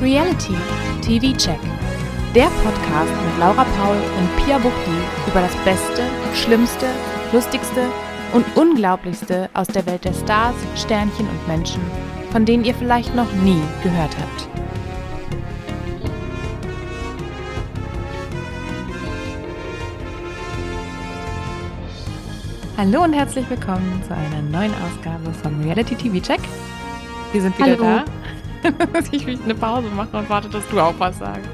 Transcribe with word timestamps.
Reality 0.00 0.54
TV 1.02 1.36
Check. 1.36 1.60
Der 2.34 2.46
Podcast 2.46 3.12
mit 3.22 3.38
Laura 3.38 3.66
Paul 3.76 3.96
und 3.96 4.36
Pia 4.38 4.56
Buchti 4.56 4.96
über 5.26 5.42
das 5.42 5.54
Beste, 5.56 6.04
Schlimmste, 6.32 6.86
Lustigste 7.32 7.86
und 8.32 8.46
Unglaublichste 8.56 9.50
aus 9.52 9.66
der 9.66 9.84
Welt 9.84 10.06
der 10.06 10.14
Stars, 10.14 10.54
Sternchen 10.74 11.28
und 11.28 11.46
Menschen, 11.46 11.82
von 12.32 12.46
denen 12.46 12.64
ihr 12.64 12.74
vielleicht 12.74 13.14
noch 13.14 13.30
nie 13.44 13.60
gehört 13.82 14.16
habt. 14.18 14.48
Hallo 22.78 23.04
und 23.04 23.12
herzlich 23.12 23.50
willkommen 23.50 24.02
zu 24.08 24.14
einer 24.14 24.40
neuen 24.40 24.72
Ausgabe 24.82 25.30
von 25.42 25.62
Reality 25.62 25.94
TV 25.94 26.20
Check. 26.20 26.40
Wir 27.32 27.42
sind 27.42 27.58
wieder 27.58 27.76
Hallo. 27.76 28.02
da. 28.06 28.19
Dass 28.92 29.12
ich 29.12 29.26
mich 29.26 29.42
eine 29.42 29.54
Pause 29.54 29.88
mache 29.88 30.16
und 30.16 30.28
warte, 30.28 30.48
dass 30.48 30.66
du 30.68 30.80
auch 30.80 30.94
was 30.98 31.18
sagst. 31.18 31.48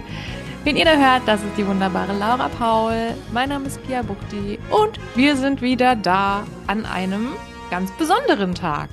Wen 0.64 0.76
ihr 0.76 0.84
da 0.84 0.96
hört, 0.96 1.22
das 1.26 1.42
ist 1.42 1.56
die 1.56 1.66
wunderbare 1.66 2.12
Laura 2.12 2.48
Paul. 2.48 3.14
Mein 3.32 3.50
Name 3.50 3.66
ist 3.66 3.80
Pia 3.86 4.02
Buchti 4.02 4.58
und 4.70 4.98
wir 5.14 5.36
sind 5.36 5.62
wieder 5.62 5.94
da 5.94 6.44
an 6.66 6.84
einem 6.84 7.28
ganz 7.70 7.92
besonderen 7.92 8.54
Tag. 8.54 8.90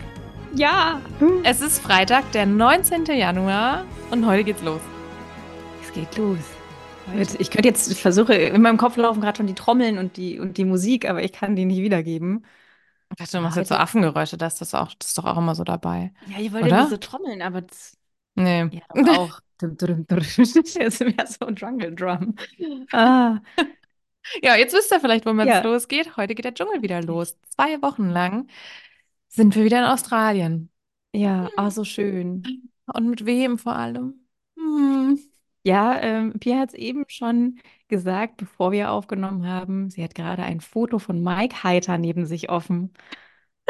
Ja. 0.54 1.02
Es 1.44 1.62
ist 1.62 1.80
Freitag, 1.80 2.32
der 2.32 2.46
19. 2.46 3.06
Januar 3.06 3.86
und 4.12 4.26
heute 4.28 4.44
geht's 4.44 4.62
los. 4.62 4.82
Es 5.84 5.92
geht 5.92 6.16
los. 6.18 6.38
Ich 7.40 7.50
könnte 7.50 7.68
jetzt, 7.68 7.92
ich 7.92 8.02
versuche, 8.02 8.34
in 8.36 8.62
meinem 8.62 8.78
Kopf 8.78 8.96
laufen 8.96 9.20
gerade 9.22 9.38
schon 9.38 9.48
die 9.48 9.56
Trommeln 9.56 9.98
und 9.98 10.16
die, 10.16 10.40
und 10.40 10.58
die 10.58 10.66
Musik, 10.66 11.10
aber 11.10 11.24
ich 11.24 11.34
kann 11.34 11.56
die 11.56 11.66
nicht 11.66 11.82
wiedergeben. 11.82 12.46
Ich 13.10 13.18
dachte, 13.18 13.38
du 13.38 13.44
machst 13.44 13.58
jetzt 13.58 13.70
so 13.70 13.76
Affengeräusche, 13.76 14.38
das 14.38 14.62
ist, 14.62 14.74
auch, 14.74 14.94
das 14.94 15.10
ist 15.10 15.18
doch 15.18 15.26
auch 15.26 15.38
immer 15.38 15.56
so 15.56 15.64
dabei. 15.64 16.14
Ja, 16.28 16.40
ihr 16.40 16.54
wollt 16.54 16.64
Oder? 16.64 16.78
ja 16.78 16.84
diese 16.84 17.00
Trommeln, 17.00 17.42
aber 17.42 17.62
das, 17.62 17.98
Nee. 18.36 18.70
ja, 18.72 18.82
auch. 19.20 19.40
Ist 19.62 21.00
mehr 21.02 21.28
so 21.28 21.46
ein 21.46 21.56
Jungle 21.56 21.96
Drum. 21.96 22.36
Ah, 22.92 23.40
Ja, 24.42 24.56
jetzt 24.56 24.74
wisst 24.74 24.92
ihr 24.92 25.00
vielleicht, 25.00 25.26
womit 25.26 25.48
Ja. 25.48 25.60
es 25.60 25.64
losgeht. 25.64 26.18
Heute 26.18 26.36
geht 26.36 26.46
der 26.46 26.54
Dschungel 26.54 26.82
wieder 26.82 27.02
los. 27.02 27.38
Zwei 27.50 27.82
Wochen 27.82 28.10
lang 28.10 28.48
sind 29.30 29.56
wir 29.56 29.64
wieder 29.66 29.80
in 29.80 29.86
Australien. 29.86 30.70
ja, 31.14 31.50
ah, 31.56 31.70
so 31.72 31.84
schön. 31.84 32.72
Und 32.94 33.08
mit 33.10 33.26
wem 33.26 33.58
vor 33.58 33.76
allem? 33.76 34.26
Hm. 34.58 35.20
Ja, 35.66 36.00
ähm, 36.02 36.34
Pia 36.40 36.60
hat 36.60 36.70
es 36.70 36.76
eben 36.76 37.06
schon 37.08 37.60
gesagt, 37.88 38.38
bevor 38.38 38.72
wir 38.72 38.92
aufgenommen 38.92 39.48
haben. 39.48 39.90
Sie 39.90 40.04
hat 40.04 40.14
gerade 40.16 40.44
ein 40.44 40.60
Foto 40.60 41.00
von 41.00 41.24
Mike 41.24 41.64
Heiter 41.64 41.98
neben 41.98 42.26
sich 42.26 42.50
offen. 42.50 42.94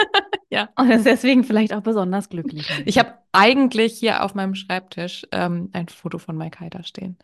Ja. 0.50 0.70
Und 0.76 0.92
ist 0.92 1.06
deswegen 1.06 1.44
vielleicht 1.44 1.74
auch 1.74 1.82
besonders 1.82 2.30
glücklich. 2.30 2.68
Ich 2.86 3.00
habe 3.00 3.16
eigentlich 3.32 3.98
hier 3.98 4.24
auf 4.24 4.36
meinem 4.36 4.54
Schreibtisch 4.54 5.26
ähm, 5.32 5.70
ein 5.74 5.88
Foto 5.88 6.20
von 6.20 6.38
Mike 6.38 6.60
Heider 6.60 6.84
stehen. 6.84 7.18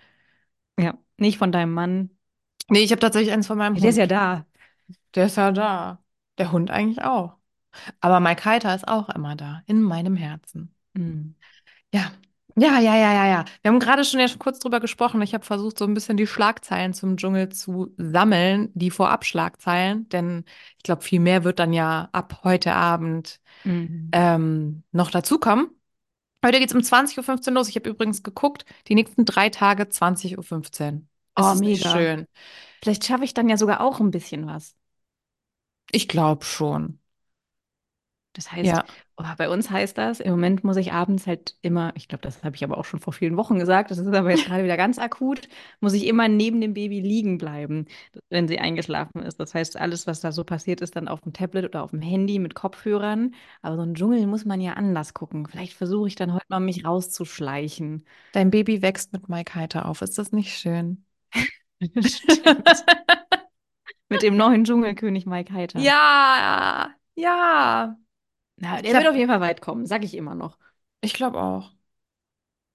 Ja, 0.79 0.97
nicht 1.17 1.37
von 1.37 1.51
deinem 1.51 1.73
Mann. 1.73 2.09
Nee, 2.69 2.79
ich 2.79 2.91
habe 2.91 2.99
tatsächlich 3.01 3.31
eins 3.33 3.47
von 3.47 3.57
meinem 3.57 3.75
Der 3.75 3.89
ist 3.89 3.97
ja 3.97 4.03
Hund. 4.03 4.11
da. 4.11 4.45
Der 5.15 5.25
ist 5.27 5.37
ja 5.37 5.51
da. 5.51 6.03
Der 6.37 6.51
Hund 6.51 6.71
eigentlich 6.71 7.03
auch. 7.03 7.35
Aber 8.01 8.19
Mike 8.19 8.45
Heiter 8.45 8.73
ist 8.75 8.87
auch 8.87 9.09
immer 9.09 9.35
da, 9.35 9.61
in 9.67 9.81
meinem 9.81 10.15
Herzen. 10.15 10.73
Hm. 10.95 11.35
Ja, 11.93 12.11
ja, 12.59 12.79
ja, 12.79 12.95
ja, 12.95 13.13
ja, 13.13 13.25
ja. 13.27 13.45
Wir 13.61 13.71
haben 13.71 13.79
gerade 13.79 14.03
schon 14.03 14.19
ja 14.19 14.27
schon 14.27 14.39
kurz 14.39 14.59
drüber 14.59 14.79
gesprochen. 14.79 15.21
Ich 15.21 15.33
habe 15.33 15.45
versucht, 15.45 15.77
so 15.77 15.85
ein 15.85 15.93
bisschen 15.93 16.17
die 16.17 16.27
Schlagzeilen 16.27 16.93
zum 16.93 17.17
Dschungel 17.17 17.49
zu 17.49 17.93
sammeln, 17.97 18.69
die 18.73 18.91
Vorab-Schlagzeilen, 18.91 20.09
denn 20.09 20.45
ich 20.77 20.83
glaube, 20.83 21.01
viel 21.03 21.19
mehr 21.19 21.43
wird 21.43 21.59
dann 21.59 21.73
ja 21.73 22.09
ab 22.11 22.41
heute 22.43 22.73
Abend 22.73 23.39
Mhm. 23.65 24.13
ähm, 24.13 24.83
noch 24.91 25.11
dazukommen. 25.11 25.69
Heute 26.45 26.59
geht 26.59 26.69
es 26.69 26.75
um 26.75 26.83
20.15 26.83 27.53
Uhr 27.53 27.59
los. 27.61 27.69
Ich 27.69 27.75
habe 27.77 27.89
übrigens 27.89 28.23
geguckt, 28.23 28.65
die 28.87 28.95
nächsten 28.95 29.25
drei 29.25 29.49
Tage 29.49 29.89
20.15 29.89 30.95
Uhr. 30.95 31.01
Oh, 31.37 31.55
ist 31.55 31.55
mega. 31.55 31.91
schön. 31.91 32.27
Vielleicht 32.83 33.05
schaffe 33.05 33.25
ich 33.25 33.33
dann 33.35 33.49
ja 33.49 33.57
sogar 33.57 33.81
auch 33.81 33.99
ein 34.01 34.11
bisschen 34.11 34.47
was. 34.47 34.75
Ich 35.91 36.07
glaube 36.07 36.45
schon. 36.45 36.99
Das 38.33 38.51
heißt, 38.51 38.79
Ja. 38.79 38.85
Oh, 39.19 39.35
bei 39.37 39.49
uns 39.49 39.69
heißt 39.69 39.97
das, 39.97 40.19
im 40.19 40.31
Moment 40.31 40.63
muss 40.63 40.77
ich 40.77 40.93
abends 40.93 41.27
halt 41.27 41.55
immer, 41.61 41.91
ich 41.95 42.07
glaube, 42.07 42.21
das 42.21 42.43
habe 42.43 42.55
ich 42.55 42.63
aber 42.63 42.77
auch 42.77 42.85
schon 42.85 42.99
vor 42.99 43.13
vielen 43.13 43.37
Wochen 43.37 43.59
gesagt, 43.59 43.91
das 43.91 43.97
ist 43.97 44.07
aber 44.07 44.31
jetzt 44.31 44.45
gerade 44.45 44.63
wieder 44.63 44.77
ganz 44.77 44.97
akut, 44.97 45.49
muss 45.81 45.93
ich 45.93 46.07
immer 46.07 46.27
neben 46.27 46.61
dem 46.61 46.73
Baby 46.73 47.01
liegen 47.01 47.37
bleiben, 47.37 47.85
wenn 48.29 48.47
sie 48.47 48.59
eingeschlafen 48.59 49.21
ist. 49.21 49.39
Das 49.39 49.53
heißt, 49.53 49.77
alles, 49.77 50.07
was 50.07 50.21
da 50.21 50.31
so 50.31 50.43
passiert, 50.43 50.81
ist 50.81 50.95
dann 50.95 51.07
auf 51.07 51.21
dem 51.21 51.33
Tablet 51.33 51.65
oder 51.65 51.83
auf 51.83 51.91
dem 51.91 52.01
Handy 52.01 52.39
mit 52.39 52.55
Kopfhörern. 52.55 53.35
Aber 53.61 53.75
so 53.75 53.81
einen 53.81 53.95
Dschungel 53.95 54.25
muss 54.25 54.45
man 54.45 54.61
ja 54.61 54.73
anders 54.73 55.13
gucken. 55.13 55.45
Vielleicht 55.47 55.73
versuche 55.73 56.07
ich 56.07 56.15
dann 56.15 56.33
heute 56.33 56.45
mal, 56.47 56.59
mich 56.59 56.85
rauszuschleichen. 56.85 58.05
Dein 58.31 58.49
Baby 58.51 58.81
wächst 58.81 59.13
mit 59.13 59.27
Mike 59.29 59.53
Heiter 59.55 59.85
auf. 59.87 60.01
Ist 60.01 60.17
das 60.17 60.31
nicht 60.31 60.57
schön? 60.57 61.03
Mit 64.09 64.23
dem 64.23 64.37
neuen 64.37 64.63
Dschungelkönig 64.63 65.27
Mike 65.27 65.53
Heiter. 65.53 65.79
Ja, 65.79 66.89
ja. 67.15 67.95
Na, 68.59 68.77
Ich 68.77 68.83
der 68.83 68.93
hab- 68.95 69.01
wird 69.01 69.09
auf 69.11 69.15
jeden 69.17 69.29
Fall 69.29 69.41
weit 69.41 69.61
kommen, 69.61 69.85
sag 69.85 70.03
ich 70.03 70.15
immer 70.15 70.35
noch. 70.35 70.57
Ich 71.01 71.13
glaube 71.13 71.41
auch. 71.41 71.71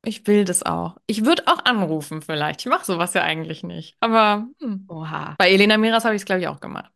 Ich 0.07 0.27
will 0.27 0.45
das 0.45 0.63
auch. 0.63 0.99
Ich 1.07 1.25
würde 1.25 1.45
auch 1.47 1.65
anrufen 1.65 2.21
vielleicht. 2.21 2.61
Ich 2.61 2.67
mache 2.67 2.85
sowas 2.85 3.15
ja 3.15 3.23
eigentlich 3.23 3.63
nicht. 3.63 3.97
Aber 4.01 4.47
hm. 4.61 4.85
Oha. 4.89 5.35
bei 5.39 5.51
Elena 5.51 5.79
Miras 5.79 6.05
habe 6.05 6.15
ich 6.15 6.23
es, 6.23 6.27
glaube 6.27 6.43
ich, 6.43 6.49
auch 6.49 6.61
gemacht. 6.61 6.91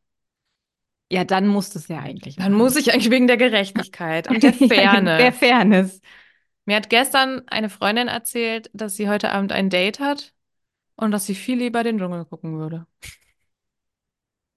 Ja, 1.11 1.25
dann 1.25 1.47
muss 1.47 1.75
es 1.75 1.89
ja 1.89 2.01
eigentlich. 2.01 2.37
Dann 2.37 2.53
muss 2.53 2.77
ich 2.77 2.93
eigentlich 2.93 3.11
wegen 3.11 3.27
der 3.27 3.39
Gerechtigkeit 3.39 4.29
und 4.29 4.43
der 4.43 4.53
Fairness. 4.69 5.19
Der 5.19 5.33
Fairness. 5.33 6.01
Mir 6.67 6.77
hat 6.77 6.91
gestern 6.91 7.43
eine 7.49 7.71
Freundin 7.71 8.09
erzählt, 8.09 8.69
dass 8.75 8.97
sie 8.97 9.09
heute 9.09 9.33
Abend 9.33 9.53
ein 9.53 9.71
Date 9.71 10.01
hat 10.01 10.35
und 10.97 11.11
dass 11.13 11.25
sie 11.25 11.35
viel 11.35 11.59
lieber 11.59 11.83
den 11.83 11.99
Dschungel 11.99 12.27
gucken 12.27 12.59
würde. 12.59 12.87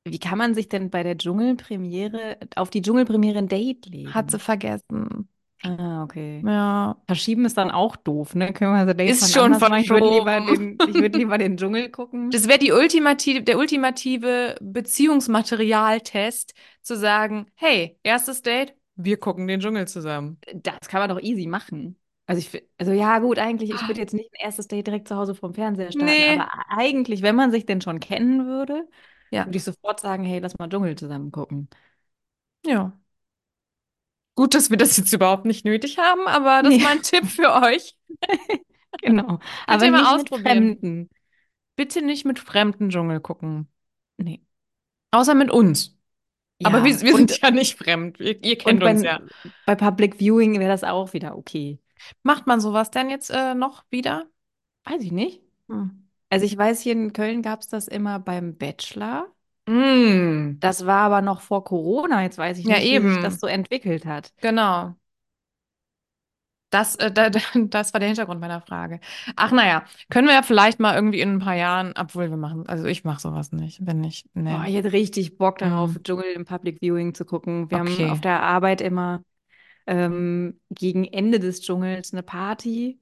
Wie 0.04 0.20
kann 0.20 0.38
man 0.38 0.56
sich 0.56 0.68
denn 0.68 0.90
bei 0.90 1.04
der 1.04 1.18
Dschungelpremiere 1.18 2.38
auf 2.56 2.70
die 2.70 2.82
Dschungelpremiere 2.82 3.38
ein 3.38 3.48
Date 3.48 3.86
legen? 3.88 4.14
Hat 4.14 4.32
sie 4.32 4.40
vergessen. 4.40 5.30
Ah, 5.64 6.04
okay. 6.04 6.42
Ja. 6.44 6.98
Verschieben 7.06 7.46
ist 7.46 7.56
dann 7.56 7.70
auch 7.70 7.96
doof, 7.96 8.34
ne? 8.34 8.52
Können 8.52 8.74
wir 8.74 8.80
also 8.80 8.94
Dates 8.94 9.22
Ist 9.22 9.34
schon 9.34 9.52
machen? 9.52 9.76
Ich 9.76 9.90
würde 9.90 10.10
lieber 10.10 10.40
den, 10.42 10.78
ich 10.90 10.96
würde 10.96 11.18
lieber 11.20 11.38
den 11.38 11.56
Dschungel 11.56 11.90
gucken. 11.90 12.32
Das 12.32 12.48
wäre 12.48 12.58
die 12.58 12.72
ultimative, 12.72 13.44
der 13.44 13.60
ultimative 13.60 14.56
Beziehungsmaterialtest, 14.60 16.56
zu 16.82 16.98
sagen, 16.98 17.46
hey, 17.54 18.00
erstes 18.02 18.42
Date, 18.42 18.74
wir 18.96 19.18
gucken 19.18 19.48
den 19.48 19.60
Dschungel 19.60 19.88
zusammen. 19.88 20.40
Das 20.54 20.88
kann 20.88 21.00
man 21.00 21.10
doch 21.10 21.22
easy 21.22 21.46
machen. 21.46 21.96
Also 22.26 22.40
ich, 22.40 22.64
also 22.80 22.92
ja 22.92 23.20
gut, 23.20 23.38
eigentlich, 23.38 23.70
ich 23.72 23.88
würde 23.88 24.00
jetzt 24.00 24.14
nicht 24.14 24.32
ein 24.34 24.46
erstes 24.46 24.68
Date 24.68 24.88
direkt 24.88 25.08
zu 25.08 25.16
Hause 25.16 25.36
vorm 25.36 25.54
Fernseher 25.54 25.92
starten, 25.92 26.06
Nee. 26.06 26.40
aber 26.40 26.50
eigentlich, 26.70 27.22
wenn 27.22 27.36
man 27.36 27.52
sich 27.52 27.66
denn 27.66 27.82
schon 27.82 28.00
kennen 28.00 28.48
würde, 28.48 28.88
Ja. 29.32 29.46
würde 29.46 29.58
ich 29.58 29.64
sofort 29.64 30.00
sagen, 30.00 30.24
hey, 30.24 30.40
lass 30.40 30.58
mal 30.58 30.70
Dschungel 30.70 30.98
zusammen 30.98 31.32
gucken. 31.32 31.70
Ja. 32.66 32.98
Gut, 34.36 34.54
dass 34.54 34.70
wir 34.70 34.78
das 34.78 34.98
jetzt 34.98 35.14
überhaupt 35.14 35.46
nicht 35.46 35.66
nötig 35.66 35.98
haben, 35.98 36.28
aber 36.28 36.64
das 36.64 36.74
ist 36.74 36.78
Nee. 36.80 36.84
mal 36.84 36.92
ein 36.94 37.02
Tipp 37.04 37.26
für 37.28 37.54
euch. 37.54 37.96
Genau. 39.02 39.40
Aber 39.68 39.86
ihr 39.86 39.92
mal 39.92 40.18
nicht 40.18 40.32
mit. 40.32 40.42
Fremden. 40.42 41.10
Bitte 41.78 42.02
nicht 42.02 42.26
mit 42.26 42.40
fremden 42.40 42.90
Dschungel 42.90 43.22
gucken. 43.22 43.70
Nee. 44.18 44.42
Außer 45.12 45.34
mit 45.34 45.50
uns. 45.50 45.98
aber 46.62 46.80
Ja, 46.80 46.84
wir, 46.84 47.02
wir 47.02 47.14
und- 47.16 47.30
sind 47.32 47.42
ja 47.42 47.52
nicht 47.52 47.78
fremd. 47.78 48.20
Ihr, 48.20 48.44
ihr 48.44 48.58
kennt 48.58 48.82
bei, 48.82 48.92
uns 48.92 49.02
ja. 49.02 49.22
bei 49.66 49.76
Public 49.76 50.18
Viewing 50.20 50.60
wäre 50.60 50.70
das 50.70 50.84
auch 50.84 51.14
wieder 51.14 51.38
okay. 51.38 51.80
Macht 52.24 52.48
man 52.48 52.60
sowas 52.60 52.92
denn 52.92 53.10
jetzt 53.10 53.30
äh, 53.32 53.56
noch 53.56 53.86
wieder? 53.92 54.28
Weiß 54.84 55.02
ich 55.02 55.14
nicht. 55.14 55.42
Hm. 55.70 56.01
Also 56.32 56.46
ich 56.48 56.58
weiß, 56.58 56.82
hier 56.82 56.94
in 56.94 57.14
Köln 57.14 57.42
gab 57.44 57.62
es 57.62 57.68
das 57.68 57.88
immer 57.88 58.18
beim 58.20 58.58
Bachelor. 58.58 59.32
Mm, 59.68 60.62
Das 60.62 60.86
war 60.86 61.02
aber 61.04 61.22
noch 61.22 61.42
vor 61.42 61.64
Corona. 61.66 62.24
Jetzt 62.24 62.38
weiß 62.38 62.58
ich 62.60 62.68
Ja, 62.68 62.80
nicht, 62.80 62.90
wie 62.92 63.00
sich 63.02 63.20
eben. 63.20 63.20
das 63.20 63.40
so 63.40 63.48
entwickelt 63.48 64.06
hat. 64.06 64.34
genau. 64.42 64.98
Das, 66.70 66.96
äh, 66.96 67.12
da, 67.12 67.30
da, 67.30 67.40
das 67.56 67.94
war 67.94 68.00
der 68.00 68.08
Hintergrund 68.10 68.40
meiner 68.40 68.62
Frage. 68.62 69.00
Ach 69.36 69.52
naja, 69.52 69.84
können 70.10 70.28
wir 70.28 70.34
ja 70.36 70.42
vielleicht 70.44 70.80
mal 70.80 70.96
irgendwie 70.96 71.20
in 71.22 71.34
ein 71.34 71.40
paar 71.40 71.56
Jahren, 71.56 71.94
obwohl 71.98 72.30
wir 72.30 72.38
machen, 72.38 72.68
also 72.68 72.86
ich 72.86 73.04
mache 73.04 73.20
sowas 73.22 73.52
nicht, 73.52 73.86
wenn 73.86 74.00
nicht, 74.02 74.30
nee. 74.34 74.48
Boah, 74.48 74.66
ich 74.68 74.76
hätte 74.76 74.92
richtig 74.92 75.38
Bock 75.38 75.58
darauf, 75.60 75.98
Mhm. 75.98 76.04
Dschungel 76.04 76.34
im 76.34 76.46
Public 76.46 76.80
Viewing 76.82 77.14
zu 77.14 77.26
gucken. 77.26 77.70
Wir 77.70 77.80
Okay. 77.80 77.80
haben 77.80 78.04
auf 78.04 78.20
der 78.22 78.42
Arbeit 78.44 78.82
immer 78.82 79.24
ähm, 79.88 80.60
gegen 80.72 81.06
Ende 81.06 81.40
des 81.40 81.62
Dschungels 81.62 82.14
eine 82.14 82.24
Party 82.24 83.00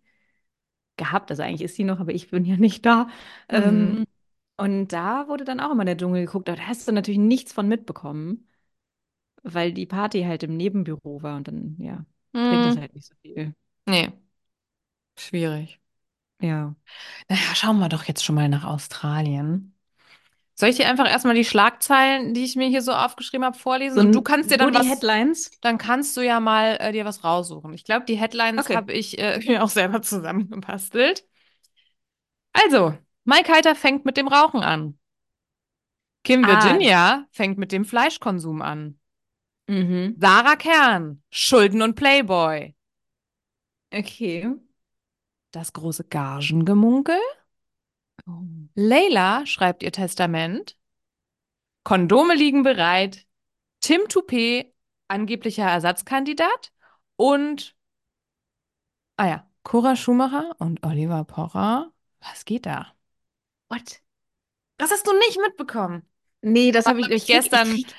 gehabt. 0.99 1.31
Also 1.31 1.43
eigentlich 1.43 1.63
ist 1.63 1.77
die 1.79 1.85
noch, 1.85 1.99
aber 2.01 2.13
ich 2.13 2.29
bin 2.31 2.45
ja 2.45 2.57
nicht 2.57 2.85
da. 2.85 3.09
Mhm. 3.51 3.97
Ähm, 3.97 4.05
und 4.57 4.89
da 4.89 5.27
wurde 5.29 5.45
dann 5.45 5.59
auch 5.61 5.71
immer 5.71 5.85
der 5.85 5.97
Dschungel 5.97 6.25
geguckt. 6.25 6.49
Aber 6.49 6.57
da 6.57 6.63
hast 6.67 6.87
du 6.87 6.93
natürlich 6.93 7.19
nichts 7.19 7.53
von 7.53 7.67
mitbekommen, 7.67 8.47
weil 9.43 9.73
die 9.73 9.85
Party 9.87 10.23
halt 10.23 10.43
im 10.43 10.57
Nebenbüro 10.57 11.23
war 11.23 11.37
und 11.37 11.47
dann, 11.47 11.77
ja, 11.79 12.05
bringt 12.47 12.65
das 12.65 12.77
Hm, 12.77 12.79
halt 12.79 12.93
nicht 12.95 13.07
so 13.07 13.15
viel. 13.23 13.55
nee, 13.85 14.11
schwierig. 15.17 15.79
Ja. 16.41 16.75
Naja, 17.29 17.55
schauen 17.55 17.79
wir 17.79 17.89
doch 17.89 18.03
jetzt 18.05 18.23
schon 18.23 18.35
mal 18.35 18.49
nach 18.49 18.63
Australien. 18.65 19.73
Soll 20.59 20.69
ich 20.69 20.75
dir 20.75 20.89
einfach 20.89 21.09
erstmal 21.09 21.35
die 21.35 21.45
Schlagzeilen, 21.45 22.33
die 22.33 22.43
ich 22.43 22.55
mir 22.57 22.67
hier 22.67 22.81
so 22.81 22.91
aufgeschrieben 22.91 23.45
habe, 23.45 23.57
vorlesen? 23.57 23.95
So, 23.95 24.01
Und 24.01 24.11
du 24.13 24.21
kannst 24.21 24.51
dir 24.51 24.57
dann 24.57 24.73
die 24.73 24.79
was, 24.79 24.89
Headlines. 24.89 25.51
dann 25.61 25.77
kannst 25.77 26.17
du 26.17 26.21
ja 26.21 26.39
mal 26.41 26.75
äh, 26.81 26.91
dir 26.91 27.05
was 27.05 27.23
raussuchen. 27.23 27.73
Ich 27.73 27.85
glaube, 27.85 28.05
die 28.05 28.15
Headlines 28.17 28.65
Okay. 28.65 28.75
habe 28.75 28.91
ich 28.91 29.17
äh, 29.19 29.39
mir 29.47 29.63
auch 29.63 29.69
selber 29.69 30.01
zusammengebastelt. 30.01 31.23
Also, 32.53 32.95
Mike 33.23 33.51
Heiter 33.51 33.75
fängt 33.75 34.05
mit 34.05 34.17
dem 34.17 34.27
Rauchen 34.27 34.61
an. 34.61 34.99
Kim 36.23 36.43
Ah. 36.43 36.47
Virginia 36.47 37.27
fängt 37.31 37.57
mit 37.57 37.71
dem 37.73 37.83
Fleischkonsum 37.85 38.61
an. 38.61 38.99
Mhm. 39.67 40.17
Sarah 40.19 40.55
Kern, 40.55 41.23
Schulden 41.31 41.81
und 41.81 41.95
Playboy. 41.95 42.75
Okay. 43.93 44.45
Das 45.51 45.73
große 45.73 46.05
Gagengemunkel. 46.05 47.19
Oh. 48.27 48.43
Leila 48.75 49.45
schreibt 49.45 49.83
ihr 49.83 49.91
Testament. 49.91 50.77
Kondome 51.83 52.35
liegen 52.35 52.63
bereit. 52.63 53.25
Tim 53.81 54.07
Toupet, 54.09 54.73
angeblicher 55.07 55.63
Ersatzkandidat. 55.65 56.71
Und, 57.15 57.75
ah 59.17 59.27
ja, 59.27 59.47
Cora 59.63 59.95
Schumacher 59.95 60.55
und 60.59 60.83
Oliver 60.85 61.23
Pocher. 61.23 61.91
Was 62.21 62.45
geht 62.45 62.65
da? 62.65 62.87
What? 63.69 64.01
Das 64.77 64.91
hast 64.91 65.07
du 65.07 65.13
nicht 65.13 65.39
mitbekommen. 65.41 66.03
Nee, 66.41 66.71
das 66.71 66.85
habe 66.85 67.01
ich, 67.01 67.07
krieg- 67.07 67.25
gestern- 67.25 67.75
Ich 67.75 67.85
krieg, 67.87 67.95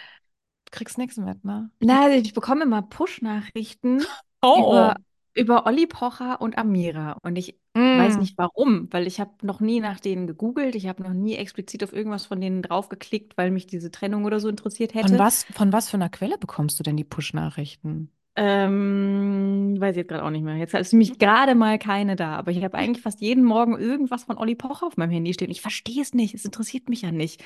Du 0.66 0.76
kriegst 0.78 0.98
nichts 0.98 1.16
mit, 1.16 1.44
ne? 1.44 1.70
na, 1.80 2.08
ich 2.10 2.32
bekomme 2.32 2.62
immer 2.62 2.82
Push-Nachrichten 2.82 4.04
Oh, 4.42 4.70
über, 4.70 4.96
über 5.34 5.66
Olli 5.66 5.86
Pocher 5.86 6.40
und 6.40 6.58
Amira. 6.58 7.18
Und 7.22 7.36
ich 7.36 7.58
weiß 7.92 8.16
Mm. 8.16 8.20
nicht 8.20 8.38
warum, 8.38 8.88
weil 8.92 9.06
ich 9.06 9.20
habe 9.20 9.32
noch 9.46 9.60
nie 9.60 9.80
nach 9.80 10.00
denen 10.00 10.26
gegoogelt. 10.26 10.74
Ich 10.74 10.86
habe 10.88 11.02
noch 11.02 11.12
nie 11.12 11.34
explizit 11.36 11.82
auf 11.84 11.92
irgendwas 11.92 12.26
von 12.26 12.40
denen 12.40 12.62
draufgeklickt, 12.62 13.36
weil 13.36 13.50
mich 13.50 13.66
diese 13.66 13.90
Trennung 13.90 14.24
oder 14.24 14.40
so 14.40 14.48
interessiert 14.48 14.94
hätte. 14.94 15.06
Von 15.06 15.18
was, 15.18 15.44
von 15.52 15.72
was 15.74 15.90
für 15.90 15.96
einer 15.98 16.08
Quelle 16.08 16.38
bekommst 16.38 16.78
du 16.78 16.82
denn 16.82 16.96
die 16.96 17.04
Push-Nachrichten? 17.04 18.10
Ähm, 18.36 19.76
weiß 19.78 19.92
ich 19.92 19.98
jetzt 19.98 20.08
gerade 20.08 20.24
auch 20.24 20.30
nicht 20.30 20.42
mehr. 20.44 20.56
Jetzt 20.56 20.72
ist 20.74 20.92
nämlich 20.92 21.18
gerade 21.18 21.54
mal 21.54 21.78
keine 21.78 22.16
da. 22.16 22.36
Aber 22.36 22.50
ich 22.52 22.62
habe 22.62 22.76
eigentlich 22.78 23.02
fast 23.02 23.20
jeden 23.20 23.44
Morgen 23.44 23.78
irgendwas 23.78 24.24
von 24.24 24.38
Olli 24.38 24.54
Pocher 24.54 24.86
auf 24.86 24.96
meinem 24.96 25.10
Handy 25.10 25.34
stehen. 25.34 25.50
Ich 25.50 25.60
verstehe 25.60 26.00
es 26.02 26.14
nicht. 26.14 26.34
Es 26.34 26.44
interessiert 26.44 26.88
mich 26.88 27.02
ja 27.02 27.12
nicht. 27.12 27.42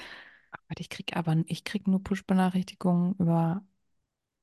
Warte, 0.69 0.81
ich 0.83 0.89
krieg 0.91 1.17
aber, 1.17 1.37
ich 1.47 1.65
krieg 1.65 1.87
nur 1.89 2.03
Push-Benachrichtigungen 2.03 3.15
über 3.19 3.65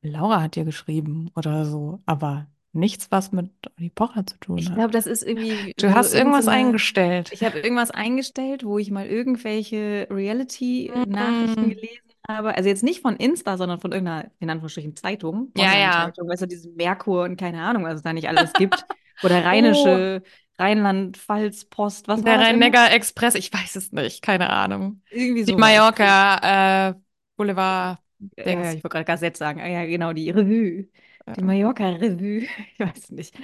Laura 0.03 0.41
hat 0.43 0.55
dir 0.55 0.65
geschrieben 0.65 1.31
oder 1.35 1.65
so, 1.65 2.01
aber 2.05 2.47
nichts, 2.73 3.11
was 3.11 3.31
mit 3.31 3.49
Olli 3.77 3.89
Pocher 3.89 4.25
zu 4.25 4.37
tun 4.39 4.57
Ich 4.57 4.69
hat. 4.69 4.75
glaube, 4.75 4.91
das 4.91 5.05
ist 5.07 5.23
irgendwie. 5.23 5.73
Du 5.77 5.89
so 5.89 5.93
hast 5.93 6.13
irgendwas 6.13 6.45
irgendeine- 6.45 6.67
eingestellt. 6.67 7.29
Ich 7.33 7.43
habe 7.43 7.59
irgendwas 7.59 7.91
eingestellt, 7.91 8.63
wo 8.65 8.77
ich 8.79 8.91
mal 8.91 9.05
irgendwelche 9.07 10.07
Reality-Nachrichten 10.09 11.61
Mm. 11.65 11.69
gelesen 11.69 11.99
habe. 12.27 12.55
Also 12.55 12.69
jetzt 12.69 12.83
nicht 12.83 13.01
von 13.01 13.15
Insta, 13.17 13.57
sondern 13.57 13.79
von 13.79 13.91
irgendeiner, 13.91 14.31
in 14.39 14.49
Anführungsstrichen, 14.49 14.95
Zeitung. 14.95 15.51
Ja, 15.57 15.63
ja. 15.65 15.71
Online-Zeitung. 15.91 16.29
Weißt 16.29 16.41
du, 16.43 16.45
diesen 16.47 16.75
Merkur 16.75 17.23
und 17.23 17.35
keine 17.37 17.61
Ahnung, 17.61 17.83
was 17.83 17.95
es 17.95 18.01
da 18.03 18.13
nicht 18.13 18.29
alles 18.29 18.53
gibt. 18.53 18.85
Oder 19.23 19.43
rheinische, 19.43 20.23
Rheinland-Pfalz-Post, 20.57 22.07
was 22.07 22.21
Oh. 22.21 22.23
Der? 22.23 22.39
Rhein-Neckar-Express, 22.39 23.35
ich 23.35 23.51
weiß 23.53 23.75
es 23.75 23.91
nicht, 23.91 24.21
keine 24.21 24.49
Ahnung. 24.49 25.01
Irgendwie 25.09 25.43
Die 25.45 25.51
so. 25.51 25.57
Mallorca, 25.57 26.89
äh, 26.89 26.93
Boulevard. 27.37 27.99
Dings. 28.19 28.67
ich 28.75 28.83
wollte 28.83 28.89
gerade 28.89 29.05
Gazette 29.05 29.37
sagen. 29.37 29.59
Ah, 29.61 29.67
ja, 29.67 29.83
genau, 29.85 30.13
die 30.13 30.29
Revue. 30.29 30.87
Die 31.35 31.41
Mallorca-Revue. 31.43 32.47
Ich 32.73 32.79
weiß 32.79 33.11
nicht. 33.11 33.35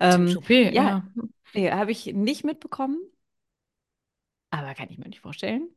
Ähm, 0.00 0.26
Toupet, 0.28 0.72
ja. 0.74 0.82
ja. 0.82 1.02
nee, 1.54 1.70
habe 1.70 1.92
ich 1.92 2.06
nicht 2.06 2.44
mitbekommen. 2.44 2.98
Aber 4.50 4.74
kann 4.74 4.90
ich 4.90 4.98
mir 4.98 5.08
nicht 5.08 5.20
vorstellen. 5.20 5.68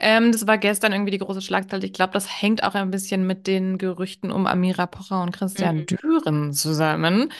Ähm, 0.00 0.32
das 0.32 0.46
war 0.46 0.58
gestern 0.58 0.92
irgendwie 0.92 1.10
die 1.12 1.18
große 1.18 1.42
Schlagzeile. 1.42 1.86
Ich 1.86 1.92
glaube, 1.92 2.12
das 2.14 2.42
hängt 2.42 2.64
auch 2.64 2.74
ein 2.74 2.90
bisschen 2.90 3.26
mit 3.26 3.46
den 3.46 3.78
Gerüchten 3.78 4.32
um 4.32 4.46
Amira 4.46 4.86
Pocher 4.86 5.22
und 5.22 5.32
Christian 5.32 5.84
Mhm. 5.84 5.86
Düren 5.86 6.52
zusammen. 6.54 7.32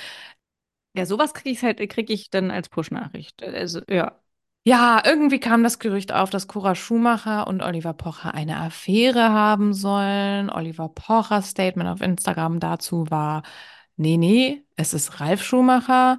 Ja, 0.94 1.06
sowas 1.06 1.34
kriege 1.34 1.50
ich 1.50 1.62
halt, 1.62 1.78
kriege 1.90 2.12
ich 2.12 2.30
dann 2.30 2.50
als 2.50 2.68
Push-Nachricht. 2.68 3.42
Also, 3.42 3.80
ja. 3.88 4.20
Ja, 4.64 5.02
irgendwie 5.04 5.40
kam 5.40 5.62
das 5.62 5.78
Gerücht 5.78 6.12
auf, 6.12 6.28
dass 6.30 6.46
Cora 6.46 6.74
Schumacher 6.74 7.46
und 7.46 7.62
Oliver 7.62 7.94
Pocher 7.94 8.34
eine 8.34 8.58
Affäre 8.58 9.30
haben 9.30 9.72
sollen. 9.72 10.50
Oliver 10.50 10.88
Pochers 10.90 11.48
Statement 11.50 11.88
auf 11.88 12.02
Instagram 12.02 12.60
dazu 12.60 13.10
war, 13.10 13.42
nee, 13.96 14.18
nee, 14.18 14.62
es 14.76 14.92
ist 14.92 15.18
Ralf 15.20 15.42
Schumacher. 15.42 16.18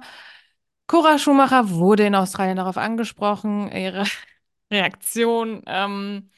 Cora 0.88 1.18
Schumacher 1.18 1.70
wurde 1.70 2.04
in 2.06 2.14
Australien 2.16 2.56
darauf 2.56 2.76
angesprochen. 2.78 3.70
Ihre 3.72 4.04
Reaktion 4.72 5.62
ähm, 5.66 6.30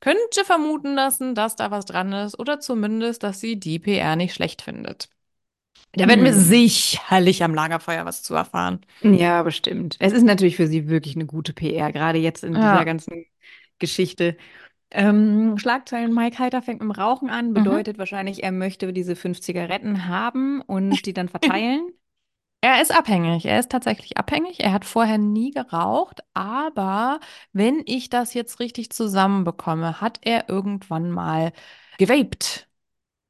könnte 0.00 0.44
vermuten 0.44 0.94
lassen, 0.94 1.34
dass 1.34 1.56
da 1.56 1.70
was 1.70 1.84
dran 1.84 2.12
ist 2.12 2.38
oder 2.38 2.60
zumindest, 2.60 3.22
dass 3.22 3.40
sie 3.40 3.60
die 3.60 3.78
PR 3.78 4.16
nicht 4.16 4.34
schlecht 4.34 4.62
findet. 4.62 5.10
Da 5.96 6.08
werden 6.08 6.24
wir 6.24 6.32
Hm. 6.32 6.34
sicherlich 6.34 7.42
am 7.44 7.54
Lagerfeuer 7.54 8.04
was 8.04 8.22
zu 8.22 8.34
erfahren. 8.34 8.80
Ja, 9.02 9.42
bestimmt. 9.42 9.96
Es 9.98 10.12
ist 10.12 10.24
natürlich 10.24 10.56
für 10.56 10.66
sie 10.66 10.88
wirklich 10.88 11.14
eine 11.16 11.26
gute 11.26 11.52
PR, 11.52 11.92
gerade 11.92 12.18
jetzt 12.18 12.44
in 12.44 12.60
Ja. 12.60 12.60
dieser 12.60 12.84
ganzen 12.84 13.24
Geschichte. 13.78 14.36
Ähm, 14.92 15.58
Schlagzeilen, 15.58 16.14
Mike 16.14 16.38
Heiter 16.38 16.62
fängt 16.62 16.80
mit 16.80 16.88
dem 16.88 17.00
Rauchen 17.00 17.30
Mhm. 17.30 17.30
an, 17.30 17.54
bedeutet 17.54 17.98
wahrscheinlich, 17.98 18.42
er 18.44 18.52
möchte 18.52 18.92
diese 18.92 19.16
fünf 19.16 19.40
Zigaretten 19.40 20.06
haben 20.08 20.60
und 20.62 21.06
die 21.06 21.12
dann 21.14 21.28
verteilen. 21.28 21.90
Er 22.62 22.82
ist 22.82 22.92
abhängig. 22.94 23.46
Er 23.46 23.58
ist 23.58 23.70
tatsächlich 23.70 24.18
abhängig. 24.18 24.60
Er 24.60 24.72
hat 24.72 24.84
vorher 24.84 25.16
nie 25.18 25.50
geraucht, 25.50 26.20
aber 26.34 27.20
wenn 27.52 27.82
ich 27.86 28.10
das 28.10 28.34
jetzt 28.34 28.60
richtig 28.60 28.90
zusammenbekomme, 28.90 30.00
hat 30.00 30.18
er 30.22 30.48
irgendwann 30.50 31.10
mal 31.10 31.52
gewaped, 31.98 32.68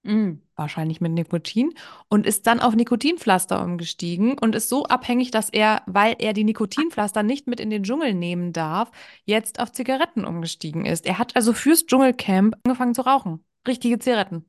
Mm. 0.02 0.40
wahrscheinlich 0.56 1.02
mit 1.02 1.12
Nikotin, 1.12 1.74
und 2.08 2.26
ist 2.26 2.46
dann 2.46 2.60
auf 2.60 2.74
Nikotinpflaster 2.74 3.62
umgestiegen 3.62 4.38
und 4.38 4.54
ist 4.54 4.70
so 4.70 4.84
abhängig, 4.84 5.30
dass 5.30 5.50
er, 5.50 5.82
weil 5.86 6.16
er 6.18 6.32
die 6.32 6.44
Nikotinpflaster 6.44 7.22
nicht 7.22 7.46
mit 7.46 7.60
in 7.60 7.68
den 7.68 7.82
Dschungel 7.82 8.14
nehmen 8.14 8.52
darf, 8.54 8.90
jetzt 9.24 9.60
auf 9.60 9.72
Zigaretten 9.72 10.24
umgestiegen 10.24 10.86
ist. 10.86 11.04
Er 11.04 11.18
hat 11.18 11.36
also 11.36 11.52
fürs 11.52 11.84
Dschungelcamp 11.84 12.56
angefangen 12.64 12.94
zu 12.94 13.02
rauchen. 13.02 13.44
Richtige 13.68 13.98
Zigaretten. 13.98 14.46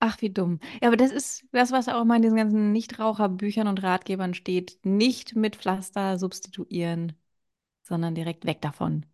Ach, 0.00 0.20
wie 0.20 0.30
dumm. 0.30 0.58
Ja, 0.82 0.88
aber 0.88 0.96
das 0.96 1.10
ist 1.12 1.44
das, 1.52 1.72
was 1.72 1.88
auch 1.88 2.02
immer 2.02 2.16
in 2.16 2.22
diesen 2.22 2.36
ganzen 2.36 2.72
Nichtraucherbüchern 2.72 3.68
und 3.68 3.82
Ratgebern 3.82 4.34
steht. 4.34 4.78
Nicht 4.84 5.36
mit 5.36 5.56
Pflaster 5.56 6.18
substituieren, 6.18 7.12
sondern 7.82 8.14
direkt 8.14 8.46
weg 8.46 8.60
davon. 8.60 9.06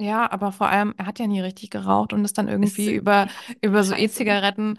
Ja, 0.00 0.30
aber 0.30 0.52
vor 0.52 0.68
allem, 0.68 0.94
er 0.96 1.06
hat 1.06 1.18
ja 1.18 1.26
nie 1.26 1.40
richtig 1.40 1.70
geraucht 1.70 2.12
und 2.12 2.24
ist 2.24 2.38
dann 2.38 2.46
irgendwie 2.48 2.88
Ist 2.88 2.94
über, 2.94 3.26
über 3.62 3.82
so 3.82 3.94
scheiße. 3.94 3.94
E-Zigaretten. 3.94 4.78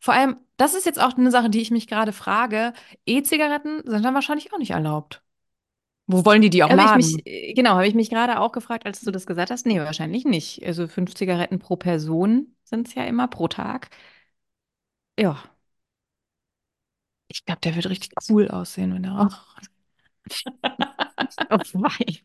Vor 0.00 0.14
allem, 0.14 0.36
das 0.56 0.74
ist 0.74 0.86
jetzt 0.86 1.00
auch 1.00 1.16
eine 1.16 1.30
Sache, 1.30 1.50
die 1.50 1.60
ich 1.62 1.70
mich 1.70 1.86
gerade 1.86 2.12
frage. 2.12 2.72
E-Zigaretten 3.06 3.82
sind 3.86 4.04
dann 4.04 4.14
wahrscheinlich 4.14 4.52
auch 4.52 4.58
nicht 4.58 4.72
erlaubt. 4.72 5.22
Wo 6.08 6.24
wollen 6.24 6.42
die 6.42 6.50
die 6.50 6.62
auch 6.64 6.70
Habe 6.70 6.82
ich 6.84 6.94
laden? 6.94 6.94
mich, 6.94 7.24
äh, 7.26 7.54
genau, 7.54 7.72
habe 7.72 7.86
ich 7.86 7.94
mich 7.94 8.10
gerade 8.10 8.40
auch 8.40 8.50
gefragt, 8.52 8.86
als 8.86 9.00
du 9.02 9.10
das 9.12 9.26
gesagt 9.26 9.50
hast. 9.50 9.66
Nee, 9.66 9.78
wahrscheinlich 9.80 10.24
nicht. 10.24 10.64
Also 10.66 10.88
fünf 10.88 11.14
Zigaretten 11.14 11.58
pro 11.60 11.76
Person 11.76 12.56
sind 12.64 12.88
es 12.88 12.94
ja 12.94 13.04
immer 13.04 13.28
pro 13.28 13.46
Tag. 13.48 13.88
Ja. 15.16 15.36
Ich 17.28 17.44
glaube, 17.44 17.60
der 17.60 17.74
wird 17.76 17.88
richtig 17.88 18.12
cool 18.28 18.48
aussehen, 18.48 18.92
wenn 18.94 19.04
er 19.04 19.12
raucht. 19.12 19.70
Oh, 21.50 21.58
wei. 21.74 22.22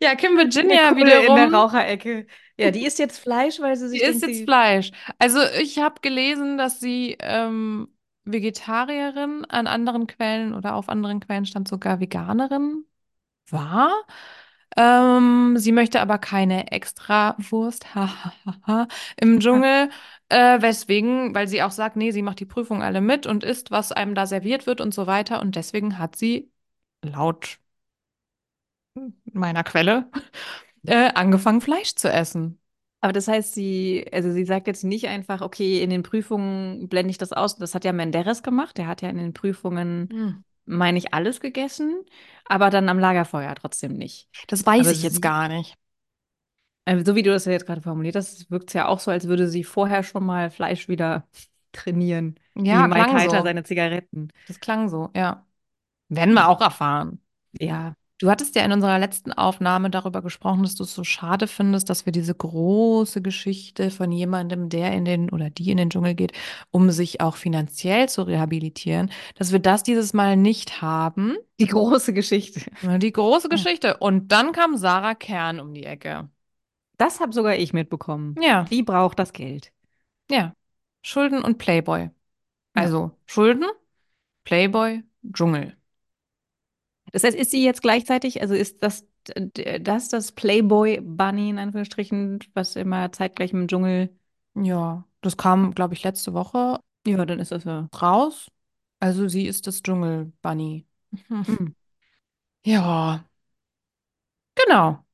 Ja, 0.00 0.14
Kim 0.14 0.36
Virginia 0.36 0.92
Der 0.92 0.92
Coole 0.92 1.26
in 1.26 1.34
der. 1.34 1.52
Raucherecke. 1.52 2.26
Ja, 2.56 2.70
die 2.70 2.84
isst 2.84 2.98
jetzt 2.98 3.18
Fleisch, 3.18 3.60
weil 3.60 3.76
sie 3.76 3.88
sich 3.88 4.00
Sie 4.00 4.06
isst 4.06 4.22
jetzt 4.22 4.44
Fleisch. 4.44 4.90
Also 5.18 5.38
ich 5.60 5.78
habe 5.78 6.00
gelesen, 6.02 6.58
dass 6.58 6.80
sie 6.80 7.16
ähm, 7.20 7.88
Vegetarierin 8.24 9.44
an 9.46 9.66
anderen 9.66 10.06
Quellen 10.06 10.54
oder 10.54 10.74
auf 10.74 10.88
anderen 10.88 11.20
Quellen 11.20 11.46
stand 11.46 11.68
sogar 11.68 12.00
Veganerin 12.00 12.84
war. 13.48 13.92
Ähm, 14.76 15.56
sie 15.58 15.72
möchte 15.72 16.00
aber 16.00 16.18
keine 16.18 16.70
Extrawurst 16.70 17.94
hahaha, 17.94 18.86
im 19.20 19.40
Dschungel, 19.40 19.90
äh, 20.28 20.62
weswegen, 20.62 21.34
weil 21.34 21.48
sie 21.48 21.62
auch 21.62 21.72
sagt, 21.72 21.96
nee, 21.96 22.12
sie 22.12 22.22
macht 22.22 22.38
die 22.40 22.46
Prüfung 22.46 22.82
alle 22.82 23.00
mit 23.00 23.26
und 23.26 23.42
isst, 23.42 23.70
was 23.72 23.90
einem 23.90 24.14
da 24.14 24.26
serviert 24.26 24.66
wird 24.66 24.80
und 24.80 24.94
so 24.94 25.06
weiter. 25.06 25.40
Und 25.40 25.56
deswegen 25.56 25.98
hat 25.98 26.14
sie 26.16 26.52
laut 27.02 27.58
meiner 29.32 29.64
Quelle 29.64 30.10
äh, 30.86 31.10
angefangen, 31.14 31.60
Fleisch 31.60 31.94
zu 31.94 32.10
essen. 32.10 32.58
Aber 33.00 33.12
das 33.12 33.28
heißt, 33.28 33.54
sie, 33.54 34.06
also 34.12 34.30
sie 34.30 34.44
sagt 34.44 34.66
jetzt 34.66 34.84
nicht 34.84 35.08
einfach, 35.08 35.40
okay, 35.40 35.82
in 35.82 35.90
den 35.90 36.02
Prüfungen 36.02 36.88
blende 36.88 37.10
ich 37.10 37.18
das 37.18 37.32
aus. 37.32 37.56
Das 37.56 37.74
hat 37.74 37.84
ja 37.84 37.92
Menderes 37.92 38.42
gemacht. 38.42 38.76
Der 38.76 38.86
hat 38.86 39.00
ja 39.00 39.08
in 39.08 39.16
den 39.16 39.32
Prüfungen, 39.32 40.44
meine 40.66 40.98
ich, 40.98 41.14
alles 41.14 41.40
gegessen, 41.40 42.04
aber 42.44 42.68
dann 42.68 42.88
am 42.88 42.98
Lagerfeuer 42.98 43.54
trotzdem 43.54 43.94
nicht. 43.94 44.28
Das 44.48 44.66
weiß 44.66 44.80
Aber 44.82 44.90
ich 44.90 45.02
jetzt 45.02 45.22
gar 45.22 45.48
nicht. 45.48 45.76
Also, 46.84 47.04
so 47.04 47.14
wie 47.14 47.22
du 47.22 47.30
das 47.30 47.44
ja 47.44 47.52
jetzt 47.52 47.66
gerade 47.66 47.82
formuliert 47.82 48.16
hast, 48.16 48.50
wirkt 48.50 48.70
es 48.70 48.74
ja 48.74 48.88
auch 48.88 49.00
so, 49.00 49.10
als 49.10 49.28
würde 49.28 49.48
sie 49.48 49.64
vorher 49.64 50.02
schon 50.02 50.24
mal 50.24 50.50
Fleisch 50.50 50.88
wieder 50.88 51.26
trainieren. 51.72 52.34
Ja, 52.56 52.84
wie 52.84 52.88
Mike 52.88 53.12
Heiter 53.12 53.38
so. 53.38 53.44
seine 53.44 53.62
Zigaretten. 53.64 54.28
Das 54.46 54.60
klang 54.60 54.88
so, 54.88 55.10
ja. 55.14 55.46
Werden 56.08 56.34
wir 56.34 56.48
auch 56.48 56.60
erfahren. 56.60 57.20
Ja, 57.58 57.94
Du 58.20 58.28
hattest 58.28 58.54
ja 58.54 58.62
in 58.66 58.72
unserer 58.72 58.98
letzten 58.98 59.32
Aufnahme 59.32 59.88
darüber 59.88 60.20
gesprochen, 60.20 60.62
dass 60.62 60.74
du 60.74 60.82
es 60.84 60.92
so 60.92 61.04
schade 61.04 61.46
findest, 61.46 61.88
dass 61.88 62.04
wir 62.04 62.12
diese 62.12 62.34
große 62.34 63.22
Geschichte 63.22 63.90
von 63.90 64.12
jemandem, 64.12 64.68
der 64.68 64.92
in 64.92 65.06
den 65.06 65.30
oder 65.30 65.48
die 65.48 65.70
in 65.70 65.78
den 65.78 65.88
Dschungel 65.88 66.14
geht, 66.14 66.32
um 66.70 66.90
sich 66.90 67.22
auch 67.22 67.36
finanziell 67.36 68.10
zu 68.10 68.20
rehabilitieren, 68.20 69.10
dass 69.36 69.52
wir 69.52 69.58
das 69.58 69.84
dieses 69.84 70.12
Mal 70.12 70.36
nicht 70.36 70.82
haben. 70.82 71.38
Die 71.58 71.66
große 71.66 72.12
Geschichte. 72.12 72.60
Die 72.82 73.10
große 73.10 73.48
Ja. 73.48 73.56
Geschichte. 73.56 73.96
Und 73.96 74.30
dann 74.30 74.52
kam 74.52 74.76
Sarah 74.76 75.14
Kern 75.14 75.58
um 75.58 75.72
die 75.72 75.84
Ecke. 75.84 76.28
Das 76.98 77.20
habe 77.20 77.32
sogar 77.32 77.56
ich 77.56 77.72
mitbekommen. 77.72 78.34
Ja, 78.38 78.64
Die 78.64 78.82
braucht 78.82 79.18
das 79.18 79.32
Geld. 79.32 79.72
ja. 80.30 80.52
Schulden 81.02 81.40
und 81.42 81.56
Playboy. 81.56 82.02
Ja. 82.02 82.10
Also 82.74 83.12
Schulden, 83.24 83.64
Playboy, 84.44 85.02
Dschungel. 85.32 85.74
Das 87.12 87.24
heißt, 87.24 87.36
ist 87.36 87.50
sie 87.50 87.64
jetzt 87.64 87.82
gleichzeitig, 87.82 88.40
also 88.40 88.54
ist 88.54 88.82
das 88.82 89.06
das, 89.80 90.08
das 90.08 90.32
Playboy 90.32 91.00
Bunny 91.02 91.50
in 91.50 91.58
Anführungsstrichen, 91.58 92.38
was 92.54 92.74
immer 92.76 93.12
zeitgleich 93.12 93.52
im 93.52 93.68
Dschungel. 93.68 94.08
Ja, 94.54 95.04
das 95.20 95.36
kam, 95.36 95.74
glaube 95.74 95.94
ich, 95.94 96.02
letzte 96.02 96.32
Woche 96.34 96.80
Ja, 97.06 97.24
dann 97.24 97.38
ist 97.38 97.52
das 97.52 97.64
ja. 97.64 97.88
raus. 98.00 98.48
Also 98.98 99.28
sie 99.28 99.46
ist 99.46 99.66
das 99.66 99.82
Dschungel-Bunny. 99.82 100.86
Hm. 101.28 101.74
Ja, 102.64 103.24
genau. 104.54 105.04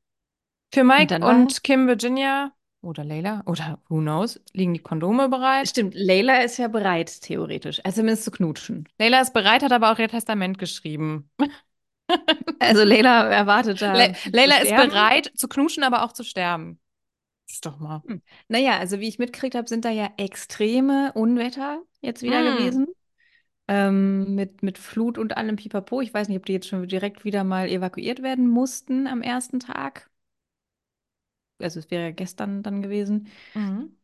Für 0.74 0.84
Und 0.84 0.88
Mike 0.88 1.20
war. 1.20 1.36
und 1.36 1.64
Kim 1.64 1.86
Virginia 1.86 2.52
oder 2.82 3.04
Layla 3.04 3.42
oder 3.46 3.80
who 3.88 4.00
knows, 4.00 4.40
liegen 4.52 4.74
die 4.74 4.80
Kondome 4.80 5.28
bereit. 5.28 5.68
Stimmt, 5.68 5.94
Layla 5.94 6.42
ist 6.42 6.58
ja 6.58 6.68
bereit, 6.68 7.20
theoretisch. 7.22 7.80
Also 7.84 7.96
zumindest 8.00 8.24
zu 8.24 8.30
knutschen. 8.30 8.88
Layla 8.98 9.20
ist 9.20 9.32
bereit, 9.32 9.62
hat 9.62 9.72
aber 9.72 9.92
auch 9.92 9.98
ihr 9.98 10.08
Testament 10.08 10.58
geschrieben. 10.58 11.30
Also 12.58 12.84
Layla 12.84 13.28
erwartet 13.28 13.82
da 13.82 13.92
Le 13.92 14.14
Layla 14.32 14.58
ist 14.58 14.75
bereit 14.75 15.30
zu 15.34 15.48
knuschen, 15.48 15.82
aber 15.82 16.04
auch 16.04 16.12
zu 16.12 16.25
sterben. 16.25 16.78
Ist 17.48 17.64
doch 17.64 17.78
mal. 17.78 18.02
Hm. 18.06 18.22
Naja, 18.48 18.78
also 18.78 19.00
wie 19.00 19.08
ich 19.08 19.18
mitgekriegt 19.18 19.54
habe, 19.54 19.68
sind 19.68 19.84
da 19.84 19.90
ja 19.90 20.10
extreme 20.16 21.12
Unwetter 21.14 21.82
jetzt 22.00 22.22
wieder 22.22 22.40
Mm. 22.42 22.58
gewesen. 22.58 22.86
Ähm, 23.68 24.34
mit, 24.34 24.62
mit 24.62 24.78
Flut 24.78 25.18
und 25.18 25.36
allem 25.36 25.56
Pipapo. 25.56 26.00
Ich 26.00 26.14
weiß 26.14 26.28
nicht, 26.28 26.38
ob 26.38 26.46
die 26.46 26.52
jetzt 26.54 26.68
schon 26.68 26.86
direkt 26.88 27.25
wieder 27.25 27.44
mal 27.44 27.68
evakuiert 27.68 28.22
werden 28.22 28.48
mussten 28.48 29.06
am 29.06 29.22
ersten 29.22 29.60
Tag. 29.60 30.10
Also 31.58 31.80
es 31.80 31.90
wäre 31.90 32.04
ja 32.04 32.10
gestern 32.12 32.62
dann 32.62 32.82
gewesen. 32.82 33.28
Mhm. 33.54 33.96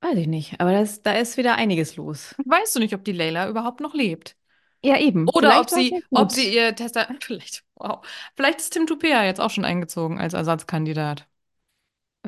Weiß 0.00 0.18
ich 0.18 0.26
nicht, 0.26 0.60
aber 0.60 0.72
das, 0.72 1.00
da 1.02 1.12
ist 1.12 1.36
wieder 1.36 1.54
einiges 1.56 1.96
los. 1.96 2.34
Weißt 2.44 2.74
du 2.76 2.80
nicht, 2.80 2.94
ob 2.94 3.04
die 3.04 3.12
Layla 3.12 3.48
überhaupt 3.48 3.80
noch 3.80 3.94
lebt? 3.94 4.36
Ja, 4.84 4.98
eben. 4.98 5.28
Oder 5.28 5.50
Vielleicht 5.50 5.60
ob 5.60 5.70
sie, 5.70 6.04
ob 6.10 6.32
sie 6.32 6.54
ihr 6.54 6.74
Testament. 6.74 7.22
Vielleicht, 7.24 7.64
wow. 7.76 8.04
Vielleicht 8.34 8.60
ist 8.60 8.72
Tim 8.72 8.86
Tupea 8.86 9.24
jetzt 9.24 9.40
auch 9.40 9.50
schon 9.50 9.64
eingezogen 9.64 10.18
als 10.18 10.34
Ersatzkandidat. 10.34 11.28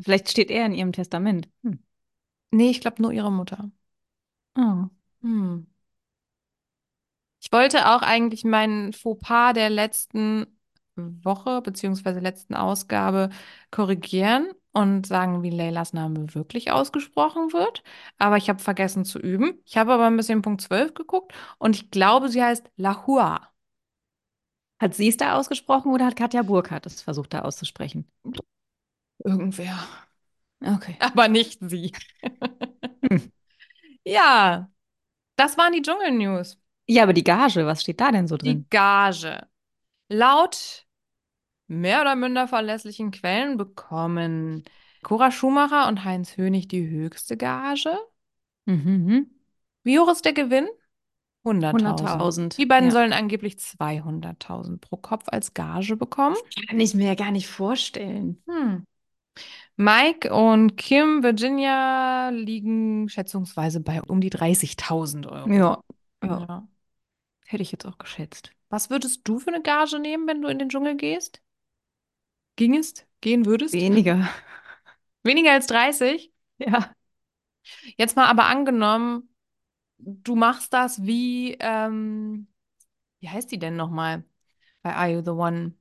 Vielleicht 0.01 0.29
steht 0.29 0.51
er 0.51 0.65
in 0.65 0.73
ihrem 0.73 0.93
Testament. 0.93 1.49
Hm. 1.63 1.79
Nee, 2.51 2.69
ich 2.69 2.81
glaube 2.81 3.01
nur 3.01 3.11
ihre 3.11 3.31
Mutter. 3.31 3.69
Oh. 4.57 4.85
Hm. 5.21 5.67
Ich 7.41 7.51
wollte 7.51 7.89
auch 7.89 8.01
eigentlich 8.01 8.43
meinen 8.43 8.93
Fauxpas 8.93 9.53
der 9.53 9.69
letzten 9.69 10.47
Woche 10.95 11.61
beziehungsweise 11.61 12.19
letzten 12.19 12.55
Ausgabe 12.55 13.29
korrigieren 13.71 14.47
und 14.73 15.07
sagen, 15.07 15.43
wie 15.43 15.49
Leylas 15.49 15.93
Name 15.93 16.33
wirklich 16.35 16.71
ausgesprochen 16.71 17.53
wird. 17.53 17.83
Aber 18.17 18.37
ich 18.37 18.49
habe 18.49 18.59
vergessen 18.59 19.05
zu 19.05 19.19
üben. 19.19 19.59
Ich 19.65 19.77
habe 19.77 19.93
aber 19.93 20.05
ein 20.07 20.17
bisschen 20.17 20.41
Punkt 20.41 20.61
12 20.61 20.93
geguckt 20.93 21.33
und 21.57 21.75
ich 21.75 21.91
glaube, 21.91 22.29
sie 22.29 22.43
heißt 22.43 22.69
Lahua. 22.77 23.49
Hat 24.79 24.93
sie 24.95 25.07
es 25.09 25.17
da 25.17 25.35
ausgesprochen 25.37 25.91
oder 25.91 26.05
hat 26.05 26.15
Katja 26.15 26.41
Burkhardt 26.41 26.85
es 26.85 27.01
versucht 27.01 27.33
da 27.33 27.41
auszusprechen? 27.41 28.09
Irgendwer. 29.25 29.77
Okay. 30.65 30.99
Aber 30.99 31.27
nicht 31.27 31.59
sie. 31.61 31.91
Hm. 33.09 33.31
Ja, 34.05 34.71
das 35.37 35.57
waren 35.57 35.73
die 35.73 35.81
Dschungel-News. 35.83 36.59
Ja, 36.87 37.03
aber 37.03 37.13
die 37.13 37.23
Gage, 37.23 37.65
was 37.67 37.81
steht 37.83 38.01
da 38.01 38.11
denn 38.11 38.27
so 38.27 38.37
Die 38.41 38.55
drin? 38.55 38.67
Gage. 38.69 39.47
Laut 40.09 40.84
mehr 41.67 42.01
oder 42.01 42.15
minder 42.15 42.47
verlässlichen 42.47 43.11
Quellen 43.11 43.57
bekommen 43.57 44.63
Cora 45.03 45.31
Schumacher 45.31 45.87
und 45.87 46.03
Heinz 46.03 46.37
Hönig 46.37 46.67
die 46.67 46.87
höchste 46.87 47.37
Gage. 47.37 47.95
Mhm. 48.65 49.29
Wie 49.83 49.99
hoch 49.99 50.11
ist 50.11 50.25
der 50.25 50.33
Gewinn? 50.33 50.67
100.000. 51.43 51.75
100.000. 51.75 52.57
Die 52.57 52.65
beiden 52.65 52.89
Ja. 52.89 52.91
sollen 52.91 53.13
angeblich 53.13 53.59
200.000 53.59 54.81
pro 54.81 54.97
Kopf 54.97 55.25
als 55.27 55.53
Gage 55.53 55.95
bekommen. 55.95 56.35
Kann 56.67 56.79
ich 56.79 56.95
mir 56.95 57.05
ja 57.05 57.15
gar 57.15 57.31
nicht 57.31 57.47
vorstellen. 57.47 58.41
Hm. 58.47 58.85
Mike 59.77 60.33
und 60.33 60.77
Kim 60.77 61.21
Virginia 61.21 62.29
liegen 62.29 63.09
schätzungsweise 63.09 63.81
bei 63.81 64.01
um 64.01 64.21
die 64.21 64.29
30.000 64.29 65.27
Euro. 65.27 65.51
Ja, 65.51 65.81
ja. 66.23 66.45
Ja. 66.47 66.67
Hätte 67.45 67.61
ich 67.61 67.71
jetzt 67.71 67.85
auch 67.85 67.97
geschätzt. 67.97 68.51
Was 68.69 68.89
würdest 68.89 69.21
du 69.25 69.37
für 69.39 69.49
eine 69.53 69.61
Gage 69.61 69.99
nehmen, 69.99 70.27
wenn 70.27 70.41
du 70.41 70.47
in 70.47 70.57
den 70.57 70.69
Dschungel 70.69 70.95
gehst? 70.95 71.41
Gingest? 72.55 73.07
Gehen 73.21 73.45
würdest? 73.45 73.73
Weniger. 73.73 74.29
Weniger 75.23 75.51
als 75.53 75.67
30? 75.67 76.31
Ja. 76.57 76.93
Jetzt 77.97 78.15
mal 78.15 78.27
aber 78.27 78.45
angenommen, 78.45 79.29
du 79.97 80.35
machst 80.35 80.73
das 80.73 81.03
wie, 81.05 81.57
ähm, 81.59 82.47
wie 83.19 83.29
heißt 83.29 83.51
die 83.51 83.59
denn 83.59 83.75
nochmal 83.75 84.25
bei 84.83 84.95
Are 84.95 85.11
You 85.11 85.21
the 85.23 85.31
One? 85.31 85.75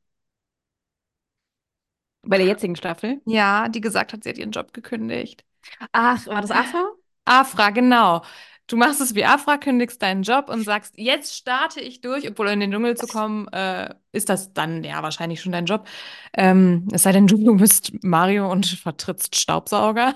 Bei 2.23 2.39
der 2.39 2.47
jetzigen 2.47 2.75
Staffel? 2.77 3.21
Ja, 3.27 3.69
die 3.69 3.81
gesagt 3.81 4.13
hat, 4.13 4.25
sie 4.25 4.31
hat 4.31 4.39
ihren 4.39 4.51
Job 4.51 4.73
gekündigt. 4.73 5.45
Ach, 5.93 6.27
war 6.27 6.41
das 6.41 6.51
Afra? 6.51 6.91
Afra, 7.27 7.71
genau. 7.71 8.23
Du 8.67 8.77
machst 8.77 9.01
es 9.01 9.15
wie 9.15 9.25
Afra, 9.25 9.59
kündigst 9.59 10.01
deinen 10.01 10.23
Job 10.23 10.49
und 10.49 10.63
sagst, 10.65 10.95
jetzt 10.97 11.37
starte 11.37 11.81
ich 11.81 12.01
durch, 12.01 12.29
obwohl 12.29 12.49
in 12.49 12.61
den 12.61 12.71
Dschungel 12.71 12.97
zu 12.97 13.07
kommen, 13.07 13.47
äh, 13.49 13.95
ist 14.13 14.31
das 14.31 14.55
dann 14.55 14.83
ja 14.85 15.03
wahrscheinlich 15.03 15.43
schon 15.43 15.53
dein 15.53 15.67
Job. 15.67 15.87
Ähm, 16.33 16.89
es 16.93 17.03
sei 17.03 17.13
denn, 17.13 17.27
du, 17.27 17.57
bist 17.57 17.93
Mario 18.03 18.51
und 18.51 18.67
vertrittst 18.67 19.37
Staubsauger. 19.37 20.15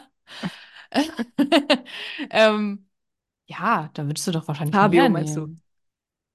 ähm, 2.31 2.87
ja, 3.47 3.91
da 3.95 4.07
würdest 4.07 4.27
du 4.27 4.33
doch 4.33 4.49
wahrscheinlich 4.49 4.75
Fabio, 4.75 5.09
meinst 5.09 5.37
du? 5.37 5.41
nehmen. 5.41 5.63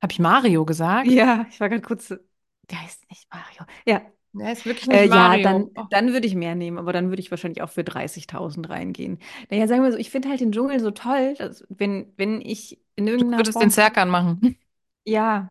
Hab 0.01 0.11
ich 0.11 0.19
Mario 0.19 0.65
gesagt? 0.65 1.07
Ja, 1.07 1.45
ich 1.49 1.59
war 1.59 1.69
gerade 1.69 1.81
kurz. 1.81 2.09
Der 2.09 2.81
heißt 2.81 3.09
nicht 3.09 3.27
Mario. 3.33 3.65
Ja, 3.85 4.01
Der 4.33 4.51
ist 4.51 4.65
wirklich 4.65 4.87
nicht 4.87 5.03
äh, 5.03 5.07
ja, 5.07 5.37
Mario. 5.37 5.37
dann, 5.37 5.69
Oh. 5.75 5.85
dann 5.89 6.13
würde 6.13 6.27
ich 6.27 6.35
mehr 6.35 6.55
nehmen, 6.55 6.77
aber 6.77 6.93
dann 6.93 7.09
würde 7.09 7.21
ich 7.21 7.31
wahrscheinlich 7.31 7.61
auch 7.61 7.69
für 7.69 7.83
30.000 7.83 8.69
reingehen. 8.69 9.19
Naja, 9.49 9.67
sagen 9.67 9.83
wir 9.83 9.91
so, 9.91 9.97
ich 9.97 10.09
finde 10.11 10.29
halt 10.29 10.41
den 10.41 10.51
Dschungel 10.51 10.79
so 10.79 10.91
toll, 10.91 11.35
dass, 11.37 11.63
wenn, 11.69 12.11
wenn 12.17 12.41
ich 12.41 12.79
in 12.95 13.07
Du 13.17 13.25
irgendeiner 13.25 13.37
würdest 13.37 13.53
Form. 13.53 13.63
den 13.63 13.69
Serkan 13.71 14.09
machen. 14.09 14.57
Ja, 15.05 15.49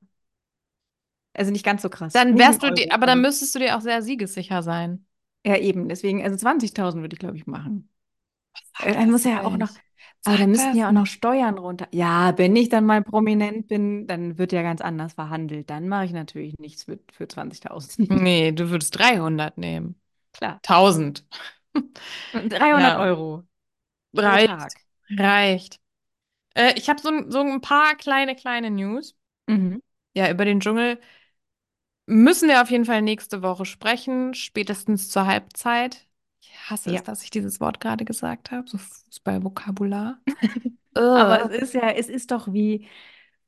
also 1.35 1.51
nicht 1.51 1.65
ganz 1.65 1.83
so 1.83 1.89
krass. 1.91 2.13
Dann 2.15 2.39
wärst 2.39 2.63
du 2.63 2.71
dir, 2.71 2.93
aber 2.93 3.07
dann 3.07 3.21
müsstest 3.21 3.55
du 3.55 3.59
dir 3.59 3.77
auch 3.77 3.81
sehr 3.81 4.03
siegessicher 4.03 4.63
sein. 4.63 5.07
Ja, 5.45 5.57
eben, 5.57 5.89
deswegen, 5.89 6.23
also 6.23 6.37
20.000 6.37 7.03
würde 7.03 7.15
ich, 7.15 7.19
glaube 7.21 7.37
ich, 7.37 7.47
machen. 7.47 7.89
Äh, 8.79 8.95
Dann 8.95 9.11
muss 9.11 9.25
ja 9.25 9.45
auch 9.45 9.57
noch. 9.57 9.71
Aber 10.25 10.37
da 10.39 10.45
Sag 10.45 10.49
müssten 10.49 10.77
ja 10.77 10.89
auch 10.89 10.93
noch. 10.93 11.07
Steuern 11.07 11.59
runter. 11.59 11.89
Ja, 11.93 12.37
wenn 12.39 12.55
ich 12.57 12.69
dann 12.69 12.85
mal 12.87 13.03
prominent 13.03 13.69
bin, 13.69 14.07
dann 14.07 14.39
wird 14.39 14.53
ja 14.53 14.63
ganz 14.63 14.81
anders 14.81 15.15
verhandelt. 15.15 15.69
Dann 15.71 15.89
mache 15.89 16.05
ich 16.07 16.13
natürlich 16.13 16.59
nichts 16.59 16.85
für, 16.85 16.99
für 17.13 17.29
20.000. 17.29 18.11
Nee, 18.11 18.53
du 18.53 18.71
würdest 18.71 18.97
300 18.99 19.59
nehmen. 19.59 19.97
Klar. 20.33 20.61
1000. 20.63 21.25
300 22.33 22.93
Ja. 22.93 23.01
Euro 23.01 23.45
Reicht. 24.15 24.77
Reicht. 25.11 25.81
Äh, 26.55 26.75
ich 26.77 26.89
habe 26.89 27.01
so, 27.01 27.09
ein- 27.11 27.31
so 27.31 27.41
ein 27.41 27.61
paar 27.61 27.95
kleine, 27.97 28.37
kleine 28.37 28.71
News. 28.71 29.17
Mhm. 29.49 29.83
Ja, 30.15 30.31
über 30.31 30.45
den 30.45 30.61
Dschungel 30.61 30.99
müssen 32.07 32.49
wir 32.49 32.63
auf 32.63 32.71
jeden 32.71 32.85
Fall 32.85 33.03
nächste 33.03 33.43
Woche 33.43 33.65
sprechen, 33.65 34.35
spätestens 34.35 35.09
zur 35.09 35.27
Halbzeit. 35.27 36.07
Ich 36.53 36.71
hasse 36.71 36.91
Ja. 36.91 36.99
es, 36.99 37.05
dass 37.05 37.23
ich 37.23 37.31
dieses 37.31 37.61
Wort 37.61 37.81
gerade 37.81 38.05
gesagt 38.05 38.51
habe, 38.51 38.69
so 38.69 38.79
Fußballvokabular. 38.79 40.19
Aber 40.95 41.51
es 41.51 41.63
ist 41.63 41.75
ja, 41.75 41.91
es 41.91 42.09
ist 42.09 42.31
doch 42.31 42.53
wie, 42.53 42.87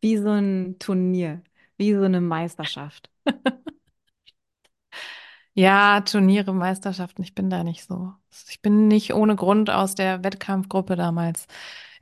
wie 0.01 0.17
so 0.19 0.31
ein 0.31 0.79
Turnier, 0.79 1.43
wie 1.77 1.95
so 1.95 2.03
eine 2.03 2.21
Meisterschaft. 2.21 3.11
Ja, 5.55 6.01
Turniere, 6.01 6.53
Meisterschaften, 6.53 7.23
ich 7.23 7.35
bin 7.35 7.49
da 7.51 7.63
nicht 7.65 7.85
so. 7.85 8.13
Ich 8.49 8.61
bin 8.61 8.89
nicht 8.89 9.15
ohne 9.15 9.37
Grund 9.37 9.71
aus 9.71 9.95
der 9.95 10.25
Wettkampfgruppe 10.25 10.97
damals 10.97 11.47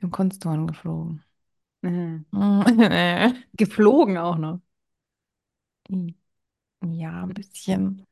im 0.01 0.09
Kunstturnen 0.11 0.67
geflogen. 0.67 1.23
Mhm. 1.81 2.25
Geflogen 3.57 4.17
auch 4.17 4.37
noch. 4.37 4.59
Ja, 6.83 7.23
ein 7.23 7.33
bisschen. 7.33 8.05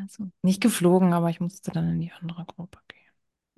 Also. 0.00 0.30
Nicht 0.42 0.60
geflogen, 0.60 1.12
aber 1.12 1.30
ich 1.30 1.40
musste 1.40 1.70
dann 1.70 1.88
in 1.90 2.00
die 2.00 2.12
andere 2.12 2.44
Gruppe 2.44 2.78
gehen. 2.88 3.00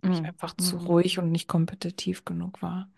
Weil 0.02 0.12
ich 0.12 0.24
einfach 0.24 0.56
zu 0.56 0.76
Mhm. 0.76 0.86
ruhig 0.86 1.18
und 1.18 1.32
nicht 1.32 1.48
kompetitiv 1.48 2.24
genug 2.24 2.62
war. 2.62 2.88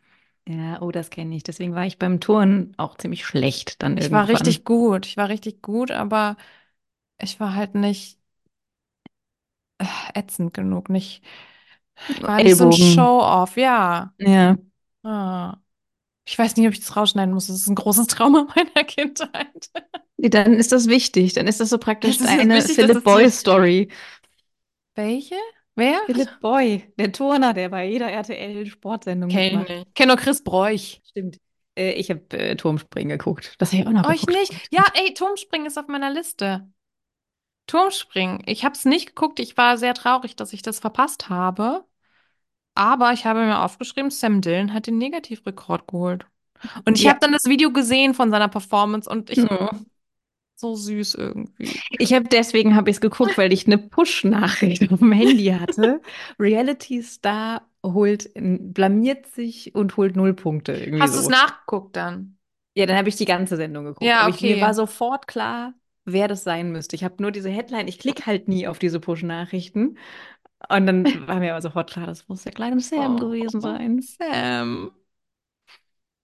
Ja, 0.48 0.80
oh, 0.82 0.90
das 0.90 1.10
kenne 1.10 1.36
ich. 1.36 1.42
Deswegen 1.42 1.74
war 1.74 1.86
ich 1.86 1.98
beim 1.98 2.20
Turnen 2.20 2.74
auch 2.78 2.96
ziemlich 2.96 3.24
schlecht 3.26 3.82
dann 3.82 3.96
Ich 3.96 4.10
war 4.10 4.28
irgendwann. 4.28 4.28
richtig 4.28 4.64
gut. 4.64 5.06
Ich 5.06 5.16
war 5.16 5.28
richtig 5.28 5.62
gut, 5.62 5.90
aber 5.90 6.36
ich 7.20 7.40
war 7.40 7.54
halt 7.54 7.74
nicht 7.76 8.18
äh, 9.78 9.84
ätzend 10.14 10.54
genug, 10.54 10.88
nicht, 10.90 11.22
ich 12.06 12.22
war 12.22 12.40
nicht 12.40 12.54
so 12.56 12.76
ein. 12.76 12.76
Show-off, 12.76 13.56
ja. 13.56 14.14
Ja. 14.18 14.56
Ah. 15.02 15.58
Ich 16.30 16.38
weiß 16.38 16.56
nicht, 16.56 16.66
ob 16.66 16.74
ich 16.74 16.80
das 16.80 16.94
rausschneiden 16.94 17.32
muss. 17.32 17.46
Das 17.46 17.56
ist 17.56 17.68
ein 17.68 17.74
großes 17.74 18.06
Trauma 18.06 18.46
meiner 18.56 18.84
Kindheit. 18.84 19.70
Nee, 20.18 20.28
Dann 20.28 20.52
ist 20.52 20.72
das 20.72 20.86
wichtig. 20.88 21.32
Dann 21.32 21.46
ist 21.46 21.60
das 21.60 21.70
so 21.70 21.78
praktisch 21.78 22.18
jetzt 22.18 22.28
eine 22.28 22.56
wichtig, 22.56 22.74
Philip. 22.74 23.02
Boy-Story. 23.04 23.88
Welche? 24.94 25.36
Wer? 25.74 26.00
Philipp 26.06 26.40
Boy, 26.40 26.92
der 26.98 27.12
Turner, 27.12 27.54
der 27.54 27.68
bei 27.68 27.86
jeder 27.88 28.10
RTL-Sportsendung 28.10 29.30
Kenn 29.30 29.44
ich 29.44 29.52
mitmacht. 29.52 29.68
nicht. 29.70 29.94
Kenn 29.94 30.08
nur 30.08 30.16
Chris 30.16 30.42
Bräuch. 30.42 31.00
Stimmt. 31.08 31.38
Äh, 31.76 31.92
ich 31.92 32.10
habe 32.10 32.22
äh, 32.36 32.56
Turmspringen 32.56 33.16
geguckt. 33.16 33.54
Das 33.58 33.72
habe 33.72 33.82
ich 33.82 33.86
auch 33.88 33.92
noch 33.92 34.08
Euch 34.08 34.26
geguckt. 34.26 34.50
nicht? 34.50 34.68
Ja, 34.72 34.84
ey, 34.94 35.14
Turmspringen 35.14 35.66
ist 35.66 35.78
auf 35.78 35.86
meiner 35.86 36.10
Liste. 36.10 36.68
Turmspringen. 37.66 38.42
Ich 38.46 38.64
habe 38.64 38.74
es 38.74 38.84
nicht 38.84 39.08
geguckt. 39.08 39.38
Ich 39.40 39.56
war 39.56 39.78
sehr 39.78 39.94
traurig, 39.94 40.36
dass 40.36 40.52
ich 40.52 40.62
das 40.62 40.80
verpasst 40.80 41.28
habe. 41.28 41.84
Aber 42.78 43.12
ich 43.12 43.24
habe 43.26 43.40
mir 43.44 43.60
aufgeschrieben, 43.62 44.10
Sam 44.10 44.40
Dillon 44.40 44.72
hat 44.72 44.86
den 44.86 44.98
Negativrekord 44.98 45.86
geholt. 45.88 46.26
Und 46.86 46.98
ich 46.98 47.06
habe 47.08 47.16
Ja. 47.16 47.20
dann 47.20 47.32
das 47.32 47.44
Video 47.46 47.72
gesehen 47.72 48.14
von 48.14 48.30
seiner 48.30 48.48
Performance 48.48 49.08
und 49.10 49.30
ich 49.30 49.38
Ja. 49.38 49.70
so 50.56 50.74
süß 50.74 51.14
irgendwie. 51.14 51.80
Ich 51.98 52.12
habe 52.12 52.28
deswegen 52.28 52.74
habe 52.74 52.90
ich 52.90 52.96
es 52.96 53.00
geguckt, 53.00 53.38
weil 53.38 53.52
ich 53.52 53.66
eine 53.66 53.78
Push-Nachricht 53.78 54.92
auf 54.92 54.98
dem 54.98 55.12
Handy 55.12 55.46
hatte. 55.46 56.00
Reality 56.38 57.02
Star 57.02 57.62
holt, 57.84 58.30
blamiert 58.34 59.26
sich 59.26 59.74
und 59.74 59.96
holt 59.96 60.16
null 60.16 60.34
Punkte. 60.34 60.72
Irgendwie 60.72 61.00
Hast 61.00 61.14
du 61.14 61.20
es 61.20 61.24
so. 61.26 61.30
nachgeguckt 61.30 61.96
dann? 61.96 62.38
Ja, 62.74 62.86
dann 62.86 62.96
habe 62.96 63.08
ich 63.08 63.16
die 63.16 63.24
ganze 63.24 63.56
Sendung 63.56 63.84
geguckt. 63.84 64.04
Ja, 64.06 64.20
Aber 64.20 64.30
ich, 64.30 64.40
mir 64.42 64.60
war 64.60 64.68
okay. 64.68 64.74
sofort 64.74 65.26
klar, 65.26 65.74
wer 66.04 66.28
das 66.28 66.44
sein 66.44 66.70
müsste. 66.72 66.96
Ich 66.96 67.04
habe 67.04 67.16
nur 67.20 67.32
diese 67.32 67.50
Headline, 67.50 67.88
ich 67.88 67.98
klicke 67.98 68.26
halt 68.26 68.48
nie 68.48 68.66
auf 68.68 68.78
diese 68.78 69.00
Push-Nachrichten. 69.00 69.98
Und 70.68 70.86
dann 70.86 71.04
war 71.26 71.36
mir 71.40 71.52
aber 71.52 71.62
sofort 71.62 71.90
klar, 71.90 72.06
das 72.06 72.26
muss 72.28 72.42
der 72.42 72.52
kleine 72.52 72.80
Sam 72.80 73.16
Oh, 73.16 73.18
gewesen 73.18 73.60
sein. 73.60 74.00
Sam. 74.00 74.92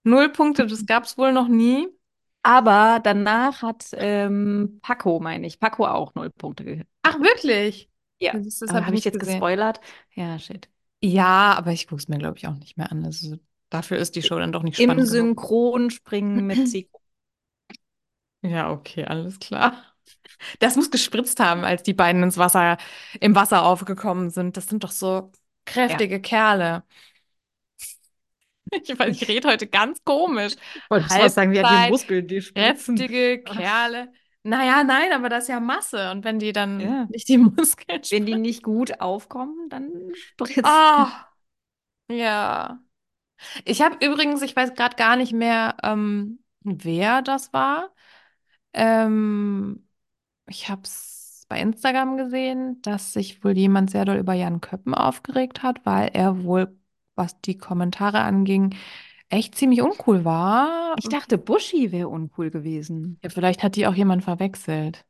Null 0.05 0.31
Punkte, 0.33 0.67
das 0.67 0.87
gab's 0.87 1.17
wohl 1.19 1.33
noch 1.33 1.49
nie. 1.49 1.89
Aber 2.43 3.01
danach 3.03 3.63
hat 3.63 3.87
ähm, 3.95 4.79
Paco, 4.83 5.19
meine 5.21 5.47
ich, 5.47 5.59
Paco 5.61 5.87
auch 5.87 6.15
null 6.15 6.31
Punkte 6.31 6.65
ge- 6.65 6.85
Ach, 7.03 7.19
gekriegt. 7.19 7.21
wirklich? 7.21 7.91
Ja. 8.19 8.39
Das, 8.45 8.59
das 8.59 8.75
habe 8.75 8.85
ich 8.85 8.87
habe 8.87 8.97
ich 8.97 9.05
nicht 9.05 9.05
jetzt 9.05 9.19
gesehen. 9.19 9.45
gespoilert? 9.45 9.81
Ja, 10.15 10.39
shit. 10.39 10.69
Ja, 11.03 11.55
aber 11.55 11.73
ich 11.73 11.87
gucke 11.87 12.01
es 12.01 12.09
mir, 12.09 12.19
glaube 12.19 12.39
ich, 12.39 12.47
auch 12.47 12.55
nicht 12.55 12.77
mehr 12.77 12.91
an. 12.91 13.05
Also, 13.05 13.39
dafür 13.71 13.99
ist 13.99 14.17
die 14.17 14.23
Show 14.23 14.39
dann 14.39 14.53
doch 14.53 14.63
nicht 14.63 14.77
Im 14.77 14.79
spannend 14.79 15.07
genug. 15.07 15.35
Synchronspringen 15.35 16.47
mit 16.47 16.69
Zico. 16.69 17.01
Ja, 18.43 18.71
okay, 18.71 19.05
alles 19.07 19.39
klar. 19.41 19.94
Das 20.59 20.77
muss 20.77 20.91
gespritzt 20.91 21.41
haben, 21.41 21.65
als 21.65 21.83
die 21.83 21.95
beiden 21.95 22.23
ins 22.23 22.39
Wasser, 22.39 22.79
im 23.21 23.35
Wasser 23.35 23.65
aufgekommen 23.65 24.31
sind. 24.31 24.57
Das 24.57 24.67
sind 24.69 24.85
doch 24.85 24.91
so 24.93 25.33
Ja. 25.73 25.73
kräftige 25.73 26.21
Kerle. 26.21 26.85
Ich 28.71 28.99
weiß, 28.99 29.15
ich 29.23 29.29
rede 29.29 29.49
heute 29.49 29.67
ganz 29.67 30.03
komisch. 30.05 30.55
Wollte 30.89 31.07
ich 31.07 31.19
was 31.19 31.35
sagen, 31.35 31.57
haben 31.59 31.69
die 31.69 31.79
Muskeln, 31.79 32.27
die 32.27 32.41
spritzen. 32.41 32.97
kräftige? 32.97 33.43
Kerle. 33.43 34.13
Naja, 34.43 34.85
nein, 34.85 35.13
aber 35.13 35.29
das 35.29 35.45
ist 35.45 35.49
ja 35.49 35.61
Masse. 35.61 36.11
Und 36.11 36.25
wenn 36.25 36.39
die 36.39 36.53
dann 36.53 36.79
Ja. 36.79 37.09
nicht 37.09 37.29
die 37.29 37.39
Muskeln 37.39 38.03
Wenn 38.11 38.27
die 38.27 38.33
spritzen. 38.33 38.43
nicht 38.43 38.63
gut 38.63 39.01
aufkommen, 39.01 39.69
dann 39.71 40.13
spritzt. 40.15 40.67
Ah, 40.67 41.29
ja. 42.09 42.81
Ich 43.65 43.83
habe 43.83 44.05
übrigens, 44.05 44.43
ich 44.43 44.57
weiß 44.57 44.75
gerade 44.75 44.97
gar 44.97 45.17
nicht 45.17 45.33
mehr, 45.33 45.77
ähm, 45.83 46.45
wer 46.63 47.23
das 47.23 47.53
war. 47.53 47.95
Ähm, 48.75 49.89
ich 50.47 50.69
habe 50.69 50.83
es 50.85 51.47
bei 51.49 51.61
Instagram 51.61 52.17
gesehen, 52.17 52.81
dass 52.83 53.13
sich 53.13 53.45
wohl 53.45 53.57
jemand 53.57 53.91
sehr 53.91 54.05
doll 54.05 54.17
über 54.17 54.35
Jan 54.35 54.61
Köppen 54.61 54.95
aufgeregt 54.95 55.63
hat, 55.63 55.85
weil 55.85 56.11
er 56.13 56.45
wohl, 56.45 56.77
was 57.15 57.41
die 57.43 57.59
Kommentare 57.59 58.21
anging, 58.21 58.75
echt 59.29 59.55
ziemlich 59.55 59.83
uncool 59.83 60.25
war. 60.25 60.95
Ich 60.99 61.09
dachte, 61.09 61.39
Buschi 61.39 61.93
wäre 61.93 62.09
uncool 62.09 62.51
gewesen. 62.51 63.19
Ja, 63.23 63.31
vielleicht 63.31 63.63
hat 63.63 63.77
die 63.77 63.87
auch 63.87 63.95
jemand 63.95 64.25
verwechselt. 64.25 65.05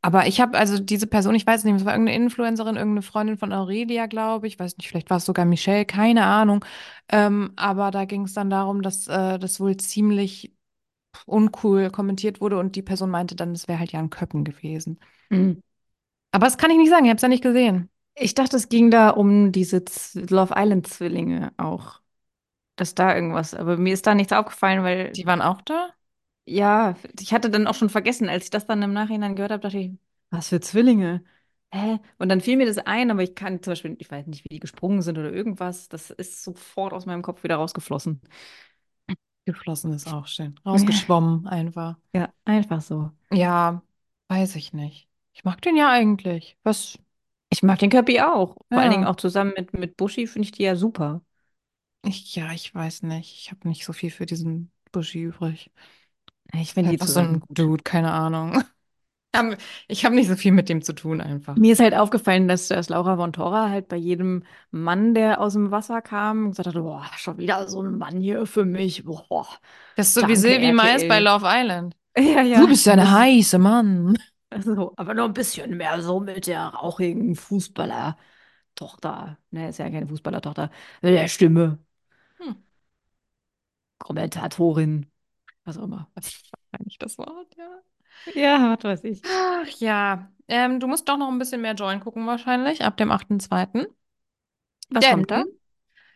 Aber 0.00 0.26
ich 0.26 0.40
habe 0.40 0.58
also 0.58 0.78
diese 0.78 1.06
Person, 1.06 1.34
ich 1.34 1.46
weiß 1.46 1.64
nicht, 1.64 1.74
es 1.74 1.84
war 1.84 1.94
irgendeine 1.94 2.16
Influencerin, 2.16 2.76
irgendeine 2.76 3.02
Freundin 3.02 3.38
von 3.38 3.52
Aurelia, 3.52 4.06
glaube 4.06 4.46
ich, 4.46 4.58
weiß 4.58 4.76
nicht, 4.76 4.88
vielleicht 4.88 5.10
war 5.10 5.16
es 5.16 5.24
sogar 5.24 5.44
Michelle, 5.44 5.86
keine 5.86 6.24
Ahnung. 6.24 6.64
Ähm, 7.08 7.52
aber 7.56 7.90
da 7.90 8.04
ging 8.04 8.24
es 8.24 8.34
dann 8.34 8.50
darum, 8.50 8.82
dass 8.82 9.08
äh, 9.08 9.38
das 9.38 9.60
wohl 9.60 9.76
ziemlich 9.76 10.52
uncool 11.26 11.90
kommentiert 11.90 12.40
wurde 12.40 12.58
und 12.58 12.76
die 12.76 12.82
Person 12.82 13.10
meinte 13.10 13.36
dann, 13.36 13.52
es 13.52 13.68
wäre 13.68 13.78
halt 13.78 13.92
Jan 13.92 14.10
Köppen 14.10 14.44
gewesen. 14.44 14.98
Mhm. 15.30 15.62
Aber 16.32 16.46
das 16.46 16.58
kann 16.58 16.70
ich 16.70 16.76
nicht 16.78 16.90
sagen, 16.90 17.04
ich 17.04 17.10
habe 17.10 17.16
es 17.16 17.22
ja 17.22 17.28
nicht 17.28 17.42
gesehen. 17.42 17.90
Ich 18.14 18.34
dachte, 18.34 18.56
es 18.56 18.68
ging 18.68 18.90
da 18.90 19.10
um 19.10 19.52
diese 19.52 19.84
Z 19.84 20.30
Love 20.30 20.54
Island-Zwillinge 20.56 21.52
auch. 21.56 22.00
Dass 22.76 22.94
da 22.94 23.14
irgendwas, 23.14 23.54
aber 23.54 23.76
mir 23.76 23.92
ist 23.94 24.06
da 24.06 24.14
nichts 24.14 24.32
aufgefallen, 24.32 24.82
weil, 24.82 25.12
Die 25.14 25.26
waren 25.26 25.42
auch 25.42 25.62
da? 25.62 25.90
ja, 26.44 26.96
ich 27.20 27.32
hatte 27.32 27.50
dann 27.50 27.66
auch 27.66 27.74
schon 27.74 27.90
vergessen, 27.90 28.28
als 28.28 28.44
ich 28.44 28.50
das 28.50 28.66
dann 28.66 28.82
im 28.82 28.92
Nachhinein 28.92 29.34
gehört 29.36 29.52
habe, 29.52 29.62
dachte 29.62 29.78
ich, 29.78 29.90
was 30.30 30.48
für 30.48 30.60
Zwillinge? 30.60 31.24
Hä? 31.74 32.00
Und 32.18 32.28
dann 32.28 32.40
fiel 32.42 32.56
mir 32.58 32.66
das 32.66 32.76
ein, 32.78 33.10
aber 33.10 33.22
ich 33.22 33.34
kann 33.34 33.62
zum 33.62 33.70
Beispiel, 33.72 33.96
ich 33.98 34.10
weiß 34.10 34.26
nicht, 34.26 34.44
wie 34.44 34.48
die 34.50 34.60
gesprungen 34.60 35.00
sind 35.00 35.16
oder 35.18 35.32
irgendwas. 35.32 35.88
Das 35.88 36.10
ist 36.10 36.42
sofort 36.42 36.92
aus 36.92 37.06
meinem 37.06 37.22
Kopf 37.22 37.42
wieder 37.44 37.56
rausgeflossen. 37.56 38.20
Geflossen 39.44 39.92
ist 39.92 40.08
auch 40.08 40.26
schön. 40.26 40.58
Rausgeschwommen 40.66 41.46
einfach. 41.46 41.96
Ja, 42.12 42.32
einfach 42.44 42.80
so. 42.80 43.10
Ja, 43.32 43.82
weiß 44.28 44.56
ich 44.56 44.72
nicht. 44.72 45.08
Ich 45.34 45.44
mag 45.44 45.60
den 45.62 45.76
ja 45.76 45.90
eigentlich. 45.90 46.56
Was? 46.62 46.98
Ich 47.50 47.62
mag 47.62 47.78
den 47.78 47.90
Köppi 47.90 48.20
auch. 48.20 48.56
Vor 48.72 48.80
allen 48.80 48.90
Dingen 48.90 49.04
Ja. 49.04 49.10
auch 49.10 49.16
zusammen 49.16 49.52
mit, 49.56 49.72
mit 49.74 49.96
Buschi 49.96 50.26
finde 50.26 50.46
ich 50.46 50.52
die 50.52 50.62
ja 50.64 50.76
super. 50.76 51.22
Ich, 52.04 52.34
ja, 52.34 52.52
ich 52.52 52.74
weiß 52.74 53.02
nicht. 53.02 53.32
Ich 53.36 53.50
habe 53.50 53.68
nicht 53.68 53.84
so 53.84 53.92
viel 53.92 54.10
für 54.10 54.26
diesen 54.26 54.70
Buschi 54.90 55.22
übrig. 55.22 55.70
Ich 56.54 56.74
finde 56.74 56.90
die 56.90 56.98
Einfach 56.98 57.06
so 57.08 57.20
zusammen 57.20 57.40
ein 57.40 57.40
gut. 57.40 57.50
Dude, 57.50 57.82
keine 57.82 58.12
Ahnung. 58.12 58.62
Ich 59.88 60.04
habe 60.04 60.14
nicht 60.14 60.28
so 60.28 60.36
viel 60.36 60.52
mit 60.52 60.68
dem 60.68 60.82
zu 60.82 60.94
tun 60.94 61.20
einfach. 61.20 61.56
Mir 61.56 61.72
ist 61.72 61.80
halt 61.80 61.94
aufgefallen, 61.94 62.48
dass, 62.48 62.68
dass 62.68 62.88
Laura 62.88 63.16
von 63.16 63.32
Torra 63.32 63.70
halt 63.70 63.88
bei 63.88 63.96
jedem 63.96 64.44
Mann, 64.70 65.14
der 65.14 65.40
aus 65.40 65.54
dem 65.54 65.70
Wasser 65.70 66.02
kam, 66.02 66.50
gesagt 66.50 66.68
hat, 66.68 66.74
boah, 66.74 67.04
schon 67.16 67.38
wieder 67.38 67.68
so 67.68 67.82
ein 67.82 67.98
Mann 67.98 68.20
hier 68.20 68.46
für 68.46 68.64
mich. 68.64 69.04
Boah, 69.04 69.46
Das 69.96 70.08
ist 70.08 70.14
so 70.14 70.28
wie 70.28 70.36
Silvi 70.36 70.72
Mais 70.72 71.06
bei. 71.08 71.20
Love 71.20 71.46
Island. 71.48 71.96
Ja, 72.18 72.42
Du 72.42 72.44
ja. 72.44 72.66
bist 72.66 72.84
ja 72.84 72.92
ein 72.92 73.10
heißer 73.10 73.58
Mann. 73.58 74.18
So, 74.62 74.92
aber 74.96 75.14
noch 75.14 75.24
ein 75.24 75.32
bisschen 75.32 75.78
mehr 75.78 76.02
so 76.02 76.20
mit 76.20 76.46
der 76.46 76.60
rauchigen 76.66 77.34
Fußballertochter. 77.36 79.38
Ne, 79.50 79.68
ist 79.70 79.78
ja 79.78 79.88
keine 79.90 80.06
Fußballertochter. 80.06 80.70
Mit 81.00 81.14
der 81.14 81.26
Stimme. 81.28 81.78
Hm. 82.38 82.56
Kommentatorin. 83.98 85.06
Was 85.64 85.78
auch 85.78 85.84
immer. 85.84 86.10
Das 86.14 86.26
ist 86.28 86.50
wahrscheinlich 86.52 86.98
das 86.98 87.18
Wort, 87.18 87.54
ja. 87.56 87.82
Ja, 88.34 88.76
was 88.76 88.84
weiß 88.84 89.04
ich. 89.04 89.22
Ach 89.24 89.68
ja. 89.78 90.30
Ähm, 90.48 90.80
du 90.80 90.86
musst 90.86 91.08
doch 91.08 91.16
noch 91.16 91.28
ein 91.28 91.38
bisschen 91.38 91.60
mehr 91.62 91.74
Join 91.74 92.00
gucken 92.00 92.26
wahrscheinlich, 92.26 92.82
ab 92.82 92.96
dem 92.96 93.10
8.2. 93.10 93.86
Was 94.90 95.04
Denn 95.04 95.26
kommt 95.26 95.30
da? 95.30 95.44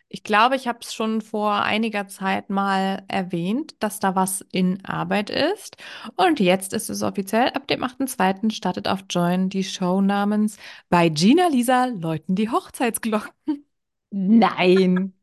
ich 0.09 0.23
glaube, 0.23 0.55
ich 0.55 0.67
habe 0.67 0.79
es 0.81 0.93
schon 0.93 1.21
vor 1.21 1.63
einiger 1.63 2.07
Zeit 2.07 2.49
mal 2.49 3.03
erwähnt, 3.09 3.75
dass 3.79 3.99
da 3.99 4.15
was 4.15 4.45
in 4.51 4.83
Arbeit 4.85 5.29
ist. 5.29 5.75
Und 6.15 6.39
jetzt 6.39 6.73
ist 6.73 6.89
es 6.89 7.03
offiziell. 7.03 7.49
Ab 7.49 7.67
dem 7.67 7.83
8.2. 7.83 8.51
startet 8.51 8.87
auf 8.87 9.01
Join 9.09 9.49
die 9.49 9.63
Show 9.65 9.99
namens 10.01 10.57
Bei 10.89 11.09
Gina 11.09 11.47
Lisa 11.47 11.85
läuten 11.85 12.35
die 12.35 12.49
Hochzeitsglocken. 12.49 13.65
Nein. 14.11 15.13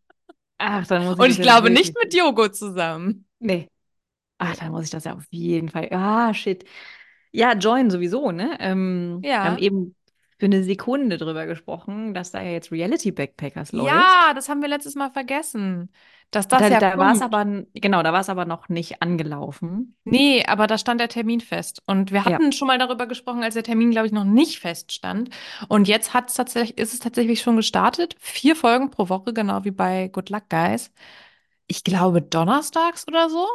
Ach, 0.58 0.87
dann 0.87 1.04
muss 1.04 1.14
ich 1.14 1.20
Und 1.20 1.30
ich 1.30 1.40
glaube 1.40 1.70
nicht 1.70 1.94
mit 2.02 2.14
Jogo 2.14 2.48
zusammen. 2.48 3.26
Nee. 3.38 3.68
Ach, 4.38 4.56
dann 4.56 4.72
muss 4.72 4.84
ich 4.84 4.90
das 4.90 5.04
ja 5.04 5.14
auf 5.14 5.24
jeden 5.30 5.68
Fall. 5.68 5.88
Ah, 5.92 6.34
shit. 6.34 6.64
Ja, 7.32 7.54
Join 7.54 7.90
sowieso, 7.90 8.30
ne? 8.32 8.56
Ähm, 8.60 9.28
wir 9.40 9.50
haben 9.50 9.56
Ja. 9.56 9.58
eben 9.58 9.96
für 10.38 10.46
eine 10.46 10.62
Sekunde 10.64 11.16
drüber 11.18 11.46
gesprochen, 11.46 12.14
dass 12.14 12.32
da 12.32 12.42
ja 12.42 12.50
jetzt 12.50 12.72
Reality 12.72 13.12
Backpackers 13.12 13.72
läuft. 13.72 13.86
Ja, 13.86 14.32
das 14.34 14.48
haben 14.48 14.62
wir 14.62 14.68
letztes 14.68 14.94
Mal 14.94 15.10
vergessen, 15.10 15.90
dass 16.30 16.48
das 16.48 16.60
Da, 16.60 16.68
ja 16.68 16.80
da 16.80 16.98
war 16.98 17.12
es 17.12 17.22
aber, 17.22 17.44
genau, 17.74 18.02
da 18.02 18.12
war 18.12 18.20
es 18.20 18.28
aber 18.28 18.44
noch 18.44 18.68
nicht 18.68 19.02
angelaufen. 19.02 19.96
Nee, 20.06 20.44
aber 20.46 20.66
da 20.66 20.76
stand 20.78 21.00
der 21.00 21.08
Termin 21.08 21.40
fest. 21.40 21.82
Und 21.86 22.12
wir 22.12 22.24
Ja. 22.24 22.36
hatten 22.36 22.52
schon 22.52 22.68
mal 22.68 22.78
darüber 22.78 23.06
gesprochen, 23.06 23.42
als 23.42 23.54
der 23.54 23.62
Termin, 23.62 23.90
glaube 23.90 24.06
ich, 24.06 24.12
noch 24.12 24.24
nicht 24.24 24.58
feststand. 24.60 25.30
Und 25.68 25.88
jetzt 25.88 26.12
hat's 26.14 26.34
tatsächlich, 26.34 26.76
ist 26.78 26.92
es 26.92 27.00
tatsächlich 27.00 27.40
schon 27.40 27.56
gestartet. 27.56 28.14
Vier 28.20 28.54
Folgen 28.54 28.90
pro 28.90 29.08
Woche, 29.08 29.32
genau 29.32 29.64
wie 29.64 29.70
bei 29.70 30.08
Good 30.08 30.28
Luck 30.30 30.48
Guys. 30.50 30.92
Ich 31.68 31.84
glaube 31.84 32.22
donnerstags 32.22 33.08
oder 33.08 33.30
so. 33.30 33.46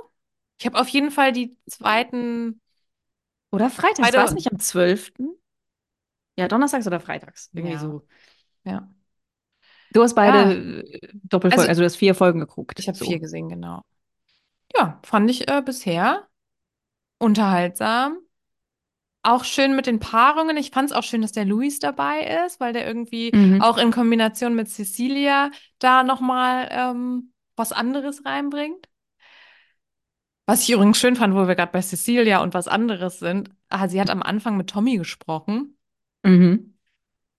Ich 0.59 0.65
habe 0.65 0.79
auf 0.79 0.87
jeden 0.89 1.11
Fall 1.11 1.31
die 1.31 1.57
zweiten, 1.67 2.61
Oder 3.51 3.69
freitags, 3.69 4.15
war 4.17 4.25
es 4.25 4.33
nicht 4.33 4.51
am 4.51 4.59
12.? 4.59 5.11
Ja, 6.37 6.47
donnerstags 6.47 6.87
oder 6.87 6.99
freitags. 6.99 7.49
Irgendwie 7.53 7.73
Ja. 7.73 7.79
so. 7.81 8.07
ja. 8.65 8.89
Du 9.91 10.03
hast 10.03 10.13
beide 10.15 10.83
äh, 10.83 11.09
Doppelfolgen, 11.23 11.61
Also, 11.61 11.69
also 11.69 11.81
du 11.81 11.85
hast 11.85 11.95
vier 11.95 12.15
Folgen 12.15 12.39
geguckt. 12.39 12.79
Ich 12.79 12.87
habe 12.87 12.97
so. 12.97 13.05
vier 13.05 13.19
gesehen, 13.19 13.49
genau. 13.49 13.81
Ja, 14.75 14.99
fand 15.03 15.29
ich 15.29 15.47
äh, 15.49 15.61
bisher 15.63 16.27
unterhaltsam. 17.19 18.19
Auch 19.21 19.43
schön 19.43 19.75
mit 19.75 19.85
den 19.85 19.99
Paarungen. 19.99 20.55
Ich 20.57 20.71
fand 20.71 20.89
es 20.89 20.95
auch 20.95 21.03
schön, 21.03 21.21
dass 21.21 21.33
der 21.33 21.45
Luis 21.45 21.79
dabei 21.79 22.43
ist, 22.45 22.59
weil 22.59 22.71
der 22.73 22.87
irgendwie 22.87 23.31
Mhm. 23.35 23.59
auch 23.59 23.77
in 23.77 23.91
Kombination 23.91 24.55
mit 24.55 24.69
Cecilia 24.69 25.51
da 25.79 26.03
nochmal 26.03 26.69
ähm, 26.71 27.33
was 27.55 27.71
anderes 27.73 28.23
reinbringt. 28.25 28.87
Was 30.49 30.63
ich 30.63 30.71
übrigens 30.71 30.97
schön 30.99 31.15
fand, 31.15 31.33
wo 31.35 31.47
wir 31.47 31.55
gerade 31.55 31.71
bei 31.71 31.81
Cecilia 31.81 32.41
und 32.41 32.53
was 32.53 32.67
anderes 32.67 33.19
sind. 33.19 33.49
Ah, 33.69 33.87
sie 33.87 34.01
hat 34.01 34.09
am 34.09 34.23
Anfang 34.23 34.57
mit 34.57 34.69
Tommy 34.69 34.97
gesprochen 34.97 35.77
Mhm. 36.23 36.73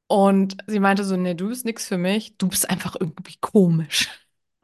und 0.08 0.56
sie 0.66 0.80
meinte 0.80 1.04
so, 1.04 1.16
nee, 1.16 1.34
du 1.34 1.48
bist 1.48 1.64
nix 1.64 1.86
für 1.88 1.98
mich. 1.98 2.36
Du 2.38 2.48
bist 2.48 2.68
einfach 2.70 2.96
irgendwie 2.98 3.36
komisch. 3.40 4.08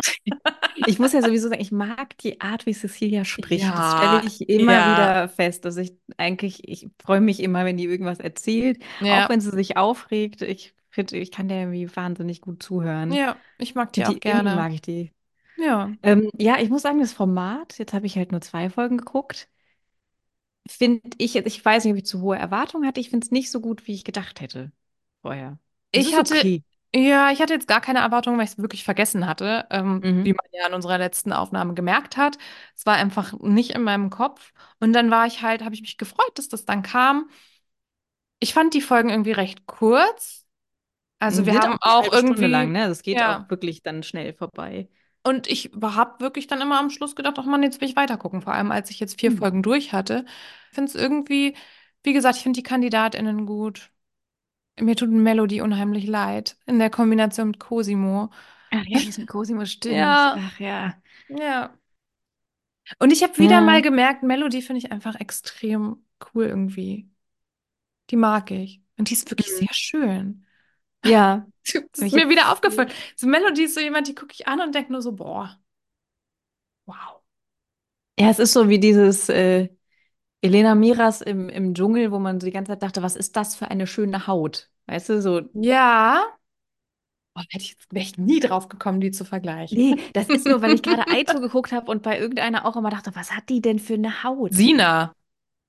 Ich 0.75 0.99
muss 0.99 1.13
ja 1.13 1.23
sowieso 1.23 1.49
sagen, 1.49 1.61
ich 1.61 1.73
mag 1.73 2.17
die 2.19 2.41
Art, 2.41 2.67
wie 2.67 2.75
Cecilia 2.75 3.25
spricht. 3.25 3.79
Das 3.79 3.93
stelle 3.93 4.19
Ja, 4.19 4.23
ich 4.23 4.49
immer 4.49 4.85
ja, 4.85 4.85
wieder 4.85 5.29
fest, 5.29 5.65
dass 5.65 5.77
ich 5.79 5.95
eigentlich, 6.19 6.69
ich 6.69 6.89
freue 7.03 7.21
mich 7.21 7.41
immer, 7.41 7.65
wenn 7.65 7.77
die 7.77 7.85
irgendwas 7.85 8.19
erzählt, 8.21 8.83
auch 9.09 9.29
ja, 9.29 9.29
wenn 9.29 9.41
sie 9.41 9.51
sich 9.51 9.77
aufregt. 9.77 10.43
Ich 10.43 10.75
finde, 10.91 11.17
ich 11.17 11.31
kann 11.33 11.49
der 11.49 11.61
irgendwie 11.61 11.95
wahnsinnig 11.97 12.41
gut 12.43 12.63
zuhören. 12.63 13.19
ja. 13.19 13.43
Ich 13.59 13.75
mag 13.75 13.93
die 13.93 14.07
auch 14.07 14.19
die, 14.19 14.21
irgendwie 14.25 14.51
gerne. 14.51 14.55
mag 14.55 14.73
ich 14.73 14.83
die. 14.83 15.13
Ja. 15.57 15.97
Ähm, 16.03 16.31
ja, 16.39 16.59
ich 16.61 16.71
muss 16.71 16.83
sagen, 16.83 17.01
das 17.01 17.13
Format, 17.13 17.79
jetzt 17.79 17.93
habe 17.93 18.07
ich 18.07 18.17
halt 18.17 18.33
nur 18.33 18.41
zwei 18.41 18.71
Folgen 18.71 18.99
geguckt, 18.99 19.49
finde 20.69 21.01
ich 21.19 21.35
jetzt, 21.35 21.47
ich 21.47 21.65
weiß 21.65 21.85
nicht, 21.85 21.93
ob 21.93 21.99
ich 21.99 22.07
zu 22.07 22.21
hohe 22.21 22.37
Erwartungen 22.39 22.87
hatte, 22.87 23.01
ich 23.01 23.11
finde 23.11 23.25
es 23.25 23.31
nicht 23.31 23.51
so 23.51 23.61
gut, 23.61 23.87
wie 23.87 23.95
ich 23.95 24.05
gedacht 24.05 24.41
hätte 24.41 24.73
vorher. 25.23 25.59
Es 25.93 26.07
Ich 26.07 26.07
ist 26.07 26.19
hatte, 26.19 26.35
okay. 26.35 26.63
ja, 26.95 27.31
ich 27.33 27.41
hatte 27.41 27.55
jetzt 27.55 27.69
gar 27.69 27.81
keine 27.81 28.01
Erwartungen, 28.01 28.39
weil 28.39 28.45
ich 28.45 28.53
es 28.53 28.59
wirklich 28.59 28.85
vergessen 28.85 29.27
hatte, 29.27 29.67
ähm, 29.71 30.07
wie 30.23 30.33
Mhm. 30.33 30.35
man 30.35 30.47
ja 30.53 30.67
in 30.67 30.75
unserer 30.75 30.99
letzten 30.99 31.33
Aufnahme 31.33 31.75
gemerkt 31.75 32.17
hat. 32.17 32.39
Es 32.77 32.87
war 32.87 32.97
einfach 32.97 33.33
nicht 33.41 33.71
in 33.73 33.83
meinem 33.83 34.11
Kopf. 34.11 34.53
Und 34.81 34.93
dann 34.93 35.11
war 35.11 35.27
ich 35.27 35.43
halt, 35.43 35.63
habe 35.65 35.75
ich 35.75 35.81
mich 35.83 35.97
gefreut, 35.99 36.33
dass 36.39 36.49
das 36.49 36.65
dann 36.65 36.83
kam. 36.83 37.31
Ich 38.39 38.55
fand 38.55 38.75
die 38.75 38.81
Folgen 38.83 39.11
irgendwie 39.11 39.33
recht 39.33 39.67
kurz. 39.67 40.45
Also 41.21 41.47
wir 41.47 41.55
haben 41.57 41.73
auch 41.73 41.79
eine 41.81 41.81
auch 41.81 42.13
halbe 42.13 42.17
Stunde 42.19 42.49
lang, 42.49 42.73
irgendwie, 42.73 42.73
ne? 42.73 42.89
Das 42.89 43.03
geht 43.03 43.23
ja. 43.23 43.25
auch 43.25 43.51
wirklich 43.51 43.83
dann 43.83 44.03
schnell 44.03 44.35
vorbei. 44.35 44.89
Und 45.27 45.49
ich 45.49 45.73
habe 45.83 46.21
wirklich 46.21 46.47
dann 46.47 46.61
immer 46.61 46.79
am 46.79 46.91
Schluss 46.91 47.17
gedacht, 47.17 47.37
ach 47.39 47.47
Mann, 47.47 47.63
jetzt 47.63 47.81
will 47.81 47.89
ich 47.89 47.97
weitergucken. 47.97 48.43
Vor 48.43 48.55
allem, 48.55 48.71
als 48.73 48.91
ich 48.91 49.01
jetzt 49.01 49.21
vier 49.21 49.33
Hm. 49.33 49.39
Folgen 49.39 49.63
durch 49.63 49.93
hatte. 49.93 50.25
Ich 50.71 50.75
finde 50.77 50.91
es 50.91 50.95
irgendwie, 50.95 51.57
wie 52.05 52.13
gesagt, 52.13 52.37
ich 52.37 52.43
finde 52.45 52.59
die 52.59 52.63
KandidatInnen 52.63 53.47
gut. 53.47 53.91
Mir 54.81 54.97
tut 54.97 55.11
Melody 55.11 55.63
unheimlich 55.63 56.07
leid. 56.07 56.57
In 56.67 56.79
der 56.79 56.91
Kombination 56.91 57.49
mit 57.49 57.61
Cosimo. 57.61 58.31
Ach 58.71 58.85
ja, 58.87 59.01
ist 59.01 59.19
mit 59.19 59.29
Cosimo, 59.29 59.65
stimmt. 59.67 60.33
Ja, 60.33 60.37
Ach 60.37 60.59
ja. 60.61 61.03
ja. 61.29 61.77
Und 62.99 63.11
ich 63.13 63.23
habe 63.23 63.39
wieder 63.39 63.61
mal 63.61 63.83
Ja. 63.83 63.83
gemerkt, 63.83 64.23
Melody 64.23 64.63
finde 64.63 64.79
ich 64.79 64.93
einfach 64.93 65.17
extrem 65.21 66.05
cool 66.35 66.47
irgendwie. 66.47 67.11
Die 68.11 68.17
mag 68.17 68.51
ich. 68.53 68.83
Und 68.99 69.11
die 69.11 69.15
ist 69.15 69.31
wirklich 69.31 69.53
Mhm. 69.53 69.55
sehr 69.55 69.73
schön. 69.73 70.46
Ja, 71.05 71.47
Das 71.93 72.01
ist 72.01 72.13
mir 72.15 72.29
wieder 72.29 72.53
aufgefallen. 72.53 72.91
So 73.17 73.27
Melody 73.27 73.65
ist 73.65 73.75
so 73.75 73.81
jemand, 73.81 74.09
die 74.09 74.15
gucke 74.15 74.33
ich 74.33 74.47
an 74.49 74.61
und 74.61 74.75
denke 74.75 74.93
nur 74.93 75.03
so, 75.03 75.13
boah, 75.13 75.59
wow. 76.87 77.21
Ja, 78.19 78.31
es 78.31 78.39
ist 78.39 78.53
so 78.53 78.69
wie 78.69 78.79
dieses 78.81 79.29
äh, 79.29 79.69
Elena 80.43 80.75
Miras 80.75 81.23
im, 81.23 81.49
im 81.49 81.75
Dschungel, 81.75 82.13
wo 82.13 82.19
man 82.21 82.41
so 82.41 82.47
die 82.47 82.53
ganze 82.53 82.73
Zeit 82.73 82.83
dachte, 82.85 83.03
was 83.03 83.17
ist 83.17 83.37
das 83.37 83.57
für 83.57 83.71
eine 83.71 83.87
schöne 83.87 84.27
Haut? 84.27 84.71
Weißt 84.87 85.11
du, 85.11 85.23
so. 85.23 85.43
Ja, 85.55 86.23
boah, 87.35 87.43
hätte 87.51 87.65
ich 87.65 87.71
jetzt 87.73 87.93
wäre 87.93 88.05
ich 88.05 88.19
nie 88.19 88.41
drauf 88.41 88.69
gekommen, 88.69 89.01
die 89.01 89.11
zu 89.11 89.25
vergleichen. 89.25 89.79
Nee, 89.79 89.97
das 90.13 90.29
ist 90.29 90.47
nur, 90.47 90.63
weil 90.63 90.73
ich 90.75 90.83
gerade 90.83 91.07
Aito 91.11 91.41
geguckt 91.41 91.73
habe 91.73 91.91
und 91.91 92.03
bei 92.03 92.19
irgendeiner 92.19 92.65
auch 92.65 92.77
immer 92.77 92.91
dachte, 92.91 93.15
was 93.15 93.33
hat 93.33 93.49
die 93.49 93.61
denn 93.61 93.79
für 93.79 93.95
eine 93.95 94.23
Haut? 94.23 94.53
Sina. 94.55 95.15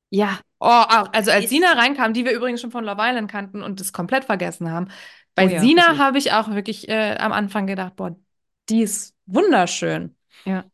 Ja, 0.09 0.39
Oh, 0.59 0.65
auch- 0.65 1.13
also 1.13 1.29
als 1.31 1.49
Sina 1.49 1.73
reinkam, 1.73 2.13
die 2.13 2.25
wir 2.25 2.31
übrigens 2.31 2.61
schon 2.61 2.71
von 2.71 2.83
Love 2.83 2.99
Island 2.99 3.29
kannten 3.29 3.61
und 3.61 3.79
das 3.79 3.93
komplett 3.93 4.25
vergessen 4.25 4.71
haben. 4.71 4.87
Oh 4.89 4.93
Bei 5.35 5.45
ja, 5.47 5.59
Sina 5.59 5.97
habe 5.99 6.17
ich 6.17 6.31
auch 6.31 6.49
wirklich 6.49 6.89
äh, 6.89 7.15
am 7.19 7.31
Anfang 7.31 7.67
gedacht, 7.67 7.95
boah, 7.95 8.15
die 8.69 8.81
ist 8.81 9.15
wunderschön. 9.27 10.15
Ja. 10.45 10.65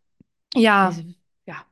Ja. 0.55 0.89
Also, 0.89 1.01
ja. 1.45 1.65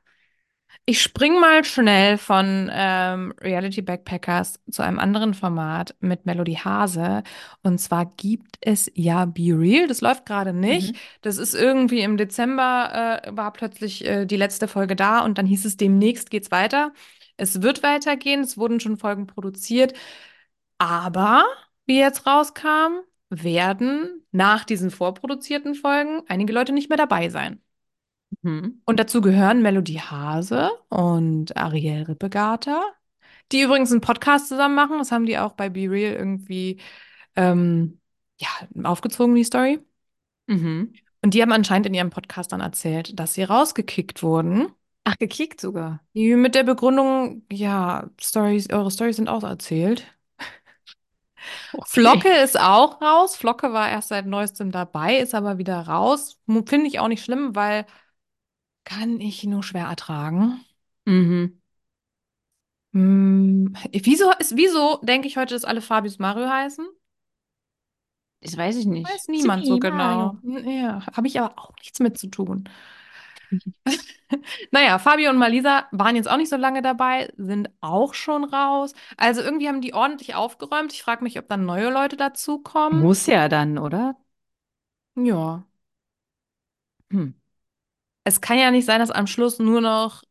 Ich 0.86 1.02
spring 1.02 1.39
mal 1.39 1.63
schnell 1.63 2.17
von 2.17 2.69
ähm, 2.74 3.34
Reality 3.41 3.82
Backpackers 3.82 4.60
zu 4.71 4.82
einem 4.84 5.00
anderen 5.00 5.34
Format 5.34 5.95
mit 6.02 6.26
Melody 6.26 6.56
Hase. 6.56 7.24
Und 7.63 7.80
zwar 7.80 8.08
gibt 8.17 8.58
es 8.62 8.91
ja 8.95 9.26
Be 9.26 9.54
Real. 9.58 9.88
Das 9.88 10.02
läuft 10.02 10.26
gerade 10.26 10.54
nicht. 10.54 10.93
Mhm. 10.93 11.00
Das 11.21 11.38
ist 11.38 11.54
irgendwie 11.56 12.02
im 12.02 12.17
Dezember 12.17 13.21
äh, 13.26 13.36
war 13.38 13.54
plötzlich 13.54 14.06
äh, 14.06 14.26
die 14.26 14.38
letzte 14.38 14.67
Folge 14.67 14.95
da 14.95 15.19
und 15.21 15.38
dann 15.38 15.45
hieß 15.45 15.65
es, 15.65 15.78
demnächst 15.78 16.30
geht's 16.32 16.52
weiter. 16.52 16.93
Es 17.38 17.62
wird 17.62 17.84
weitergehen. 17.84 18.41
Es 18.41 18.58
wurden 18.58 18.80
schon 18.80 18.98
Folgen 18.98 19.28
produziert. 19.28 19.94
Aber, 20.78 21.46
wie 21.86 22.00
jetzt 22.00 22.26
rauskam, 22.26 23.02
werden 23.30 24.26
nach 24.32 24.65
diesen 24.65 24.91
vorproduzierten 24.91 25.76
Folgen 25.76 26.22
einige 26.28 26.54
Leute 26.54 26.74
nicht 26.74 26.89
mehr 26.89 26.98
dabei 26.98 27.30
sein. 27.30 27.62
Mhm. 28.41 28.82
Und 28.86 29.00
dazu 29.00 29.22
gehören 29.22 29.62
Melody 29.62 29.96
Hase 29.96 30.72
und 30.89 31.56
Ariel 31.58 32.04
Rippegata, 32.04 32.84
die 33.52 33.62
übrigens 33.62 33.91
einen 33.91 34.02
Podcast 34.02 34.48
zusammen 34.48 34.76
machen. 34.76 34.98
Das 34.98 35.12
haben 35.12 35.26
die 35.26 35.38
auch 35.38 35.54
bei 35.54 35.70
Be 35.70 35.89
Real 35.89 36.13
irgendwie 36.15 36.82
ähm, 37.36 38.00
ja, 38.38 38.50
aufgezogen, 38.84 39.36
die 39.36 39.44
Story. 39.44 39.80
Mhm. 40.48 40.94
Und 41.22 41.34
die 41.34 41.41
haben 41.41 41.52
anscheinend 41.52 41.86
in 41.88 41.94
ihrem 41.94 42.10
Podcast 42.10 42.52
dann 42.52 42.62
erzählt, 42.62 43.20
dass 43.20 43.36
sie 43.36 43.44
rausgekickt 43.44 44.24
wurden. 44.24 44.67
Ach, 45.04 45.18
gekickt 45.18 45.62
sogar. 45.62 46.00
Die 46.14 46.36
mit 46.36 46.56
der 46.56 46.64
Begründung, 46.64 47.44
ja, 47.52 48.10
Stories, 48.20 48.70
eure 48.72 48.92
Storys 48.92 49.16
sind 49.18 49.30
auserzählt. 49.30 50.06
Flocke 51.86 52.28
Okay. 52.28 52.44
ist 52.44 52.60
auch 52.60 53.02
raus. 53.02 53.36
Flocke 53.36 53.74
war 53.74 53.90
erst 53.90 54.10
seit 54.10 54.26
neuestem 54.26 54.72
dabei, 54.72 55.18
ist 55.18 55.34
aber 55.36 55.58
wieder 55.58 55.80
raus. 55.88 56.40
Mu- 56.46 56.64
Finde 56.66 56.88
ich 56.88 57.00
auch 57.00 57.08
nicht 57.08 57.24
schlimm, 57.24 57.56
weil 57.56 57.86
kann 58.84 59.20
ich 59.22 59.44
nur 59.46 59.64
schwer 59.64 59.86
ertragen. 59.88 60.62
Mhm. 61.06 61.62
Hm, 62.94 63.74
wieso 64.04 64.32
ist, 64.40 64.56
wieso 64.58 65.00
denke 65.04 65.28
ich 65.28 65.38
heute, 65.38 65.54
dass 65.56 65.64
alle 65.66 65.82
Fabius 65.82 66.20
Mario 66.20 66.50
heißen? 66.50 66.86
Das 68.42 68.58
weiß 68.58 68.76
ich 68.78 68.86
nicht. 68.86 69.14
Weiß 69.14 69.28
niemand 69.28 69.66
so 69.66 69.80
genau. 69.80 70.38
Hm, 70.44 70.68
Ja, 70.70 71.06
habe 71.16 71.28
ich 71.28 71.40
aber 71.40 71.58
auch 71.60 71.72
nichts 71.82 72.00
mit 72.00 72.18
zu 72.18 72.28
tun. 72.28 72.70
Naja, 74.72 75.00
Fabio 75.00 75.30
und 75.30 75.38
Malisa 75.38 75.88
waren 75.92 76.16
jetzt 76.16 76.30
auch 76.30 76.38
nicht 76.38 76.50
so 76.50 76.56
lange 76.58 76.82
dabei, 76.82 77.32
sind 77.38 77.70
auch 77.82 78.14
schon 78.14 78.44
raus. 78.44 78.94
Also 79.18 79.42
irgendwie 79.42 79.68
haben 79.68 79.82
die 79.82 79.94
ordentlich 79.94 80.36
aufgeräumt. 80.36 80.94
Ich 80.94 81.04
frage 81.04 81.24
mich, 81.24 81.38
ob 81.40 81.48
dann 81.48 81.66
neue 81.66 81.90
Leute 81.92 82.18
dazukommen. 82.18 83.02
Muss 83.02 83.26
ja 83.28 83.50
dann, 83.50 83.78
oder? 83.78 84.16
Ja. 85.16 85.66
Hm. 87.12 87.32
Es 88.26 88.42
kann 88.42 88.58
ja 88.60 88.72
nicht 88.72 88.86
sein, 88.86 89.00
dass 89.00 89.12
am 89.12 89.28
Schluss 89.28 89.60
nur 89.60 89.82
noch 89.82 90.24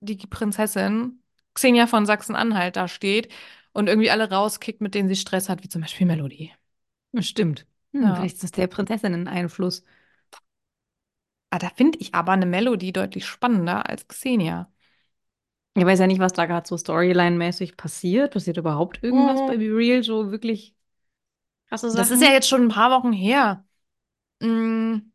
die 0.00 0.16
Prinzessin 0.16 1.22
Xenia 1.54 1.86
von 1.86 2.06
Sachsen-Anhalt 2.06 2.76
da 2.76 2.88
steht 2.88 3.32
und 3.72 3.88
irgendwie 3.88 4.10
alle 4.10 4.30
rauskickt, 4.30 4.80
mit 4.80 4.94
denen 4.94 5.08
sie 5.08 5.16
Stress 5.16 5.48
hat, 5.48 5.62
wie 5.64 5.68
zum 5.68 5.82
Beispiel 5.82 6.06
Melody. 6.06 6.52
Stimmt. 7.20 7.66
Hm, 7.92 8.02
Ja. 8.02 8.14
vielleicht 8.14 8.34
ist 8.36 8.44
das 8.44 8.52
der 8.52 8.66
Prinzessinnen-Einfluss. 8.68 9.84
Ah, 11.50 11.58
da 11.60 11.70
finde 11.70 11.98
ich 11.98 12.14
aber 12.14 12.32
eine 12.32 12.44
Melodie 12.46 12.92
deutlich 12.92 13.24
spannender 13.26 13.88
als 13.88 14.06
Xenia. 14.08 14.68
Ich 15.74 15.84
weiß 15.84 16.00
ja 16.00 16.06
nicht, 16.06 16.20
was 16.20 16.32
da 16.32 16.46
gerade 16.46 16.66
so 16.68 16.76
Storyline-mäßig 16.76 17.76
passiert. 17.76 18.32
Passiert 18.32 18.56
überhaupt 18.56 19.02
irgendwas 19.02 19.42
bei 19.44 19.56
Mm, 19.56 19.58
Be 19.58 19.66
Real? 19.74 20.02
So 20.02 20.30
wirklich 20.32 20.74
krasse 21.68 21.90
Das 21.92 22.10
ist 22.10 22.22
ja 22.22 22.30
Sachen? 22.30 22.32
jetzt 22.32 22.48
schon 22.48 22.62
ein 22.64 22.68
paar 22.68 22.90
Wochen 22.90 23.12
her. 23.12 23.64
Mm, 24.42 25.10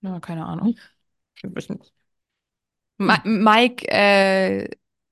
ja, 0.00 0.20
keine 0.20 0.46
Ahnung. 0.46 0.76
Ich 1.36 1.44
weiß 1.44 1.68
nicht. 1.70 1.92
Ma 2.98 3.14
Hm. 3.14 3.22
Mike 3.24 3.86
äh, 3.90 4.68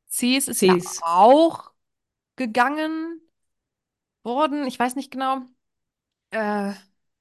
Cees 0.08 0.48
ist 0.48 0.62
ja 0.62 0.76
Cs. 0.80 1.02
auch 1.02 1.72
gegangen 2.36 3.20
worden. 4.22 4.66
Ich 4.66 4.78
weiß 4.78 4.96
nicht 4.96 5.10
genau. 5.10 5.42
Äh, 6.30 6.74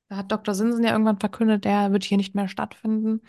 da 0.10 0.18
hat 0.18 0.32
Dr. 0.32 0.54
Sinsen 0.56 0.84
ja 0.84 0.92
irgendwann 0.92 1.20
verkündet, 1.20 1.66
der 1.66 1.92
wird 1.92 2.04
hier 2.04 2.18
nicht 2.18 2.36
mehr 2.36 2.48
stattfinden. 2.50 3.22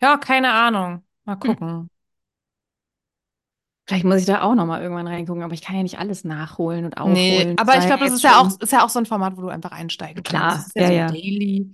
Ja, 0.00 0.16
keine 0.18 0.52
Ahnung. 0.52 1.04
Mal 1.24 1.36
Hm. 1.42 1.54
gucken. 1.56 1.90
Vielleicht 3.86 4.04
muss 4.04 4.20
ich 4.20 4.26
da 4.26 4.42
auch 4.42 4.54
noch 4.54 4.66
mal 4.66 4.80
irgendwann 4.82 5.06
reingucken, 5.08 5.42
aber 5.42 5.54
ich 5.54 5.62
kann 5.62 5.76
ja 5.76 5.82
nicht 5.82 5.98
alles 5.98 6.24
nachholen 6.24 6.84
und 6.84 6.96
Nee, 7.04 7.48
aufholen. 7.48 7.56
Das 7.56 7.56
aber 7.56 7.76
ich 7.78 7.86
glaube, 7.86 8.04
das 8.04 8.12
ist 8.12 8.22
ja 8.22 8.40
auch, 8.40 8.60
ist 8.60 8.70
ja 8.72 8.84
auch 8.84 8.88
so 8.88 8.98
ein 9.00 9.06
Format, 9.06 9.36
wo 9.36 9.40
du 9.42 9.48
einfach 9.48 9.72
einsteigen 9.72 10.22
kannst. 10.22 10.56
Das 10.56 10.58
klar. 10.58 10.68
ist 10.68 10.76
ja 10.76 10.84
Ja, 10.84 10.90
so 10.92 11.00
ja. 11.00 11.12
daily. 11.12 11.72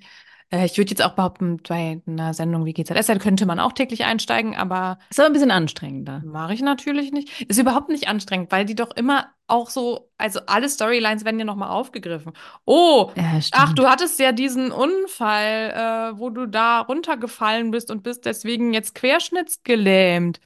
Äh, 0.51 0.67
ich 0.67 0.77
würde 0.79 0.91
jetzt 0.91 1.03
auch 1.03 1.15
behaupten, 1.15 1.59
bei 1.69 2.01
einer 2.07 2.35
Sendung 2.35 2.65
wie 2.65 2.73
GZS, 2.73 3.07
könnte 3.19 3.47
man 3.47 3.61
auch 3.61 3.73
täglich 3.73 4.05
einsteigen, 4.05 4.57
aber 4.57 4.99
Ist 5.11 5.21
aber 5.21 5.27
ein 5.29 5.33
bisschen 5.33 5.51
anstrengender. 5.51 6.23
mache 6.25 6.55
ich 6.55 6.61
natürlich 6.63 7.13
nicht. 7.13 7.43
Ist 7.49 7.59
überhaupt 7.59 7.89
nicht 7.89 8.09
anstrengend, 8.09 8.51
weil 8.53 8.65
die 8.65 8.75
doch 8.75 8.91
immer 8.97 9.29
auch 9.47 9.71
so, 9.71 10.11
also 10.19 10.41
alle 10.47 10.69
Storylines 10.69 11.25
werden 11.25 11.39
ja 11.39 11.45
nochmal 11.47 11.71
aufgegriffen. 11.71 12.33
Oh, 12.67 13.13
Ja, 13.15 13.41
ach, 13.51 13.73
du 13.75 13.87
hattest 13.87 14.19
ja 14.19 14.33
diesen 14.33 14.71
Unfall, 14.73 16.13
äh, 16.15 16.19
wo 16.19 16.31
du 16.31 16.47
da 16.47 16.81
runtergefallen 16.81 17.71
bist 17.71 17.91
und 17.91 18.03
bist 18.03 18.25
deswegen 18.27 18.75
jetzt 18.75 18.95
querschnittsgelähmt. 18.95 20.41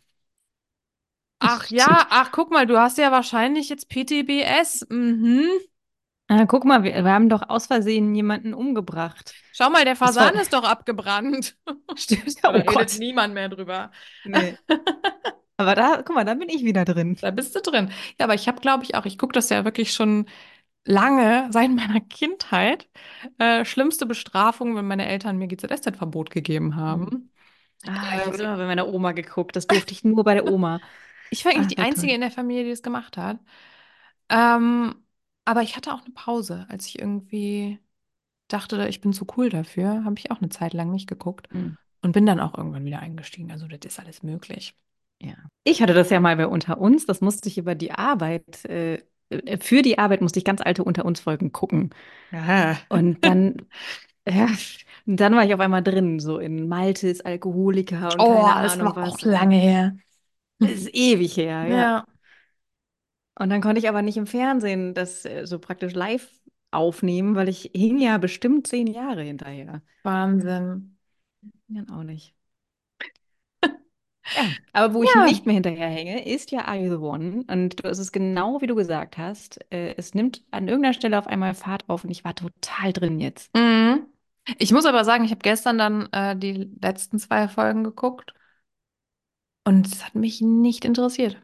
Ach 1.41 1.67
ja, 1.71 2.07
ach 2.11 2.31
guck 2.33 2.51
mal, 2.53 2.67
du 2.67 2.79
hast 2.79 2.99
ja 2.99 3.11
wahrscheinlich 3.11 3.69
jetzt 3.69 3.89
PTBS. 3.89 4.87
Mhm. 4.89 5.47
Ah, 6.35 6.47
guck 6.47 6.65
mal, 6.65 6.83
wir, 6.83 6.95
wir 7.05 7.13
haben 7.13 7.29
doch 7.29 7.49
aus 7.49 7.67
Versehen 7.67 8.15
jemanden 8.15 8.55
umgebracht. 8.55 9.35
Schau 9.53 9.69
mal, 9.71 9.85
der 9.85 9.95
Das 9.95 10.01
war- 10.01 10.09
Fasan 10.09 10.35
ist 10.41 10.53
doch 10.53 10.65
abgebrannt. 10.65 11.57
Stimmt. 11.97 12.43
Da 12.43 12.49
Oh 12.51 12.53
redet 12.53 12.67
Gott. 12.67 12.97
niemand 12.99 13.35
mehr 13.35 13.49
drüber. 13.49 13.91
Nee. 14.25 14.57
Aber 15.59 15.75
da, 15.75 16.03
guck 16.05 16.15
mal, 16.15 16.25
da 16.25 16.35
bin 16.35 16.49
ich 16.49 16.65
wieder 16.65 16.85
drin. 16.85 17.17
Da 17.21 17.31
bist 17.31 17.55
du 17.55 17.61
drin. 17.61 17.91
Ja, 18.19 18.25
aber 18.25 18.35
ich 18.35 18.49
habe, 18.49 18.61
glaube 18.61 18.83
ich, 18.85 18.95
auch, 18.97 19.05
ich 19.05 19.17
gucke 19.19 19.33
das 19.35 19.49
ja 19.51 19.65
wirklich 19.65 19.93
schon 19.93 20.27
lange, 20.85 21.49
seit 21.53 21.71
meiner 21.71 22.01
Kindheit. 22.01 22.89
Äh, 23.39 23.65
schlimmste 23.65 24.07
Bestrafung, 24.07 24.75
wenn 24.75 24.87
meine 24.89 25.07
Eltern 25.07 25.37
mir 25.39 25.47
GZSZ-Verbot 25.47 26.31
gegeben 26.31 26.75
haben. 26.77 27.31
Ah, 27.87 28.17
ich 28.17 28.27
habe 28.27 28.37
immer 28.39 28.57
bei 28.57 28.67
meiner 28.67 28.89
Oma 28.89 29.13
geguckt. 29.13 29.55
Das 29.55 29.67
durfte 29.69 29.93
ich 29.93 30.03
nur 30.05 30.25
bei 30.25 30.35
der 30.35 30.51
Oma. 30.53 30.81
Ich 31.31 31.45
war 31.47 31.53
eigentlich 31.53 31.79
Ah, 31.79 31.83
die 31.83 31.89
Einzige 31.89 32.09
toll. 32.09 32.15
in 32.17 32.21
der 32.23 32.31
Familie, 32.31 32.65
die 32.65 32.71
das 32.71 32.83
gemacht 32.83 33.17
hat. 33.17 33.39
Ähm, 34.29 34.95
aber 35.45 35.63
ich 35.63 35.77
hatte 35.77 35.93
auch 35.95 36.03
eine 36.03 36.11
Pause, 36.15 36.67
als 36.69 36.87
ich 36.87 36.99
irgendwie 36.99 37.79
dachte, 38.49 38.89
ich 38.89 39.01
bin 39.01 39.13
zu 39.13 39.27
cool 39.37 39.51
dafür, 39.51 40.05
habe 40.05 40.17
ich 40.19 40.31
auch 40.31 40.39
eine 40.41 40.51
Zeit 40.51 40.75
lang 40.75 40.91
nicht 40.93 41.09
geguckt 41.09 41.49
Hm, 41.53 41.75
und 42.03 42.13
bin 42.13 42.27
dann 42.27 42.41
auch 42.41 42.57
irgendwann 42.59 42.85
wieder 42.85 43.01
eingestiegen. 43.01 43.53
Also 43.53 43.69
das 43.69 43.81
ist 43.85 44.01
alles 44.01 44.23
möglich. 44.23 44.77
Ja. 45.21 45.35
Ich 45.65 45.81
hatte 45.83 45.95
das 45.95 46.11
ja 46.11 46.21
mal 46.21 46.37
bei 46.37 46.47
Unter 46.47 46.79
uns. 46.79 47.07
Das 47.07 47.21
musste 47.21 47.49
ich 47.49 47.59
über 47.59 47.75
die 47.75 47.93
Arbeit, 47.93 48.65
äh, 48.67 49.03
äh, 49.31 49.59
für 49.61 49.83
die 49.83 49.99
Arbeit 49.99 50.21
musste 50.21 50.39
ich 50.39 50.45
ganz 50.45 50.61
alte 50.61 50.83
Unter 50.85 51.05
uns 51.05 51.21
Folgen 51.21 51.53
gucken. 51.53 51.91
Ja. 52.33 52.77
Und 52.89 53.25
dann, 53.25 53.57
ja, 54.29 54.49
und 55.07 55.17
dann 55.21 55.35
war 55.37 55.45
ich 55.45 55.55
auf 55.55 55.61
einmal 55.61 55.83
drin, 55.83 56.21
so 56.21 56.39
in 56.39 56.69
Maltes, 56.69 57.21
Alkoholiker 57.23 58.15
und 58.15 58.25
Oh, 58.25 58.25
keine 58.25 58.55
das 58.63 58.79
Ahnung 58.81 58.95
war 58.97 58.97
was. 58.97 59.15
auch 59.15 59.21
lange 59.23 59.57
her. 59.57 59.97
Das 60.61 60.71
ist 60.73 60.91
ewig 60.95 61.37
her, 61.37 61.67
ja. 61.67 61.87
Ja. 61.87 62.05
Und 63.39 63.51
dann 63.51 63.61
konnte 63.63 63.79
ich 63.81 63.89
aber 63.89 64.03
nicht 64.03 64.17
im 64.17 64.27
Fernsehen 64.27 64.95
das 64.95 65.25
äh, 65.25 65.47
so 65.47 65.59
praktisch 65.59 65.95
live 65.95 66.31
aufnehmen, 66.71 67.35
weil 67.35 67.49
ich 67.49 67.71
hing 67.75 67.99
ja 67.99 68.19
bestimmt 68.19 68.67
zehn 68.67 68.87
Jahre 68.87 69.23
hinterher. 69.23 69.83
Wahnsinn. 70.05 70.97
Dann 71.69 71.91
auch 71.91 72.05
nicht. 72.05 72.35
Ja, 74.35 74.55
aber 74.73 74.95
wo 74.95 75.03
ich 75.03 75.15
Ja. 75.15 75.15
nicht 75.15 75.47
mehr 75.47 75.55
hinterherhänge, 75.55 76.25
ist 76.27 76.51
ja 76.53 76.65
Are 76.65 76.79
You 76.79 76.91
the 76.91 76.97
One? 76.97 77.45
Und 77.49 77.85
es 77.85 77.99
ist 77.99 78.13
genau 78.13 78.61
wie 78.63 78.67
du 78.67 78.75
gesagt 78.75 79.19
hast. 79.19 79.59
Äh, 79.71 79.95
es 79.97 80.15
nimmt 80.15 80.43
an 80.51 80.69
irgendeiner 80.69 80.95
Stelle 80.95 81.19
auf 81.19 81.27
einmal 81.27 81.55
Fahrt 81.55 81.89
auf 81.89 82.05
und 82.05 82.11
ich 82.11 82.25
war 82.25 82.35
total 82.35 82.93
drin 82.93 83.21
jetzt. 83.21 83.51
Mhm. 83.55 84.07
Ich 84.59 84.73
muss 84.73 84.87
aber 84.87 85.05
sagen, 85.05 85.25
ich 85.25 85.31
habe 85.31 85.41
gestern 85.43 85.79
dann 85.79 86.09
äh, 86.13 86.37
die 86.37 86.71
letzten 86.81 87.19
zwei 87.19 87.49
Folgen 87.49 87.85
geguckt 87.85 88.35
und 89.65 89.87
es 89.87 90.05
hat 90.05 90.15
mich 90.15 90.41
nicht 90.41 90.85
interessiert. 90.85 91.37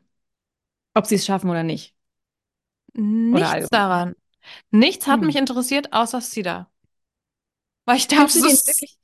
Ob 0.98 1.06
sie 1.06 1.14
es 1.14 1.24
schaffen 1.26 1.50
oder 1.50 1.62
nicht. 1.62 1.94
Nichts 2.94 3.48
allgemein. 3.50 3.68
daran. 3.70 4.14
Nichts 4.70 5.06
hat 5.06 5.20
Hm. 5.20 5.26
mich 5.26 5.36
interessiert, 5.36 5.92
außer 5.92 6.20
Cedar. 6.20 6.70
Weil 7.84 7.96
ich 7.96 8.04
so, 8.04 8.16
den 8.16 8.18
wirklich? 8.28 8.98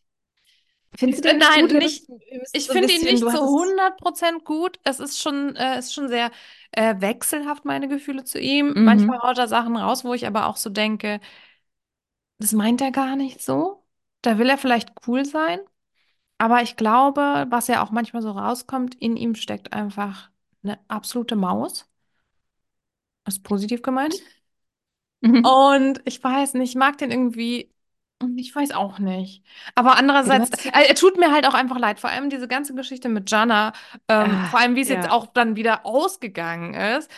Findest 0.97 1.25
du 1.25 1.29
den 1.29 1.39
Nein, 1.39 1.69
gut? 1.69 1.73
Nicht- 1.79 2.07
ich 2.53 2.67
so 2.67 2.73
finde 2.73 2.93
ihn 2.93 3.03
nicht 3.03 3.19
zu 3.19 3.27
hattest- 3.29 3.43
100% 3.43 4.45
gut. 4.45 4.79
Es 4.85 5.01
ist 5.01 5.21
schon, 5.21 5.57
äh, 5.57 5.79
ist 5.79 5.93
schon 5.93 6.09
sehr 6.09 6.31
äh, 6.73 6.95
wechselhaft, 7.01 7.65
meine 7.65 7.89
Gefühle 7.89 8.25
zu 8.25 8.39
ihm. 8.39 8.73
Mhm. 8.75 8.85
Manchmal 8.85 9.19
haut 9.21 9.39
er 9.39 9.49
Sachen 9.49 9.77
raus, 9.77 10.05
wo 10.05 10.15
ich 10.15 10.27
aber 10.27 10.47
auch 10.47 10.57
so 10.57 10.71
denke, 10.71 11.21
das 12.39 12.53
meint 12.53 12.81
er 12.81 12.91
gar 12.91 13.17
nicht 13.17 13.43
so. 13.43 13.85
Da 14.23 14.39
will 14.39 14.49
er 14.49 14.59
vielleicht 14.59 14.91
cool 15.07 15.25
sein. 15.25 15.61
Aber 16.39 16.63
ich 16.63 16.77
glaube, 16.77 17.47
was 17.51 17.69
ja 17.69 17.83
auch 17.85 17.91
manchmal 17.91 18.23
so 18.23 18.31
rauskommt, 18.33 18.95
in 18.97 19.17
ihm 19.17 19.35
steckt 19.35 19.73
einfach 19.73 20.31
eine 20.65 20.79
absolute 20.89 21.37
Maus. 21.37 21.89
Ist 23.27 23.43
positiv 23.45 23.83
gemeint. 23.83 24.15
Mhm. 25.23 25.43
Und 25.43 26.01
ich 26.05 26.23
weiß 26.23 26.55
nicht, 26.55 26.71
ich 26.71 26.77
mag 26.77 26.99
den 26.99 27.11
irgendwie. 27.11 27.71
Ich 28.37 28.55
weiß 28.55 28.71
auch 28.73 28.99
nicht. 28.99 29.45
Aber 29.75 29.97
andererseits, 29.97 30.51
äh, 30.67 30.89
er 30.89 30.95
tut 30.95 31.19
mir 31.19 31.33
halt 31.33 31.47
auch 31.47 31.55
einfach 31.55 31.79
leid. 31.79 32.01
Vor 32.01 32.09
allem 32.11 32.31
diese 32.31 32.49
ganze 32.49 32.75
Geschichte 32.75 33.09
mit 33.09 33.31
Jana. 33.31 33.73
Ähm, 34.09 34.31
Ah, 34.31 34.49
vor 34.51 34.61
allem, 34.61 34.77
wie 34.77 34.81
es 34.81 34.89
jetzt 34.89 35.05
ja. 35.05 35.11
auch 35.11 35.27
dann 35.27 35.57
wieder 35.57 35.85
ausgegangen 35.85 36.75
ist. 36.75 37.11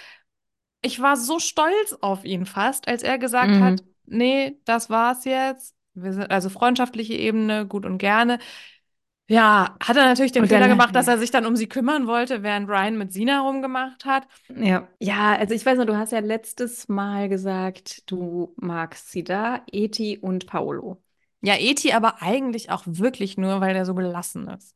Ich 0.83 1.01
war 1.01 1.17
so 1.17 1.39
stolz 1.41 1.95
auf 2.01 2.25
ihn 2.25 2.47
fast, 2.47 2.89
als 2.89 3.03
er 3.03 3.19
gesagt 3.19 3.51
Mhm. 3.53 3.61
hat, 3.61 3.85
nee, 4.07 4.61
das 4.65 4.91
war's 4.91 5.25
jetzt. 5.25 5.77
Wir 5.95 6.13
sind 6.13 6.31
also 6.31 6.51
freundschaftliche 6.51 7.15
Ebene, 7.15 7.67
gut 7.67 7.87
und 7.87 7.99
gerne. 7.99 8.39
Ja, 9.29 9.77
hat 9.83 9.97
er 9.97 10.05
natürlich 10.05 10.33
den 10.33 10.43
Und 10.43 10.49
Fehler 10.49 10.61
dann- 10.61 10.71
gemacht, 10.71 10.95
dass 10.95 11.09
er 11.09 11.19
sich 11.19 11.31
dann 11.33 11.47
um 11.47 11.57
sie 11.57 11.67
kümmern 11.69 12.07
wollte, 12.07 12.43
während 12.45 12.69
Ryan 12.69 12.97
mit 12.97 13.13
Sina 13.13 13.41
rumgemacht 13.41 14.05
hat. 14.05 14.27
Ja, 14.55 14.87
ja, 15.01 15.35
also 15.37 15.53
ich 15.55 15.67
weiß 15.67 15.79
noch, 15.79 15.87
du 15.87 15.97
hast 15.97 16.13
ja 16.13 16.21
letztes 16.21 16.89
Mal 16.89 17.29
gesagt, 17.29 18.09
du 18.11 18.55
magst 18.57 19.11
sie 19.11 19.25
da, 19.25 19.63
Eti 19.73 20.19
und 20.21 20.47
Paolo. 20.47 21.03
Ja, 21.43 21.55
Eti 21.59 21.93
aber 21.93 22.23
eigentlich 22.23 22.71
auch 22.71 22.83
wirklich 22.87 23.37
nur, 23.37 23.61
weil 23.61 23.75
der 23.75 23.85
so 23.85 23.95
gelassen 23.95 24.49
ist. 24.49 24.75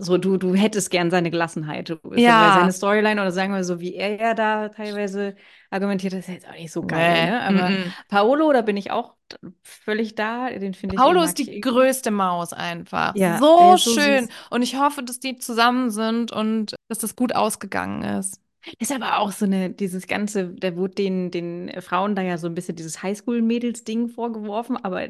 So, 0.00 0.18
du, 0.18 0.36
du 0.36 0.54
hättest 0.54 0.90
gern 0.90 1.10
seine 1.10 1.30
Gelassenheit. 1.30 1.88
Du, 1.90 1.96
Ja. 2.14 2.40
weil 2.40 2.52
seine 2.52 2.72
Storyline 2.72 3.20
oder 3.20 3.32
sagen 3.32 3.52
wir 3.54 3.64
so, 3.64 3.80
wie 3.80 3.94
er 3.94 4.16
ja 4.20 4.34
da 4.34 4.68
teilweise 4.68 5.34
argumentiert, 5.70 6.12
ist 6.14 6.28
ja 6.28 6.34
jetzt 6.34 6.48
auch 6.48 6.52
nicht 6.52 6.72
so 6.72 6.82
geil, 6.86 7.24
Nee, 7.24 7.30
ne? 7.30 7.42
Aber 7.42 7.68
mm-mm. 7.68 7.92
Paolo, 8.08 8.52
da 8.52 8.62
bin 8.62 8.76
ich 8.76 8.90
auch 8.90 9.14
völlig 9.62 10.14
da. 10.14 10.50
Den 10.50 10.74
finde 10.74 10.96
ich, 10.96 10.98
Paulo 10.98 11.20
den 11.20 11.24
ist 11.24 11.38
die 11.38 11.42
irgendwie. 11.44 11.60
größte 11.60 12.10
Maus 12.10 12.52
einfach. 12.52 13.14
Ja, 13.16 13.38
so 13.38 13.76
so 13.76 13.90
schön. 13.92 14.26
süß. 14.26 14.34
Und 14.50 14.62
ich 14.62 14.76
hoffe, 14.78 15.02
dass 15.02 15.20
die 15.20 15.36
zusammen 15.36 15.90
sind 15.90 16.32
und 16.32 16.74
dass 16.88 16.98
das 16.98 17.16
gut 17.16 17.34
ausgegangen 17.34 18.02
ist. 18.18 18.40
Ist 18.78 18.92
aber 18.92 19.18
auch 19.18 19.32
so 19.32 19.44
eine, 19.46 19.70
dieses 19.70 20.06
ganze, 20.06 20.48
da 20.54 20.76
wurde 20.76 20.94
den, 20.94 21.30
den 21.30 21.80
Frauen 21.80 22.14
da 22.14 22.22
ja 22.22 22.38
so 22.38 22.46
ein 22.48 22.54
bisschen 22.54 22.76
dieses 22.76 23.02
Highschool-Mädels-Ding 23.02 24.08
vorgeworfen, 24.08 24.76
aber 24.76 25.08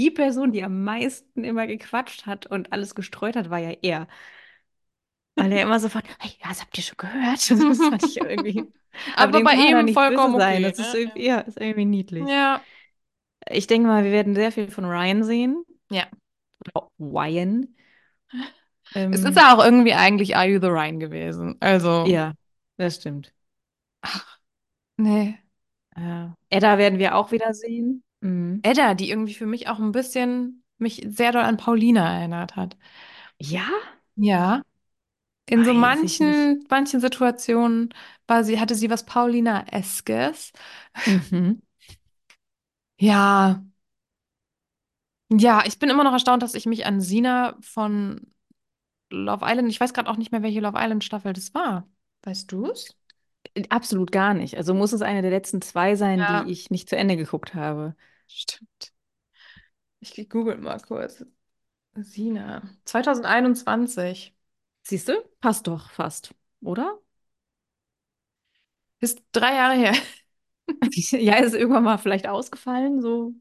die 0.00 0.10
Person, 0.10 0.52
die 0.52 0.64
am 0.64 0.82
meisten 0.82 1.44
immer 1.44 1.66
gequatscht 1.66 2.24
hat 2.24 2.46
und 2.46 2.72
alles 2.72 2.94
gestreut 2.94 3.36
hat, 3.36 3.50
war 3.50 3.58
ja 3.58 3.72
er. 3.82 4.08
Weil 5.34 5.52
er 5.52 5.62
immer 5.62 5.78
sofort, 5.78 6.04
hey, 6.18 6.32
das 6.42 6.62
habt 6.62 6.76
ihr 6.78 6.84
schon 6.84 6.96
gehört? 6.96 7.50
Das 7.50 7.78
fand 7.78 8.02
ich 8.04 8.16
irgendwie. 8.16 8.64
Aber 9.16 9.38
dem 9.38 9.44
bei 9.44 9.56
man 9.56 9.88
ihm 9.88 9.94
vollkommen 9.94 10.34
okay, 10.36 10.62
Das 10.62 10.78
ist 10.78 10.94
irgendwie, 10.94 11.26
ja, 11.26 11.40
ist 11.40 11.60
irgendwie 11.60 11.84
niedlich. 11.84 12.26
Ja. 12.26 12.62
Ich 13.48 13.66
denke 13.66 13.88
mal, 13.88 14.04
wir 14.04 14.10
werden 14.10 14.34
sehr 14.34 14.52
viel 14.52 14.70
von 14.70 14.86
Ryan 14.86 15.22
sehen. 15.22 15.64
Ja. 15.90 16.06
Oder 16.66 16.88
Ryan. 16.98 17.74
Ähm, 18.94 19.12
Es 19.12 19.22
ist 19.22 19.36
ja 19.36 19.54
auch 19.54 19.62
irgendwie 19.62 19.94
eigentlich 19.94 20.34
Are 20.34 20.46
You 20.46 20.60
the 20.60 20.68
Ryan 20.68 20.98
gewesen. 20.98 21.56
Also, 21.60 22.06
ja, 22.06 22.32
das 22.78 22.96
stimmt. 22.96 23.32
nee. 24.96 25.38
Ja. 25.96 26.34
Edda 26.48 26.78
werden 26.78 26.98
wir 26.98 27.16
auch 27.16 27.32
wieder 27.32 27.52
sehen. 27.52 28.02
Mhm. 28.20 28.60
Edda, 28.62 28.94
die 28.94 29.10
irgendwie 29.10 29.34
für 29.34 29.46
mich 29.46 29.68
auch 29.68 29.78
ein 29.78 29.92
bisschen 29.92 30.64
mich 30.78 31.06
sehr 31.08 31.32
doll 31.32 31.42
an 31.42 31.56
Paulina 31.56 32.18
erinnert 32.18 32.56
hat. 32.56 32.76
Ja? 33.40 33.68
Ja. 34.16 34.62
In 35.46 35.64
so 35.64 35.74
Weiß 35.74 36.02
ich 36.02 36.20
manchen, 36.20 36.64
manchen 36.70 37.00
Situationen 37.00 37.92
war 38.28 38.44
sie, 38.44 38.60
hatte 38.60 38.74
sie 38.76 38.88
was 38.90 39.04
Paulina-eskes. 39.06 40.52
Mhm. 41.06 41.60
Ja. 42.98 43.64
Ja, 45.32 45.62
ich 45.64 45.78
bin 45.78 45.90
immer 45.90 46.02
noch 46.04 46.12
erstaunt, 46.12 46.42
dass 46.42 46.54
ich 46.54 46.66
mich 46.66 46.86
an 46.86 47.00
Sina 47.00 47.56
von 47.60 48.32
Love 49.10 49.44
Island, 49.48 49.70
ich 49.70 49.80
weiß 49.80 49.94
gerade 49.94 50.10
auch 50.10 50.16
nicht 50.18 50.32
mehr, 50.32 50.42
welche 50.42 50.60
Love 50.60 50.78
Island 50.80 51.04
Staffel 51.04 51.32
das 51.34 51.54
war. 51.54 51.88
Weißt 52.22 52.50
du 52.52 52.66
es? 52.66 52.96
Absolut 53.68 54.12
gar 54.12 54.34
nicht. 54.34 54.56
Also 54.56 54.74
muss 54.74 54.92
es 54.92 55.02
eine 55.02 55.22
der 55.22 55.30
letzten 55.30 55.60
zwei 55.62 55.96
sein, 55.96 56.18
Ja. 56.20 56.44
die 56.44 56.50
ich 56.52 56.70
nicht 56.70 56.88
zu 56.88 56.96
Ende 56.96 57.16
geguckt 57.16 57.54
habe. 57.54 57.96
Stimmt. 58.32 58.92
Ich 60.00 60.28
google 60.28 60.56
mal 60.58 60.78
kurz. 60.80 61.24
Sina. 61.94 62.62
2021. 62.84 64.34
Siehst 64.82 65.08
du? 65.08 65.14
Passt 65.40 65.66
doch 65.66 65.90
fast, 65.90 66.34
oder? 66.60 66.98
Ist 69.00 69.22
drei 69.32 69.54
Jahre 69.54 69.74
her. 69.74 69.94
Ja, 71.12 71.36
ist 71.36 71.54
irgendwann 71.54 71.82
mal 71.84 71.98
vielleicht 71.98 72.26
ausgefallen, 72.28 73.02
so 73.02 73.34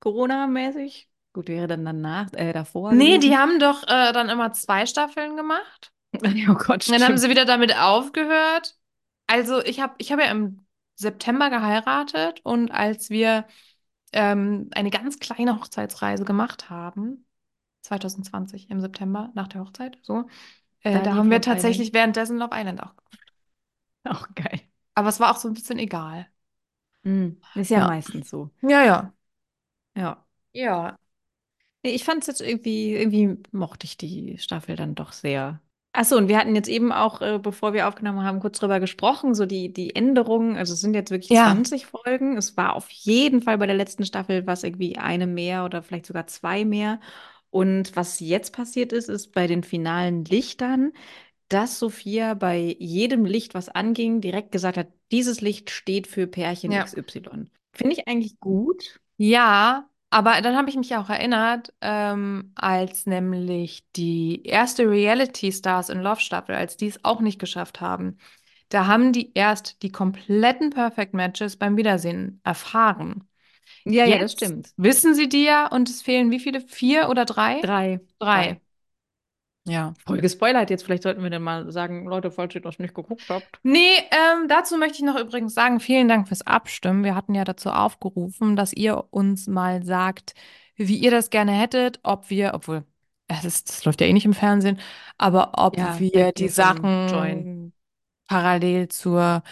Corona-mäßig. 0.00 1.08
Gut, 1.32 1.48
wäre 1.48 1.66
dann 1.66 1.84
danach, 1.84 2.32
äh, 2.34 2.52
davor. 2.52 2.92
Nee, 2.92 3.18
die 3.18 3.36
haben 3.36 3.58
doch 3.58 3.84
äh, 3.84 4.12
dann 4.12 4.28
immer 4.28 4.52
zwei 4.52 4.86
Staffeln 4.86 5.36
gemacht. 5.36 5.92
Oh 6.48 6.54
Gott, 6.54 6.86
Und 6.86 6.92
dann 6.92 7.02
haben 7.02 7.16
stimmt. 7.16 7.20
sie 7.20 7.30
wieder 7.30 7.44
damit 7.46 7.74
aufgehört. 7.76 8.76
Also 9.26 9.62
ich 9.64 9.80
habe 9.80 9.94
ich 9.98 10.12
hab 10.12 10.20
ja 10.20 10.26
im 10.26 10.60
September 10.94 11.48
geheiratet 11.48 12.40
und 12.44 12.70
als 12.70 13.08
wir 13.08 13.46
ähm, 14.12 14.68
eine 14.74 14.90
ganz 14.90 15.18
kleine 15.18 15.56
Hochzeitsreise 15.60 16.24
gemacht 16.24 16.70
haben, 16.70 17.26
2020 17.82 18.70
im 18.70 18.80
September 18.80 19.30
nach 19.34 19.48
der 19.48 19.62
Hochzeit, 19.62 19.98
so, 20.02 20.26
äh, 20.82 21.02
Da 21.02 21.14
haben 21.16 21.30
wir 21.30 21.40
tatsächlich 21.40 21.92
währenddessen 21.94 22.38
Love 22.38 22.50
Island 22.54 22.82
auch 22.82 22.96
geguckt. 22.96 23.32
Auch 24.04 24.28
geil. 24.34 24.60
Aber 24.94 25.08
es 25.08 25.20
war 25.20 25.30
auch 25.30 25.38
so 25.38 25.48
ein 25.48 25.54
bisschen 25.54 25.78
egal. 25.78 26.26
Hm, 27.04 27.38
Ist 27.54 27.70
ja, 27.70 27.80
Ja. 27.80 27.86
meistens 27.86 28.30
so. 28.30 28.50
Ja, 28.62 28.84
ja. 28.84 29.12
Ja. 29.96 30.26
Ja. 30.52 30.98
Ich 31.82 32.04
fand 32.04 32.22
es 32.22 32.26
jetzt 32.28 32.40
irgendwie, 32.42 32.94
irgendwie 32.94 33.38
mochte 33.52 33.86
ich 33.86 33.96
die 33.96 34.38
Staffel 34.38 34.76
dann 34.76 34.94
doch 34.94 35.12
sehr. 35.12 35.60
Achso, 35.94 36.16
und 36.16 36.28
wir 36.28 36.38
hatten 36.38 36.54
jetzt 36.54 36.68
eben 36.68 36.90
auch, 36.90 37.20
äh, 37.20 37.38
bevor 37.38 37.74
wir 37.74 37.86
aufgenommen 37.86 38.22
haben, 38.24 38.40
kurz 38.40 38.58
drüber 38.58 38.80
gesprochen, 38.80 39.34
so 39.34 39.44
die, 39.44 39.72
die 39.72 39.94
Änderungen. 39.94 40.56
Also 40.56 40.72
es 40.72 40.80
sind 40.80 40.94
jetzt 40.94 41.10
wirklich 41.10 41.30
Ja, 41.30 41.50
20 41.50 41.84
Folgen. 41.86 42.38
Es 42.38 42.56
war 42.56 42.74
auf 42.74 42.88
jeden 42.90 43.42
Fall 43.42 43.58
bei 43.58 43.66
der 43.66 43.76
letzten 43.76 44.06
Staffel 44.06 44.46
was 44.46 44.64
irgendwie 44.64 44.96
eine 44.96 45.26
mehr 45.26 45.64
oder 45.66 45.82
vielleicht 45.82 46.06
sogar 46.06 46.26
zwei 46.26 46.64
mehr. 46.64 46.98
Und 47.50 47.94
was 47.94 48.20
jetzt 48.20 48.54
passiert 48.54 48.92
ist, 48.94 49.10
ist 49.10 49.32
bei 49.32 49.46
den 49.46 49.62
finalen 49.62 50.24
Lichtern, 50.24 50.92
dass 51.48 51.78
Sophia 51.78 52.32
bei 52.32 52.74
jedem 52.78 53.26
Licht, 53.26 53.52
was 53.52 53.68
anging, 53.68 54.22
direkt 54.22 54.52
gesagt 54.52 54.78
hat, 54.78 54.88
dieses 55.10 55.42
Licht 55.42 55.68
steht 55.68 56.06
für 56.06 56.26
Pärchen 56.26 56.72
ja. 56.72 56.84
XY. 56.84 57.50
Finde 57.72 57.94
ich 57.94 58.08
eigentlich 58.08 58.40
gut. 58.40 59.00
Ja, 59.18 59.90
aber 60.12 60.40
dann 60.42 60.56
habe 60.56 60.70
ich 60.70 60.76
mich 60.76 60.96
auch 60.96 61.10
erinnert, 61.10 61.72
ähm, 61.80 62.52
als 62.54 63.06
nämlich 63.06 63.84
die 63.96 64.44
erste 64.44 64.88
Reality 64.88 65.52
Stars 65.52 65.88
in 65.88 66.00
Love 66.02 66.20
Staffel, 66.20 66.54
als 66.54 66.76
die 66.76 66.88
es 66.88 67.04
auch 67.04 67.20
nicht 67.20 67.38
geschafft 67.38 67.80
haben, 67.80 68.18
da 68.70 68.86
haben 68.86 69.12
die 69.12 69.32
erst 69.34 69.82
die 69.82 69.92
kompletten 69.92 70.70
Perfect 70.70 71.14
Matches 71.14 71.56
beim 71.58 71.76
Wiedersehen 71.76 72.40
erfahren. 72.44 73.28
Ja, 73.84 74.04
ja, 74.06 74.18
das 74.18 74.32
Jetzt 74.32 74.32
stimmt. 74.32 74.74
wissen 74.76 75.14
sie 75.14 75.28
die 75.28 75.44
ja 75.44 75.68
und 75.68 75.90
es 75.90 76.02
fehlen 76.02 76.30
wie 76.30 76.40
viele? 76.40 76.60
Vier 76.62 77.08
oder 77.10 77.24
drei? 77.26 77.62
Drei. 77.62 78.00
Drei. 78.18 78.61
Ja. 79.64 79.94
Voll 80.06 80.20
gespoilert 80.20 80.70
jetzt. 80.70 80.84
Vielleicht 80.84 81.04
sollten 81.04 81.22
wir 81.22 81.30
dann 81.30 81.42
mal 81.42 81.70
sagen, 81.70 82.06
Leute, 82.06 82.30
falls 82.30 82.54
ihr 82.54 82.60
das 82.60 82.78
nicht 82.78 82.94
geguckt 82.94 83.22
habt. 83.28 83.60
Nee, 83.62 83.96
ähm, 84.10 84.48
dazu 84.48 84.76
möchte 84.76 84.98
ich 84.98 85.04
noch 85.04 85.18
übrigens 85.18 85.54
sagen, 85.54 85.78
vielen 85.78 86.08
Dank 86.08 86.26
fürs 86.28 86.42
Abstimmen. 86.46 87.04
Wir 87.04 87.14
hatten 87.14 87.34
ja 87.34 87.44
dazu 87.44 87.70
aufgerufen, 87.70 88.56
dass 88.56 88.72
ihr 88.72 89.04
uns 89.10 89.46
mal 89.46 89.84
sagt, 89.84 90.34
wie 90.76 90.96
ihr 90.96 91.10
das 91.12 91.30
gerne 91.30 91.52
hättet, 91.52 92.00
ob 92.02 92.28
wir, 92.30 92.54
obwohl, 92.54 92.84
es 93.28 93.44
ist, 93.44 93.68
das 93.68 93.84
läuft 93.84 94.00
ja 94.00 94.06
eh 94.08 94.12
nicht 94.12 94.24
im 94.24 94.34
Fernsehen, 94.34 94.80
aber 95.16 95.52
ob 95.58 95.76
Ja, 95.76 95.98
wir 96.00 96.32
die 96.32 96.48
von 96.48 97.06
Join. 97.06 97.46
Sachen 97.46 97.72
parallel 98.26 98.88
zur 98.88 99.42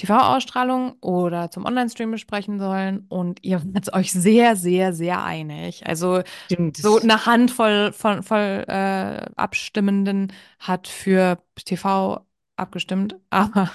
TV-Ausstrahlung 0.00 0.94
oder 1.00 1.50
zum 1.50 1.64
Online-Stream 1.66 2.10
besprechen 2.10 2.58
sollen. 2.58 3.06
Und 3.08 3.40
ihr 3.44 3.62
wart 3.74 3.92
euch 3.94 4.12
sehr, 4.12 4.56
sehr, 4.56 4.92
sehr 4.94 5.24
einig. 5.24 5.86
Also 5.86 6.22
Stimmt. 6.50 6.80
so 6.80 6.98
eine 7.00 7.26
Handvoll 7.26 7.92
von 7.92 8.22
voll, 8.22 8.64
äh, 8.68 9.26
Abstimmenden 9.36 10.32
hat 10.60 10.88
für 10.88 11.42
TV 11.64 12.26
abgestimmt, 12.56 13.16
aber, 13.30 13.70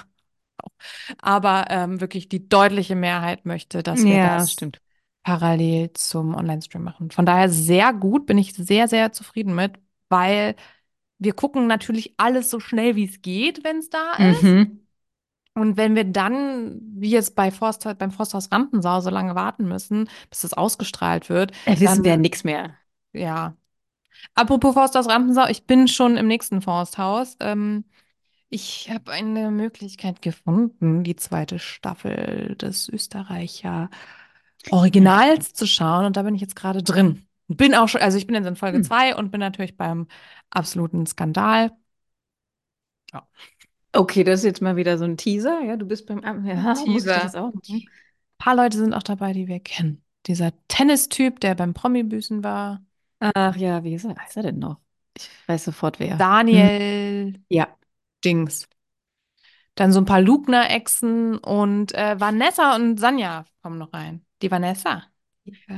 aber 1.20 1.66
ähm, 1.70 2.00
wirklich 2.00 2.28
die 2.28 2.48
deutliche 2.48 2.94
Mehrheit 2.96 3.44
möchte, 3.46 3.82
dass 3.82 4.08
wir 4.08 4.18
Ja, 4.18 4.20
das 4.20 4.52
stimmt. 4.52 4.80
parallel 5.24 5.92
zum 5.94 6.34
Online-Stream 6.34 6.84
machen. 6.84 7.10
Von 7.10 7.26
daher 7.26 7.48
sehr 7.50 7.92
gut, 7.92 8.26
bin 8.26 8.38
ich 8.38 8.54
sehr, 8.54 8.88
sehr 8.88 9.12
zufrieden 9.12 9.54
mit, 9.54 9.74
weil 10.08 10.56
wir 11.18 11.34
gucken 11.34 11.66
natürlich 11.66 12.14
alles 12.18 12.50
so 12.50 12.60
schnell, 12.60 12.96
wie 12.96 13.06
es 13.06 13.22
geht, 13.22 13.64
wenn 13.64 13.78
es 13.78 13.90
da 13.90 14.14
ist. 14.16 14.56
Mhm. 14.56 14.85
Und 15.56 15.76
wenn 15.78 15.94
wir 15.96 16.04
dann, 16.04 16.80
wie 16.96 17.10
jetzt 17.10 17.34
bei 17.34 17.50
Forst, 17.50 17.88
beim 17.98 18.10
Forsthaus 18.12 18.52
Rampensau, 18.52 19.00
so 19.00 19.10
lange 19.10 19.34
warten 19.34 19.66
müssen, 19.68 20.08
bis 20.30 20.42
das 20.42 20.52
ausgestrahlt 20.54 21.30
wird, 21.30 21.52
Da 21.64 21.78
wissen 21.80 22.02
dann, 22.02 22.04
wir 22.04 22.12
ja 22.12 22.16
nichts 22.16 22.44
mehr. 22.44 22.78
ja. 23.12 23.56
Apropos 24.34 24.74
Forsthaus 24.74 25.08
Rampensau, 25.08 25.46
ich 25.48 25.66
bin 25.66 25.88
schon 25.88 26.16
im 26.18 26.28
nächsten 26.28 26.62
Forsthaus. 26.62 27.36
Ähm, 27.40 27.84
ich 28.50 28.90
habe 28.90 29.12
eine 29.12 29.50
Möglichkeit 29.50 30.22
gefunden, 30.22 31.04
die 31.04 31.16
zweite 31.16 31.58
Staffel 31.58 32.56
des 32.56 32.88
Österreicher 32.88 33.90
Originals 34.70 35.54
zu 35.54 35.66
schauen. 35.66 36.06
Und 36.06 36.16
da 36.16 36.22
bin 36.22 36.34
ich 36.34 36.40
jetzt 36.42 36.56
gerade 36.56 36.82
drin. 36.82 37.26
Bin 37.48 37.74
auch 37.74 37.88
schon, 37.88 38.00
also 38.02 38.18
ich 38.18 38.26
bin 38.26 38.34
jetzt 38.36 38.46
in 38.46 38.56
Folge 38.56 38.80
Hm. 38.80 38.82
2 38.82 39.16
und 39.16 39.30
bin 39.30 39.40
natürlich 39.40 39.76
beim 39.76 40.08
absoluten 40.50 41.06
Skandal. 41.06 41.72
Ja. 43.12 43.26
Okay, 43.96 44.24
das 44.24 44.40
ist 44.40 44.44
jetzt 44.44 44.62
mal 44.62 44.76
wieder 44.76 44.98
so 44.98 45.04
ein 45.04 45.16
Teaser. 45.16 45.60
Ja, 45.62 45.76
du 45.76 45.86
bist 45.86 46.06
beim 46.06 46.20
Am 46.22 46.44
ja, 46.46 46.74
Teaser. 46.74 47.18
das 47.20 47.34
auch 47.34 47.52
machen? 47.54 47.62
Ein 47.68 47.88
paar 48.38 48.56
Leute 48.56 48.76
sind 48.76 48.92
auch 48.94 49.02
dabei, 49.02 49.32
die 49.32 49.48
wir 49.48 49.60
kennen. 49.60 50.02
Dieser 50.26 50.52
Tennistyp, 50.68 51.40
der 51.40 51.54
beim 51.54 51.72
Promi-Büßen 51.74 52.44
war. 52.44 52.82
Ach 53.20 53.56
ja, 53.56 53.82
wie 53.84 53.94
ist 53.94 54.04
er, 54.04 54.14
heißt 54.16 54.36
er 54.36 54.42
denn 54.44 54.58
noch? 54.58 54.78
Ich 55.16 55.28
weiß 55.48 55.64
sofort, 55.64 55.98
wer. 55.98 56.12
Hm. 56.12 56.18
Daniel 56.18 57.40
Ja. 57.48 57.68
Dings. 58.24 58.68
Dann 59.74 59.92
so 59.92 60.00
ein 60.00 60.04
paar 60.06 60.20
Lugner-Exen 60.20 61.38
und 61.38 61.94
äh, 61.94 62.18
Vanessa 62.18 62.74
und 62.76 62.98
Sanja 62.98 63.44
kommen 63.62 63.78
noch 63.78 63.92
rein. 63.92 64.24
Die 64.42 64.50
Vanessa. 64.50 65.04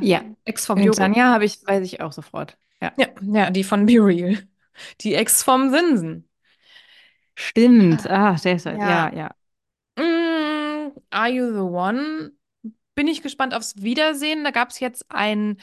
Ja. 0.01 0.23
Ex 0.45 0.67
vom 0.67 0.79
Und 0.79 0.85
Joghurt. 0.85 0.97
Sanja 0.97 1.33
habe 1.33 1.45
ich, 1.45 1.65
weiß 1.67 1.85
ich 1.85 2.01
auch 2.01 2.13
sofort. 2.13 2.57
Ja. 2.81 2.93
Ja, 2.97 3.09
ja, 3.21 3.51
die 3.51 3.65
von 3.65 3.87
Be 3.87 3.95
Real. 3.95 4.39
Die 5.01 5.15
Ex 5.15 5.43
vom 5.43 5.71
Sinsen. 5.71 6.28
Stimmt. 7.41 8.07
Ah, 8.11 8.35
ist 8.35 8.45
halt, 8.47 8.81
Ja. 8.81 9.11
ja, 9.13 9.15
ja. 9.15 9.35
Mm, 9.97 10.93
Are 11.11 11.29
You 11.29 11.53
the 11.53 11.61
One? 11.61 12.33
Bin 12.95 13.09
ich 13.09 13.23
gespannt 13.23 13.55
aufs 13.55 13.77
Wiedersehen. 13.83 14.45
Da 14.45 14.51
gab 14.51 14.71
es 14.71 14.81
jetzt 14.81 15.07
ein, 15.11 15.59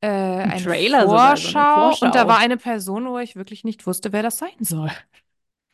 äh, 0.00 0.08
eine 0.08 0.62
Trailer 0.62 1.08
sogar, 1.08 1.36
so 1.40 1.48
eine 1.48 1.66
Vorschau, 1.66 1.98
und 2.00 2.14
da 2.14 2.20
Vorschau. 2.20 2.28
war 2.28 2.38
eine 2.38 2.56
Person, 2.56 3.06
wo 3.06 3.18
ich 3.18 3.36
wirklich 3.36 3.64
nicht 3.64 3.86
wusste, 3.86 4.12
wer 4.12 4.22
das 4.22 4.38
sein 4.38 4.56
soll. 4.60 4.90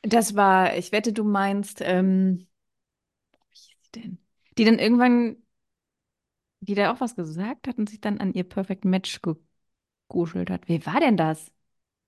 Das 0.03 0.37
war, 0.37 0.77
ich 0.77 0.93
wette, 0.93 1.13
du 1.13 1.25
meinst, 1.25 1.81
ähm, 1.83 2.47
wie 3.51 3.57
hieß 3.59 3.77
sie 3.83 4.01
denn? 4.01 4.19
Die 4.59 4.65
dann 4.65 4.79
irgendwann, 4.79 5.37
die 6.61 6.75
da 6.75 6.93
auch 6.93 7.01
was 7.01 7.15
gesagt 7.17 7.67
hat 7.69 7.79
und 7.79 7.89
sich 7.89 8.01
dann 8.01 8.19
an 8.19 8.33
ihr 8.35 8.45
Perfect 8.45 8.85
Match 8.85 9.21
gekuschelt 10.09 10.51
hat. 10.51 10.69
Wer 10.69 10.85
war 10.87 11.01
denn 11.01 11.17
das? 11.17 11.51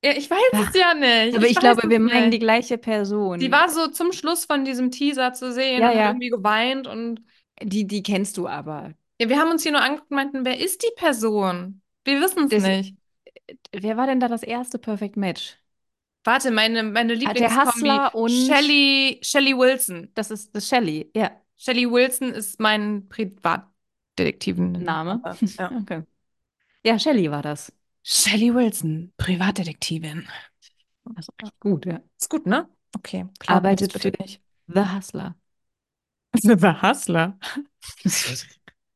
Ja, 0.05 0.13
ich 0.13 0.31
weiß 0.31 0.69
es 0.69 0.75
ja 0.79 0.95
nicht. 0.95 1.37
Aber 1.37 1.47
ich, 1.47 1.57
weiß 1.57 1.61
glaube, 1.61 1.89
wir 1.91 1.99
meinen 1.99 2.31
die 2.31 2.39
gleiche 2.39 2.79
Person. 2.79 3.39
Die 3.41 3.51
war 3.51 3.69
so 3.69 3.89
zum 3.89 4.13
Schluss 4.13 4.45
von 4.45 4.65
diesem 4.65 4.91
Teaser 4.91 5.33
zu 5.33 5.53
sehen 5.53 5.81
Ja, 5.83 5.91
und 5.91 5.97
ja. 5.97 6.07
irgendwie 6.09 6.31
geweint 6.31 6.87
und 6.87 7.21
Die, 7.63 7.87
die 7.87 8.03
kennst 8.03 8.37
du 8.37 8.47
aber. 8.47 8.95
ja, 9.21 9.29
wir 9.29 9.39
haben 9.39 9.51
uns 9.51 9.63
hier 9.65 9.73
nur 9.73 9.83
angeguckt 9.83 10.11
und 10.11 10.15
meinten, 10.17 10.45
wer 10.45 10.59
ist 10.61 10.83
die 10.83 10.93
Person? 10.97 11.83
Wir 12.05 12.21
wissen 12.21 12.49
es 12.51 12.63
nicht. 12.63 12.95
Wer 13.73 13.97
war 13.97 14.07
denn 14.07 14.21
da 14.21 14.29
das 14.29 14.43
erste 14.43 14.79
Perfect 14.79 15.17
Match? 15.17 15.57
Warte, 16.25 16.51
meine, 16.51 16.83
meine 16.83 17.15
Ah, 17.15 17.33
der 17.33 17.49
Lieblingskombi, 17.49 17.91
und- 18.13 18.31
Shelly, 18.31 19.19
Shelly 19.23 19.57
Wilson. 19.57 20.11
Das 20.15 20.31
ist 20.31 20.55
das 20.55 20.69
Shelly. 20.69 21.11
Ja. 21.17 21.31
Shelly 21.57 21.91
Wilson 21.91 22.33
ist 22.33 22.61
mein 22.61 23.09
Privatdetektiven. 23.09 24.73
Name? 24.73 25.23
Ja. 25.59 25.71
Okay. 25.83 26.03
Ja, 26.85 26.99
Shelly 26.99 27.31
war 27.31 27.43
das. 27.43 27.73
Shelly 28.11 28.55
Wilson, 28.55 29.13
Privatdetektivin. 29.19 30.27
Also 31.15 31.31
gut, 31.61 31.85
ja. 31.85 32.01
Ist 32.19 32.31
gut, 32.31 32.47
ne? 32.47 32.67
Okay. 32.97 33.27
Klar, 33.39 33.59
Arbeitet 33.59 33.93
für- 33.93 34.13
nicht. 34.19 34.41
The 34.67 34.81
Hustler. 34.95 35.37
The 36.33 36.57
Hustler. 36.83 37.39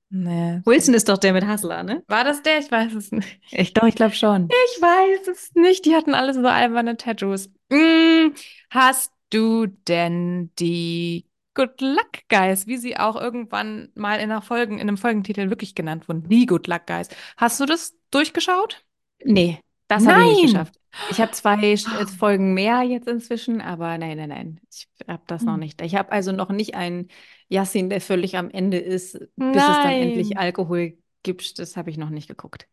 Nee. 0.08 0.60
Wilson 0.64 0.94
ist 0.94 1.10
doch 1.10 1.18
der 1.18 1.34
mit 1.34 1.46
Hustler, 1.46 1.82
ne? 1.82 2.02
War 2.08 2.24
das 2.24 2.42
der? 2.42 2.58
Ich 2.58 2.70
weiß 2.70 2.94
es 2.94 3.12
nicht. 3.12 3.38
Ich 3.50 3.74
doch, 3.74 3.86
ich 3.86 3.94
glaube 3.94 4.14
schon. 4.14 4.48
Ich 4.48 4.80
weiß 4.80 5.28
es 5.28 5.54
nicht. 5.54 5.84
Die 5.84 5.94
hatten 5.94 6.14
alle 6.14 6.32
so 6.32 6.40
alberne 6.46 6.96
Tattoos. 6.96 7.50
Mm, 7.70 8.32
hast 8.70 9.12
du 9.28 9.66
denn 9.66 10.50
die 10.58 11.26
Good 11.52 11.82
Luck 11.82 12.12
Guys, 12.30 12.66
wie 12.66 12.78
sie 12.78 12.96
auch 12.96 13.16
irgendwann 13.16 13.90
mal 13.94 14.16
in 14.16 14.30
einer 14.30 14.40
Folgen, 14.40 14.74
in 14.78 14.88
einem 14.88 14.96
Folgentitel 14.96 15.50
wirklich 15.50 15.74
genannt 15.74 16.08
wurden? 16.08 16.26
Die 16.30 16.46
Good 16.46 16.66
Luck 16.66 16.86
Guys. 16.86 17.08
Hast 17.36 17.60
du 17.60 17.66
das 17.66 17.94
durchgeschaut? 18.10 18.82
Nee, 19.24 19.60
das 19.88 20.06
habe 20.06 20.20
ich 20.20 20.26
nicht 20.26 20.40
Nein! 20.40 20.42
geschafft. 20.42 20.74
Ich 21.06 21.20
habe 21.20 21.32
zwei 21.32 21.56
äh, 21.72 22.06
Folgen 22.06 22.54
mehr 22.54 22.82
jetzt 22.82 23.08
inzwischen, 23.08 23.60
aber 23.60 23.96
nein, 23.98 24.16
nein, 24.18 24.28
nein. 24.28 24.60
Ich 24.70 24.88
habe 25.08 25.22
das 25.26 25.44
noch 25.44 25.54
Hm. 25.54 25.58
nicht. 25.58 25.80
Ich 25.82 25.94
habe 25.94 26.12
also 26.12 26.32
noch 26.32 26.50
nicht 26.50 26.74
einen 26.74 27.08
Yassin, 27.48 27.88
der 27.90 28.00
völlig 28.00 28.36
am 28.36 28.50
Ende 28.50 28.78
ist, 28.78 29.18
bis 29.52 29.68
es 29.68 29.80
dann 29.80 29.96
endlich 29.96 30.30
Nein. 30.30 30.38
Alkohol 30.38 30.98
gibt. 31.22 31.58
Das 31.58 31.76
habe 31.76 31.90
ich 31.90 31.96
noch 31.98 32.10
nicht 32.10 32.28
geguckt. 32.28 32.66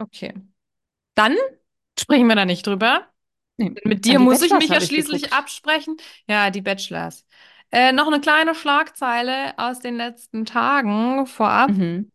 Okay. 0.00 0.32
Dann 1.14 1.36
sprechen 1.98 2.26
wir 2.28 2.36
da 2.36 2.44
nicht 2.44 2.66
drüber. 2.66 3.06
Nee. 3.56 3.74
Mit 3.84 4.04
dir 4.04 4.18
muss 4.20 4.42
ich 4.42 4.50
Bachelors 4.50 4.58
mich 4.60 4.70
ja 4.70 4.80
ich 4.80 4.86
schließlich 4.86 5.22
geguckt. 5.22 5.32
absprechen. 5.32 5.96
Ja, 6.28 6.50
die 6.50 6.62
Bachelors. 6.62 7.26
Äh, 7.70 7.92
noch 7.92 8.06
eine 8.06 8.20
kleine 8.20 8.54
Schlagzeile 8.54 9.58
aus 9.58 9.80
den 9.80 9.96
letzten 9.96 10.44
Tagen 10.44 11.26
vorab. 11.26 11.70
Mhm. 11.70 12.10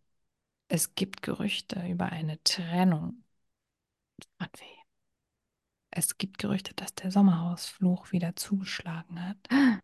Es 0.68 0.96
gibt 0.96 1.22
Gerüchte 1.22 1.82
über 1.88 2.08
eine 2.12 2.42
Trennung. 2.44 3.23
Von 4.38 4.48
wem? 4.58 4.68
Es 5.92 6.18
gibt 6.18 6.40
Gerüchte, 6.40 6.74
dass 6.74 6.96
der 6.96 7.12
Sommerhausfluch 7.12 8.12
wieder 8.12 8.36
zugeschlagen 8.36 9.24
hat. 9.24 9.38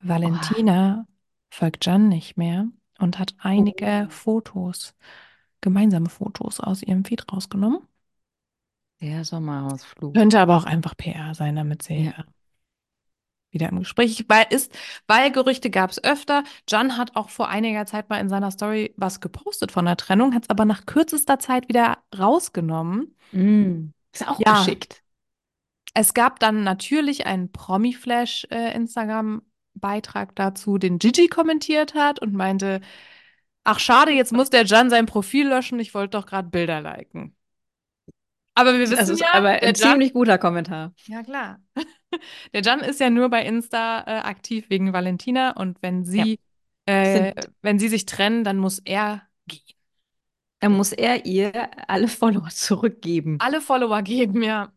Valentina 0.00 1.06
folgt 1.50 1.86
Jan 1.86 2.08
nicht 2.08 2.36
mehr 2.36 2.68
und 2.98 3.18
hat 3.18 3.34
einige 3.38 4.06
Oh. 4.06 4.10
Fotos, 4.10 4.94
gemeinsame 5.60 6.08
Fotos 6.08 6.60
aus 6.60 6.82
ihrem 6.82 7.04
Feed 7.04 7.32
rausgenommen. 7.32 7.80
Der 9.00 9.24
Sommerhausflug. 9.24 10.14
Könnte 10.14 10.40
aber 10.40 10.56
auch 10.56 10.64
einfach 10.64 10.96
PR 10.96 11.34
sein, 11.34 11.56
damit 11.56 11.82
sie 11.82 12.06
Ja. 12.06 12.24
Äh, 13.50 13.54
wieder 13.54 13.68
im 13.68 13.80
Gespräch 13.80 14.24
weil 14.28 14.46
ist, 14.50 14.72
weil 15.06 15.30
Gerüchte 15.32 15.70
gab 15.70 15.90
es 15.90 16.02
öfter. 16.02 16.44
Jan 16.68 16.96
hat 16.96 17.16
auch 17.16 17.30
vor 17.30 17.48
einiger 17.48 17.86
Zeit 17.86 18.10
mal 18.10 18.20
in 18.20 18.28
seiner 18.28 18.50
Story 18.50 18.92
was 18.96 19.20
gepostet 19.20 19.72
von 19.72 19.84
der 19.84 19.96
Trennung, 19.96 20.34
hat 20.34 20.44
es 20.44 20.50
aber 20.50 20.64
nach 20.64 20.86
kürzester 20.86 21.38
Zeit 21.38 21.68
wieder 21.68 21.98
rausgenommen. 22.18 23.14
Mm. 23.32 23.90
Ist 24.12 24.26
auch 24.28 24.40
Ja. 24.40 24.60
geschickt. 24.60 25.02
Es 25.94 26.12
gab 26.14 26.40
dann 26.40 26.64
natürlich 26.64 27.26
einen 27.26 27.50
Promi-Flash-Instagram-Beitrag 27.50 30.36
dazu, 30.36 30.78
den 30.78 30.98
Gigi 30.98 31.28
kommentiert 31.28 31.94
hat 31.94 32.20
und 32.20 32.34
meinte, 32.34 32.80
ach 33.64 33.78
schade, 33.80 34.12
jetzt 34.12 34.32
muss 34.32 34.50
der 34.50 34.64
Jan 34.64 34.90
sein 34.90 35.06
Profil 35.06 35.48
löschen, 35.48 35.80
ich 35.80 35.94
wollte 35.94 36.18
doch 36.18 36.26
gerade 36.26 36.48
Bilder 36.50 36.80
liken. 36.80 37.34
Aber 38.58 38.72
wir 38.74 38.80
wissen 38.80 38.98
ist 38.98 39.20
ja, 39.20 39.28
aber 39.34 39.48
ein 39.50 39.62
Jan, 39.62 39.74
ziemlich 39.74 40.12
guter 40.12 40.38
Kommentar. 40.38 40.92
ja 41.06 41.22
klar, 41.22 41.60
der 42.52 42.62
Jan 42.62 42.80
ist 42.80 43.00
ja 43.00 43.10
nur 43.10 43.28
bei 43.28 43.44
Insta 43.44 44.00
äh, 44.06 44.20
aktiv 44.20 44.68
wegen 44.70 44.92
Valentina 44.92 45.52
und 45.52 45.78
wenn 45.82 46.04
sie, 46.04 46.38
äh, 46.86 47.32
Sind- 47.34 47.50
wenn 47.62 47.78
sie 47.78 47.88
sich 47.88 48.06
trennen, 48.06 48.44
dann 48.44 48.58
muss 48.58 48.78
er 48.80 49.22
gehen. 49.46 49.62
Dann 50.60 50.72
muss 50.72 50.92
er 50.92 51.24
ihr 51.24 51.70
alle 51.88 52.08
Follower 52.08 52.48
zurückgeben. 52.50 53.36
Alle 53.40 53.60
Follower 53.60 54.02
geben, 54.02 54.42
ja. 54.42 54.72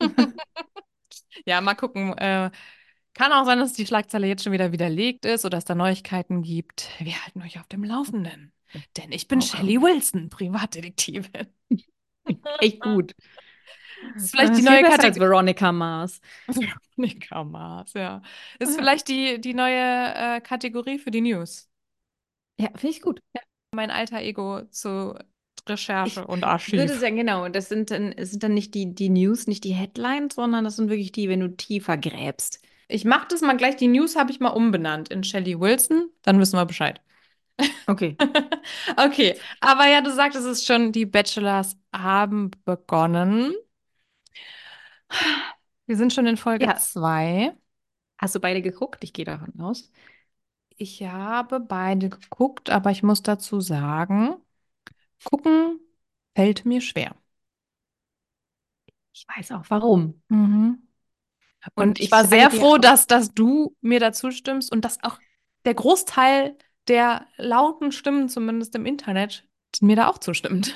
Ja, 1.46 1.60
mal 1.60 1.74
gucken. 1.74 2.16
Äh, 2.18 2.50
kann 3.14 3.32
auch 3.32 3.44
sein, 3.44 3.58
dass 3.58 3.72
die 3.72 3.86
Schlagzeile 3.86 4.26
jetzt 4.26 4.44
schon 4.44 4.52
wieder 4.52 4.72
widerlegt 4.72 5.24
ist 5.24 5.44
oder 5.44 5.58
es 5.58 5.64
da 5.64 5.74
Neuigkeiten 5.74 6.42
gibt. 6.42 6.88
Wir 6.98 7.14
halten 7.24 7.42
euch 7.42 7.58
auf 7.58 7.66
dem 7.68 7.84
Laufenden. 7.84 8.52
Denn 8.96 9.12
ich 9.12 9.28
bin 9.28 9.38
Oh. 9.38 9.42
Shelley 9.42 9.80
Wilson, 9.80 10.28
Privatdetektivin. 10.28 11.46
Echt 12.58 12.80
gut. 12.80 13.14
Ist 14.14 14.30
vielleicht 14.30 14.54
Das 14.54 14.56
die 14.56 14.62
ist 14.62 14.64
neue 14.64 14.78
viel 14.78 14.84
besser 14.84 15.04
als 15.04 15.18
Kategorie. 15.18 15.20
Veronica 15.20 15.72
Mars. 15.72 16.20
Veronica 16.96 17.44
Mars, 17.44 17.92
ja. 17.94 18.22
Ist 18.58 18.76
Ja. 18.76 18.76
vielleicht 18.76 19.08
die, 19.08 19.40
die 19.40 19.54
neue 19.54 19.76
äh, 20.36 20.40
Kategorie 20.40 20.98
für 20.98 21.10
die 21.10 21.20
News. 21.20 21.68
Ja, 22.58 22.68
finde 22.76 22.88
ich 22.90 23.02
gut. 23.02 23.20
Ja. 23.34 23.42
Mein 23.74 23.90
alter 23.90 24.20
Ego 24.20 24.62
zu 24.70 25.14
Recherche 25.68 26.20
Ich 26.20 26.28
und 26.28 26.42
würde 26.42 26.46
Archiv. 26.46 26.90
sagen, 26.94 27.16
genau, 27.16 27.48
das 27.48 27.68
sind 27.68 27.90
dann, 27.90 28.14
sind 28.18 28.42
dann 28.42 28.54
nicht 28.54 28.74
die, 28.74 28.94
die 28.94 29.10
News, 29.10 29.46
nicht 29.46 29.64
die 29.64 29.74
Headlines, 29.74 30.34
sondern 30.36 30.64
das 30.64 30.76
sind 30.76 30.88
wirklich 30.90 31.12
die, 31.12 31.28
wenn 31.28 31.40
du 31.40 31.56
tiefer 31.56 31.96
gräbst. 31.98 32.60
Ich 32.88 33.04
mache 33.04 33.28
das 33.28 33.40
mal 33.42 33.56
gleich. 33.56 33.76
Die 33.76 33.88
News 33.88 34.16
habe 34.16 34.30
ich 34.30 34.40
mal 34.40 34.50
umbenannt 34.50 35.08
in 35.10 35.22
Shelley 35.24 35.58
Wilson. 35.60 36.10
Dann 36.22 36.38
wissen 36.40 36.56
wir 36.58 36.66
Bescheid. 36.66 37.00
Okay. 37.88 38.16
Okay, 38.96 39.36
aber 39.60 39.86
ja, 39.86 40.00
du 40.00 40.12
sagtest 40.12 40.46
es 40.46 40.64
schon, 40.64 40.92
die 40.92 41.06
Bachelors 41.06 41.76
haben 41.92 42.50
begonnen. 42.64 43.54
Wir 45.86 45.96
sind 45.96 46.12
schon 46.12 46.26
in 46.26 46.36
Folge 46.36 46.66
Ja. 46.66 46.76
2. 46.76 47.56
Hast 48.18 48.34
du 48.34 48.40
beide 48.40 48.62
geguckt? 48.62 49.02
Ich 49.04 49.12
gehe 49.12 49.24
davon 49.24 49.58
aus. 49.60 49.90
Ich 50.76 51.02
habe 51.02 51.60
beide 51.60 52.08
geguckt, 52.08 52.70
aber 52.70 52.90
ich 52.90 53.02
muss 53.02 53.22
dazu 53.22 53.60
sagen, 53.60 54.36
gucken 55.24 55.80
fällt 56.36 56.64
mir 56.66 56.80
schwer. 56.82 57.16
Ich 59.12 59.26
weiß 59.36 59.52
auch 59.52 59.64
warum. 59.68 60.22
Mhm. 60.28 60.82
Und, 61.74 61.88
Und 61.88 62.00
ich 62.00 62.12
war 62.12 62.24
sehr 62.24 62.50
froh, 62.50 62.78
dass, 62.78 63.06
dass 63.06 63.34
du 63.34 63.76
mir 63.80 64.00
dazu 64.00 64.30
stimmst 64.30 64.72
und 64.72 64.84
dass 64.84 65.02
auch 65.02 65.18
der 65.64 65.74
Großteil 65.74 66.56
der 66.88 67.26
lauten 67.36 67.92
Stimmen, 67.92 68.28
zumindest 68.28 68.74
im 68.74 68.86
Internet, 68.86 69.46
mir 69.80 69.96
da 69.96 70.08
auch 70.08 70.18
zustimmt. 70.18 70.74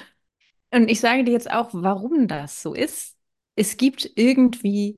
Und 0.71 0.89
ich 0.89 1.01
sage 1.01 1.25
dir 1.25 1.33
jetzt 1.33 1.51
auch, 1.51 1.71
warum 1.73 2.29
das 2.29 2.63
so 2.63 2.75
ist. 2.75 3.17
Es 3.57 3.77
gibt 3.77 4.11
irgendwie 4.17 4.97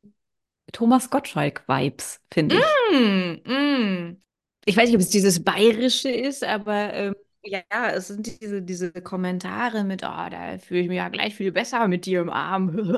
Thomas 0.73 1.11
Gottschalk-Vibes, 1.11 2.21
finde 2.33 2.57
ich. 2.57 2.99
Mm, 2.99 3.51
mm. 3.51 4.21
Ich 4.67 4.77
weiß 4.77 4.87
nicht, 4.87 4.95
ob 4.95 5.01
es 5.01 5.11
dieses 5.11 5.43
Bayerische 5.43 6.11
ist, 6.11 6.45
aber 6.45 6.93
ähm, 6.95 7.15
ja, 7.43 7.91
es 7.91 8.09
sind 8.09 8.41
diese, 8.41 8.63
diese 8.63 8.93
Kommentare 8.93 9.85
mit, 9.85 10.03
oh, 10.03 10.29
da 10.31 10.59
fühle 10.59 10.81
ich 10.81 10.89
mich 10.89 10.97
ja 10.97 11.09
gleich 11.09 11.35
viel 11.35 11.53
besser 11.53 11.87
mit 11.89 12.07
dir 12.07 12.21
im 12.21 12.31
Arm 12.31 12.97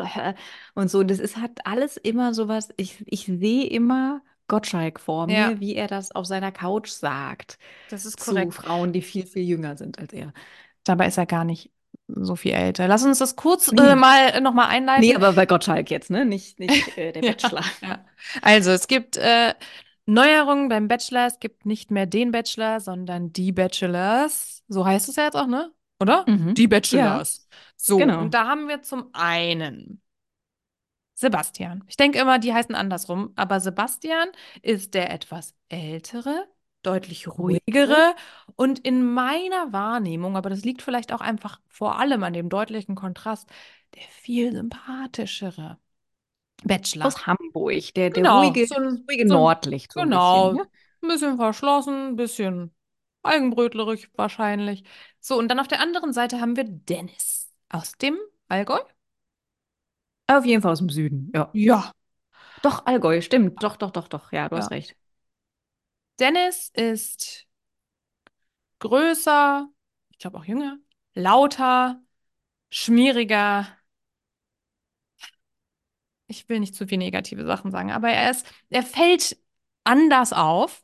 und 0.75 0.91
so. 0.91 1.03
Das 1.03 1.19
ist 1.19 1.37
hat 1.37 1.67
alles 1.67 1.97
immer 1.97 2.35
sowas. 2.35 2.69
Ich, 2.77 3.03
ich 3.07 3.27
sehe 3.27 3.67
immer 3.69 4.23
Gottschalk 4.49 5.01
vor 5.01 5.29
Ja. 5.29 5.49
mir, 5.49 5.61
wie 5.61 5.75
er 5.75 5.89
das 5.89 6.13
auf 6.13 6.27
seiner 6.27 6.53
Couch 6.53 6.89
sagt 6.91 7.59
Das 7.91 8.05
ist 8.07 8.21
zu 8.21 8.31
korrekt. 8.33 8.55
Frauen, 8.55 8.93
die 8.93 9.03
viel, 9.03 9.27
viel 9.27 9.43
jünger 9.45 9.77
sind 9.77 9.99
als 9.99 10.13
er. 10.13 10.33
Dabei 10.85 11.09
ist 11.09 11.19
er 11.19 11.27
gar 11.27 11.45
nicht 11.45 11.71
so 12.09 12.37
viel 12.37 12.53
älter. 12.53 12.87
Lass 12.87 13.05
uns 13.05 13.19
das 13.19 13.35
kurz 13.37 13.73
Nee. 13.73 13.81
äh, 13.83 13.95
mal 13.97 14.41
nochmal 14.41 14.69
einleiten. 14.69 15.01
Nee, 15.03 15.15
aber 15.17 15.33
bei 15.33 15.47
Gottschalk 15.47 15.91
jetzt, 15.91 16.11
ne? 16.11 16.25
Nicht, 16.25 16.61
nicht 16.61 16.97
äh, 16.97 17.13
der 17.13 17.23
Ja, 17.25 17.33
Bachelor. 17.33 17.65
ja. 17.83 18.05
Also, 18.43 18.71
es 18.71 18.87
gibt 18.87 19.17
äh, 19.17 19.55
Neuerungen 20.07 20.69
beim 20.69 20.87
Bachelor. 20.87 21.27
Es 21.27 21.41
gibt 21.41 21.67
nicht 21.67 21.91
mehr 21.91 22.07
den 22.07 22.31
Bachelor, 22.31 22.79
sondern 22.81 23.33
die 23.33 23.51
Bachelors. 23.53 24.63
So 24.69 24.87
heißt 24.87 25.09
es 25.09 25.17
ja 25.17 25.25
jetzt 25.25 25.35
auch, 25.37 25.49
ne? 25.49 25.73
Oder? 26.01 26.25
Mhm. 26.29 26.55
Die 26.55 26.69
Bachelors. 26.69 27.49
So, 27.77 27.97
genau. 27.99 28.21
und 28.21 28.35
da 28.35 28.47
haben 28.47 28.69
wir 28.69 28.83
zum 28.83 29.09
einen 29.13 30.01
Sebastian. 31.19 31.83
Ich 31.89 31.97
denke 31.97 32.19
immer, 32.19 32.39
die 32.39 32.53
heißen 32.53 32.75
andersrum, 32.75 33.33
aber 33.37 33.59
Sebastian 33.59 34.29
ist 34.61 34.93
der 34.93 35.11
etwas 35.11 35.55
ältere, 35.71 36.47
deutlich 36.83 37.27
ruhigere 37.27 38.15
und 38.55 38.79
in 38.81 39.03
meiner 39.03 39.73
Wahrnehmung, 39.73 40.37
aber 40.37 40.51
das 40.51 40.63
liegt 40.63 40.83
vielleicht 40.83 41.13
auch 41.15 41.23
einfach 41.23 41.59
vor 41.69 41.99
allem 41.99 42.23
an 42.23 42.35
dem 42.35 42.51
deutlichen 42.51 42.95
Kontrast, 42.97 43.49
der 43.95 44.03
viel 44.03 44.53
sympathischere 44.53 45.79
Bachelor. 46.65 47.07
Aus 47.07 47.27
Hamburg, 47.27 47.95
der, 47.95 48.11
der 48.11 48.23
Genau, 48.23 48.49
ruhige, 48.49 48.67
so 48.67 48.75
ein- 48.77 49.05
ruhige 49.09 49.27
so 49.27 49.35
ein- 49.35 49.41
Nordlicht 49.41 49.93
so 49.93 50.01
ein 50.01 50.11
Genau, 50.11 50.53
bisschen. 50.53 50.57
ne? 50.67 50.71
ein 51.03 51.09
bisschen 51.09 51.37
verschlossen, 51.37 52.09
ein 52.09 52.17
bisschen 52.17 52.75
eigenbrötlerig 53.23 54.11
wahrscheinlich. 54.17 54.85
So, 55.21 55.39
und 55.39 55.49
dann 55.49 55.61
auf 55.61 55.69
der 55.69 55.81
anderen 55.81 56.13
Seite 56.13 56.41
haben 56.41 56.57
wir 56.57 56.65
Dennis 56.65 57.51
aus 57.71 57.93
dem 57.93 58.19
Allgäu. 58.49 58.79
Auf 60.29 60.45
jeden 60.45 60.63
Fall 60.63 60.73
aus 60.73 60.79
dem 60.79 60.91
Süden, 60.91 61.31
ja. 61.35 61.53
Ja. 61.53 61.93
Doch, 62.63 62.87
Allgäu, 62.87 63.21
stimmt. 63.23 63.63
Doch, 63.63 63.77
doch, 63.77 63.91
doch, 63.93 64.09
doch. 64.09 64.33
Ja, 64.33 64.49
du 64.49 64.57
Ja. 64.57 64.59
hast 64.59 64.71
recht. 64.71 64.97
Dennis 66.19 66.71
ist 66.75 67.47
größer, 68.81 69.69
ich 70.11 70.19
glaube 70.19 70.39
auch 70.39 70.45
jünger, 70.45 70.79
lauter, 71.15 72.03
schmieriger. 72.71 73.69
Ich 76.29 76.49
will 76.49 76.61
nicht 76.61 76.75
zu 76.75 76.87
viel 76.87 76.99
negative 76.99 77.45
Sachen 77.47 77.71
sagen, 77.71 77.93
aber 77.93 78.09
er 78.11 78.31
ist, 78.31 78.47
er 78.71 78.83
fällt 78.83 79.37
anders 79.85 80.33
auf. 80.33 80.83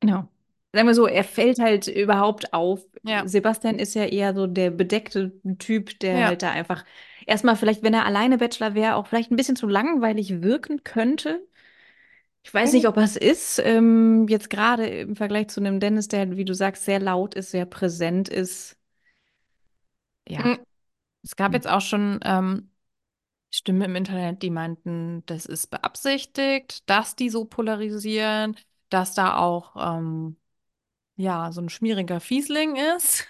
Genau. 0.00 0.30
Sagen 0.74 0.88
wir 0.88 0.94
so, 0.94 1.06
er 1.06 1.24
fällt 1.24 1.58
halt 1.60 1.86
überhaupt 1.88 2.52
auf. 2.52 2.84
Ja. 3.02 3.24
Sebastian 3.24 3.78
ist 3.78 3.94
ja 3.94 4.04
eher 4.06 4.34
so 4.34 4.46
der 4.46 4.70
bedeckte 4.70 5.32
Typ, 5.58 5.98
der 6.00 6.20
Ja. 6.20 6.24
halt 6.24 6.42
da 6.42 6.50
einfach 6.50 6.84
erstmal 7.26 7.56
vielleicht, 7.56 7.82
wenn 7.82 7.94
er 7.94 8.06
alleine 8.06 8.38
Bachelor 8.38 8.74
wäre, 8.74 8.96
auch 8.96 9.06
vielleicht 9.06 9.30
ein 9.30 9.36
bisschen 9.36 9.56
zu 9.56 9.68
langweilig 9.68 10.42
wirken 10.42 10.84
könnte. 10.84 11.46
Ich 12.44 12.52
weiß 12.54 12.72
Mhm. 12.72 12.74
nicht, 12.74 12.88
ob 12.88 12.96
er 12.98 13.04
es 13.04 13.16
ist. 13.16 13.58
Ähm, 13.64 14.26
jetzt 14.28 14.50
gerade 14.50 14.86
im 14.86 15.16
Vergleich 15.16 15.48
zu 15.48 15.60
einem 15.60 15.80
Dennis, 15.80 16.08
der, 16.08 16.36
wie 16.36 16.44
du 16.44 16.54
sagst, 16.54 16.84
sehr 16.84 17.00
laut 17.00 17.34
ist, 17.34 17.50
sehr 17.52 17.66
präsent 17.66 18.28
ist. 18.28 18.76
Ja. 20.28 20.44
Mhm. 20.44 20.58
Es 21.22 21.36
gab 21.36 21.52
Hm. 21.52 21.56
jetzt 21.56 21.68
auch 21.68 21.80
schon 21.82 22.20
ähm, 22.24 22.70
Stimmen 23.50 23.82
im 23.82 23.96
Internet, 23.96 24.42
die 24.42 24.50
meinten, 24.50 25.24
das 25.26 25.46
ist 25.46 25.68
beabsichtigt, 25.68 26.88
dass 26.90 27.16
die 27.16 27.30
so 27.30 27.44
polarisieren, 27.46 28.56
dass 28.90 29.14
da 29.14 29.38
auch 29.38 29.76
ähm, 29.98 30.36
ja 31.16 31.52
so 31.52 31.60
ein 31.60 31.68
schmieriger 31.68 32.20
Fiesling 32.20 32.76
ist. 32.76 33.26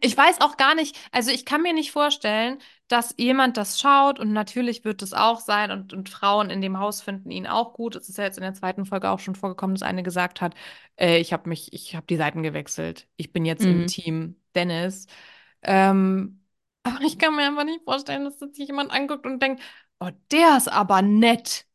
Ich 0.00 0.16
weiß 0.16 0.40
auch 0.42 0.56
gar 0.56 0.74
nicht, 0.74 0.98
also 1.12 1.30
ich 1.30 1.44
kann 1.46 1.62
mir 1.62 1.72
nicht 1.72 1.92
vorstellen, 1.92 2.58
dass 2.88 3.14
jemand 3.18 3.56
das 3.56 3.80
schaut 3.80 4.18
und 4.20 4.32
natürlich 4.32 4.84
wird 4.84 5.02
es 5.02 5.14
auch 5.14 5.40
sein 5.40 5.70
und, 5.70 5.92
und 5.94 6.08
Frauen 6.10 6.50
in 6.50 6.60
dem 6.60 6.78
Haus 6.78 7.00
finden 7.02 7.30
ihn 7.30 7.46
auch 7.46 7.72
gut. 7.74 7.96
Es 7.96 8.08
ist 8.08 8.18
ja 8.18 8.24
jetzt 8.24 8.36
in 8.38 8.42
der 8.42 8.54
zweiten 8.54 8.84
Folge 8.84 9.10
auch 9.10 9.18
schon 9.20 9.34
vorgekommen, 9.34 9.74
dass 9.74 9.82
eine 9.82 10.02
gesagt 10.02 10.40
hat, 10.42 10.54
äh, 10.98 11.18
ich 11.20 11.32
habe 11.32 11.48
mich, 11.48 11.72
ich 11.72 11.94
habe 11.96 12.06
die 12.06 12.16
Seiten 12.16 12.42
gewechselt. 12.42 13.08
Ich 13.16 13.32
bin 13.32 13.44
jetzt 13.46 13.64
im 13.64 13.84
Mhm. 13.84 13.86
Team 13.86 14.36
Dennis. 14.54 15.06
Ähm, 15.62 16.44
aber 16.82 17.00
ich 17.02 17.18
kann 17.18 17.36
mir 17.36 17.46
einfach 17.46 17.64
nicht 17.64 17.84
vorstellen, 17.84 18.24
dass 18.24 18.38
sich 18.38 18.68
jemand 18.68 18.90
anguckt 18.92 19.24
und 19.26 19.40
denkt, 19.42 19.62
oh, 20.00 20.10
der 20.30 20.56
ist 20.56 20.68
aber 20.68 21.00
nett. 21.02 21.66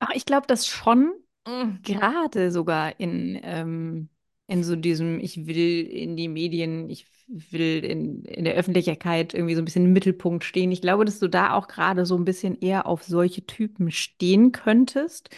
Ach, 0.00 0.10
ich 0.14 0.26
glaube 0.26 0.46
das 0.46 0.66
schon. 0.66 1.12
Mm. 1.46 1.80
Gerade 1.82 2.50
sogar 2.50 2.98
in, 3.00 3.38
ähm, 3.42 4.10
in 4.48 4.62
so 4.64 4.76
diesem, 4.76 5.20
ich 5.20 5.46
will 5.46 5.82
in 5.86 6.16
die 6.16 6.28
Medien, 6.28 6.88
ich 6.90 7.06
will 7.28 7.84
in, 7.84 8.24
in 8.24 8.44
der 8.44 8.54
Öffentlichkeit 8.54 9.34
irgendwie 9.34 9.54
so 9.56 9.62
ein 9.62 9.64
bisschen 9.64 9.86
im 9.86 9.92
Mittelpunkt 9.92 10.44
stehen. 10.44 10.70
Ich 10.72 10.80
glaube, 10.82 11.04
dass 11.04 11.18
du 11.18 11.28
da 11.28 11.54
auch 11.54 11.66
gerade 11.68 12.06
so 12.06 12.16
ein 12.16 12.24
bisschen 12.24 12.60
eher 12.60 12.86
auf 12.86 13.02
solche 13.02 13.44
Typen 13.46 13.90
stehen 13.90 14.52
könntest, 14.52 15.30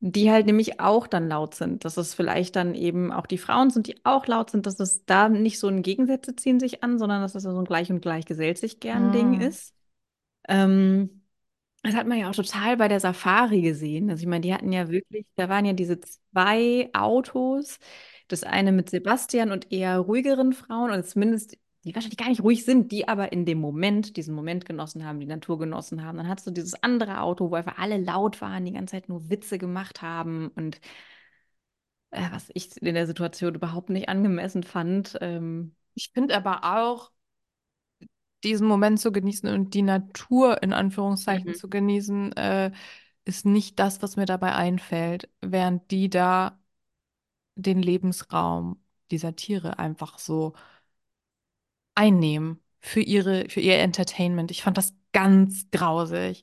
die 0.00 0.30
halt 0.30 0.46
nämlich 0.46 0.80
auch 0.80 1.06
dann 1.06 1.28
laut 1.28 1.54
sind. 1.54 1.84
Dass 1.84 1.96
es 1.96 2.14
vielleicht 2.14 2.56
dann 2.56 2.74
eben 2.74 3.12
auch 3.12 3.26
die 3.26 3.38
Frauen 3.38 3.70
sind, 3.70 3.86
die 3.86 4.04
auch 4.04 4.26
laut 4.26 4.50
sind, 4.50 4.66
dass 4.66 4.80
es 4.80 5.04
da 5.06 5.28
nicht 5.28 5.58
so 5.58 5.68
ein 5.68 5.82
Gegensätze 5.82 6.36
ziehen 6.36 6.60
sich 6.60 6.82
an, 6.84 6.98
sondern 6.98 7.22
dass 7.22 7.32
das 7.34 7.44
so 7.44 7.56
ein 7.58 7.64
Gleich 7.64 7.90
und 7.90 8.02
Gleich 8.02 8.26
gesellt 8.26 8.58
sich 8.58 8.80
gern 8.80 9.10
Ding 9.12 9.34
Mm. 9.34 9.40
ist. 9.40 9.74
Ähm, 10.48 11.22
das 11.82 11.94
hat 11.94 12.06
man 12.06 12.18
ja 12.18 12.30
auch 12.30 12.34
total 12.34 12.76
bei 12.78 12.88
der 12.88 13.00
Safari 13.00 13.62
gesehen. 13.62 14.10
Also 14.10 14.22
ich 14.22 14.28
meine, 14.28 14.42
die 14.42 14.54
hatten 14.54 14.72
ja 14.72 14.88
wirklich, 14.90 15.26
da 15.36 15.48
waren 15.48 15.64
ja 15.66 15.72
diese 15.74 16.00
zwei 16.00 16.90
Autos, 16.94 17.78
das 18.28 18.42
eine 18.44 18.72
mit 18.72 18.90
Sebastian 18.90 19.52
und 19.52 19.72
eher 19.72 19.98
ruhigeren 19.98 20.52
Frauen 20.52 20.90
und 20.90 21.06
zumindest 21.06 21.56
die 21.84 21.94
wahrscheinlich 21.94 22.16
gar 22.18 22.28
nicht 22.30 22.42
ruhig 22.42 22.64
sind, 22.64 22.92
die 22.92 23.08
aber 23.08 23.32
in 23.32 23.44
dem 23.44 23.58
Moment, 23.60 24.16
diesen 24.16 24.34
Moment 24.34 24.64
genossen 24.64 25.04
haben, 25.04 25.20
die 25.20 25.26
Natur 25.26 25.58
genossen 25.58 26.02
haben. 26.02 26.16
Dann 26.16 26.28
hattest 26.28 26.46
du 26.46 26.50
dieses 26.50 26.82
andere 26.82 27.20
Auto, 27.20 27.50
wo 27.50 27.54
einfach 27.56 27.76
alle 27.78 27.98
laut 27.98 28.40
waren, 28.40 28.64
die 28.64 28.72
ganze 28.72 28.92
Zeit 28.92 29.08
nur 29.10 29.28
Witze 29.28 29.58
gemacht 29.58 30.00
haben 30.00 30.48
und 30.56 30.80
äh, 32.10 32.22
was 32.30 32.50
ich 32.54 32.76
in 32.82 32.94
der 32.94 33.06
Situation 33.06 33.54
überhaupt 33.54 33.90
nicht 33.90 34.08
angemessen 34.08 34.62
fand. 34.62 35.16
Ähm, 35.20 35.74
Ich 35.94 36.10
finde 36.12 36.36
aber 36.36 36.64
auch, 36.64 37.12
diesen 38.42 38.66
Moment 38.66 39.00
zu 39.00 39.10
genießen 39.12 39.48
und 39.48 39.74
die 39.74 39.82
Natur 39.82 40.62
in 40.62 40.72
Anführungszeichen 40.72 41.50
Mhm. 41.50 41.54
zu 41.54 41.68
genießen, 41.70 42.32
äh, 42.36 42.72
ist 43.24 43.46
nicht 43.46 43.78
das, 43.78 44.02
was 44.02 44.16
mir 44.16 44.26
dabei 44.26 44.54
einfällt, 44.54 45.30
während 45.40 45.90
die 45.90 46.10
da 46.10 46.60
den 47.56 47.82
Lebensraum 47.82 48.80
dieser 49.10 49.36
Tiere 49.36 49.78
einfach 49.78 50.18
so 50.18 50.54
einnehmen 51.94 52.62
für 52.80 53.00
ihre, 53.00 53.48
für 53.48 53.60
ihr 53.60 53.78
Entertainment. 53.78 54.50
Ich 54.50 54.62
fand 54.62 54.76
das 54.78 54.94
ganz 55.12 55.70
grausig. 55.70 56.42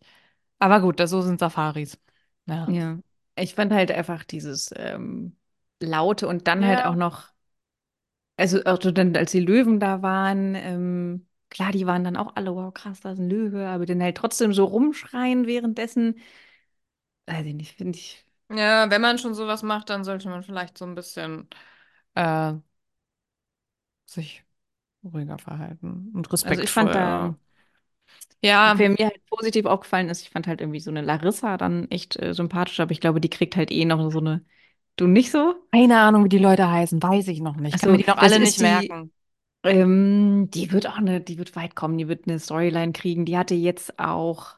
Aber 0.60 0.82
gut, 0.82 1.00
das 1.00 1.10
so 1.12 1.22
sind 1.22 1.40
Safaris. 1.40 2.00
Ja. 2.48 2.68
ja, 2.68 3.00
ich 3.36 3.56
fand 3.56 3.74
halt 3.74 3.92
einfach 3.92 4.24
dieses 4.24 4.72
ähm, 4.76 5.38
Laute 5.80 6.28
und 6.28 6.48
dann 6.48 6.66
halt 6.66 6.86
auch 6.86 6.92
Ja. 6.92 6.96
noch, 6.96 7.30
also 8.38 8.64
auch 8.66 8.82
so 8.82 8.92
dann, 8.92 9.16
als 9.16 9.32
die 9.32 9.40
Löwen 9.40 9.80
da 9.80 10.02
waren, 10.02 10.56
ähm, 10.56 11.28
klar, 11.50 11.72
die 11.72 11.86
waren 11.86 12.04
dann 12.04 12.18
auch 12.18 12.36
alle, 12.36 12.56
wow, 12.56 12.74
krass, 12.74 13.00
da 13.02 13.12
ist 13.12 13.20
ein 13.20 13.30
Löwe, 13.30 13.68
aber 13.68 13.86
dann 13.86 14.02
halt 14.02 14.18
trotzdem 14.18 14.54
so 14.54 14.66
rumschreien 14.66 15.46
währenddessen, 15.48 16.16
weiß 17.26 17.46
ich 17.48 17.54
nicht, 17.56 17.76
finde 17.78 17.98
ich. 18.00 18.26
Ja, 18.54 18.90
wenn 18.90 19.02
man 19.02 19.18
schon 19.18 19.34
sowas 19.34 19.64
macht, 19.64 19.90
dann 19.90 20.04
sollte 20.04 20.28
man 20.30 20.44
vielleicht 20.44 20.78
so 20.78 20.86
ein 20.86 20.96
bisschen 20.96 21.48
äh, 22.16 22.54
sich 24.06 24.44
ruhiger 25.04 25.38
verhalten 25.40 26.12
und 26.16 26.32
Also 26.42 26.62
ich 26.62 26.72
fand 26.72 26.94
respektvoll. 26.94 26.96
da, 26.96 27.36
Ja. 27.36 27.40
Ja, 28.44 28.74
wer 28.80 28.90
mir 28.90 29.06
halt 29.06 29.26
positiv 29.28 29.66
aufgefallen 29.66 30.10
ist, 30.10 30.22
ich 30.24 30.30
fand 30.30 30.48
halt 30.48 30.62
irgendwie 30.62 30.80
so 30.80 30.90
eine 30.90 31.02
Larissa 31.02 31.58
dann 31.58 31.90
echt 31.92 32.18
äh, 32.20 32.34
sympathisch, 32.34 32.80
aber 32.80 32.92
ich 32.92 33.00
glaube, 33.02 33.22
die 33.22 33.30
kriegt 33.30 33.56
halt 33.56 33.72
eh 33.72 33.86
noch 33.86 34.10
so 34.12 34.20
eine, 34.20 34.44
du 34.96 35.08
nicht 35.08 35.32
so? 35.32 35.56
keine 35.72 36.00
Ahnung, 36.02 36.26
wie 36.26 36.30
die 36.30 36.38
Leute 36.38 36.70
heißen, 36.70 37.02
weiß 37.02 37.28
ich 37.30 37.40
noch 37.42 37.56
nicht. 37.56 37.76
Ich 37.76 37.78
kann 37.78 37.92
mir 37.92 37.98
Also 37.98 37.98
die 37.98 38.06
noch 38.08 38.18
das 38.20 38.38
alle 38.38 38.40
nicht 38.40 38.58
ist 38.58 38.60
die, 38.62 38.98
merken. 39.00 39.12
ähm, 39.64 40.50
die 40.54 40.72
wird 40.72 40.88
auch 40.88 40.98
eine, 40.98 41.22
die 41.22 41.38
wird 41.40 41.56
weit 41.56 41.76
kommen, 41.76 41.98
die 41.98 42.08
wird 42.10 42.28
eine 42.28 42.40
Storyline 42.40 42.94
kriegen. 42.94 43.26
Die 43.26 43.38
hatte 43.38 43.56
jetzt 43.56 44.00
auch, 44.00 44.56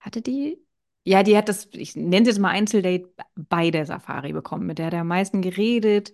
hatte 0.00 0.22
die? 0.22 0.58
Ja, 1.06 1.22
die 1.22 1.36
hat 1.36 1.48
das, 1.48 1.68
ich 1.72 1.94
nenne 1.94 2.22
es 2.22 2.28
jetzt 2.28 2.40
mal 2.40 2.50
Einzeldate 2.50 3.08
bei 3.36 3.70
der 3.70 3.86
Safari 3.86 4.32
bekommen. 4.32 4.66
Mit 4.66 4.78
der 4.78 4.86
hat 4.86 4.92
er 4.92 5.02
am 5.02 5.06
meisten 5.08 5.40
geredet, 5.40 6.12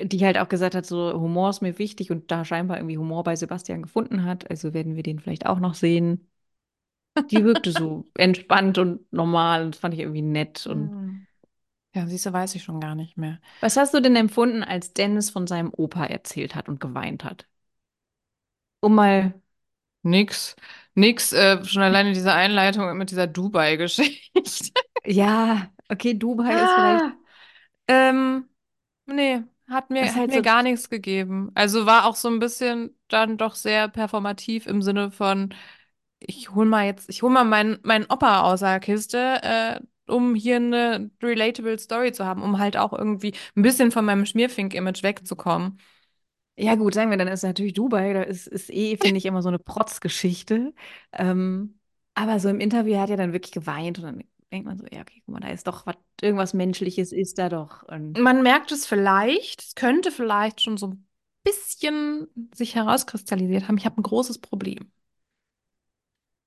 die 0.00 0.24
halt 0.24 0.38
auch 0.38 0.48
gesagt 0.48 0.74
hat, 0.74 0.86
so 0.86 1.12
Humor 1.12 1.50
ist 1.50 1.60
mir 1.60 1.78
wichtig 1.78 2.10
und 2.10 2.30
da 2.30 2.46
scheinbar 2.46 2.78
irgendwie 2.78 2.96
Humor 2.96 3.22
bei 3.22 3.36
Sebastian 3.36 3.82
gefunden 3.82 4.24
hat. 4.24 4.50
Also 4.50 4.72
werden 4.72 4.96
wir 4.96 5.02
den 5.02 5.18
vielleicht 5.18 5.44
auch 5.44 5.58
noch 5.58 5.74
sehen. 5.74 6.26
Die 7.30 7.44
wirkte 7.44 7.70
so 7.70 8.06
entspannt 8.14 8.78
und 8.78 9.12
normal 9.12 9.64
und 9.64 9.74
das 9.74 9.80
fand 9.80 9.92
ich 9.92 10.00
irgendwie 10.00 10.22
nett. 10.22 10.66
Und. 10.66 10.90
Ja, 11.94 12.06
siehst 12.06 12.24
du, 12.24 12.32
weiß 12.32 12.54
ich 12.54 12.62
schon 12.62 12.80
gar 12.80 12.94
nicht 12.94 13.18
mehr. 13.18 13.38
was 13.60 13.76
hast 13.76 13.92
du 13.92 14.00
denn 14.00 14.16
empfunden, 14.16 14.62
als 14.62 14.94
Dennis 14.94 15.28
von 15.28 15.46
seinem 15.46 15.70
Opa 15.76 16.06
erzählt 16.06 16.54
hat 16.54 16.70
und 16.70 16.80
geweint 16.80 17.24
hat? 17.24 17.46
Um 18.80 18.94
mal 18.94 19.41
Nix, 20.02 20.56
nix, 20.94 21.32
äh, 21.32 21.64
schon 21.64 21.82
alleine 21.82 22.12
diese 22.12 22.32
Einleitung 22.32 22.96
mit 22.98 23.10
dieser 23.10 23.26
Dubai-Geschichte. 23.26 24.72
Ja, 25.04 25.72
okay, 25.88 26.14
Dubai 26.14 26.60
ist 26.62 26.74
vielleicht, 26.74 27.04
Ah, 27.04 27.18
ähm, 27.88 28.48
nee, 29.06 29.42
hat 29.68 29.90
mir, 29.90 30.04
ist 30.04 30.16
hat 30.16 30.26
halt 30.26 30.32
mir 30.32 30.42
so, 30.42 30.42
gar 30.42 30.62
nichts 30.62 30.90
gegeben. 30.90 31.50
Also 31.54 31.86
war 31.86 32.06
auch 32.06 32.16
so 32.16 32.28
ein 32.28 32.38
bisschen 32.40 32.98
dann 33.08 33.38
doch 33.38 33.54
sehr 33.56 33.88
performativ 33.88 34.66
im 34.66 34.82
Sinne 34.82 35.10
von, 35.12 35.54
ich 36.20 36.50
hol 36.54 36.66
mal 36.66 36.86
jetzt, 36.86 37.08
ich 37.10 37.22
hol 37.22 37.30
mal 37.30 37.44
meinen 37.44 37.78
meinen 37.84 38.06
Opa 38.06 38.42
aus 38.42 38.60
der 38.60 38.80
Kiste, 38.80 39.18
äh, 39.42 39.80
um 40.12 40.34
hier 40.34 40.56
eine 40.56 41.10
relatable 41.22 41.78
Story 41.78 42.12
zu 42.12 42.26
haben, 42.26 42.42
um 42.42 42.58
halt 42.58 42.76
auch 42.76 42.92
irgendwie 42.92 43.34
ein 43.56 43.62
bisschen 43.62 43.92
von 43.92 44.04
meinem 44.04 44.26
Schmierfink-Image 44.26 45.02
wegzukommen. 45.02 45.78
Ja 46.56 46.74
gut, 46.74 46.94
sagen 46.94 47.10
wir, 47.10 47.16
dann 47.18 47.28
ist 47.28 47.42
natürlich 47.42 47.72
Dubai, 47.74 48.12
da 48.12 48.22
ist, 48.22 48.46
ist 48.46 48.70
eh, 48.70 48.96
finde 48.96 49.18
ich, 49.18 49.26
immer 49.26 49.42
so 49.42 49.48
eine 49.48 49.58
Protzgeschichte. 49.58 50.74
Ähm, 51.12 51.78
aber 52.14 52.40
so 52.40 52.48
im 52.48 52.60
Interview 52.60 52.98
hat 52.98 53.10
er 53.10 53.16
dann 53.16 53.32
wirklich 53.32 53.52
geweint 53.52 53.98
und 53.98 54.04
dann 54.04 54.24
denkt 54.52 54.66
man 54.66 54.78
so, 54.78 54.84
ja, 54.92 55.00
okay, 55.00 55.22
guck 55.24 55.34
mal, 55.34 55.40
da 55.40 55.48
ist 55.48 55.66
doch 55.66 55.86
was, 55.86 55.96
irgendwas 56.20 56.52
Menschliches 56.54 57.12
ist 57.12 57.38
da 57.38 57.48
doch. 57.48 57.82
Und 57.84 58.18
Man 58.18 58.42
merkt 58.42 58.70
es 58.72 58.86
vielleicht, 58.86 59.62
es 59.62 59.74
könnte 59.74 60.10
vielleicht 60.10 60.60
schon 60.60 60.76
so 60.76 60.88
ein 60.88 61.06
bisschen 61.44 62.28
sich 62.54 62.74
herauskristallisiert 62.74 63.68
haben. 63.68 63.78
Ich 63.78 63.86
habe 63.86 64.00
ein 64.00 64.02
großes 64.02 64.38
Problem. 64.38 64.90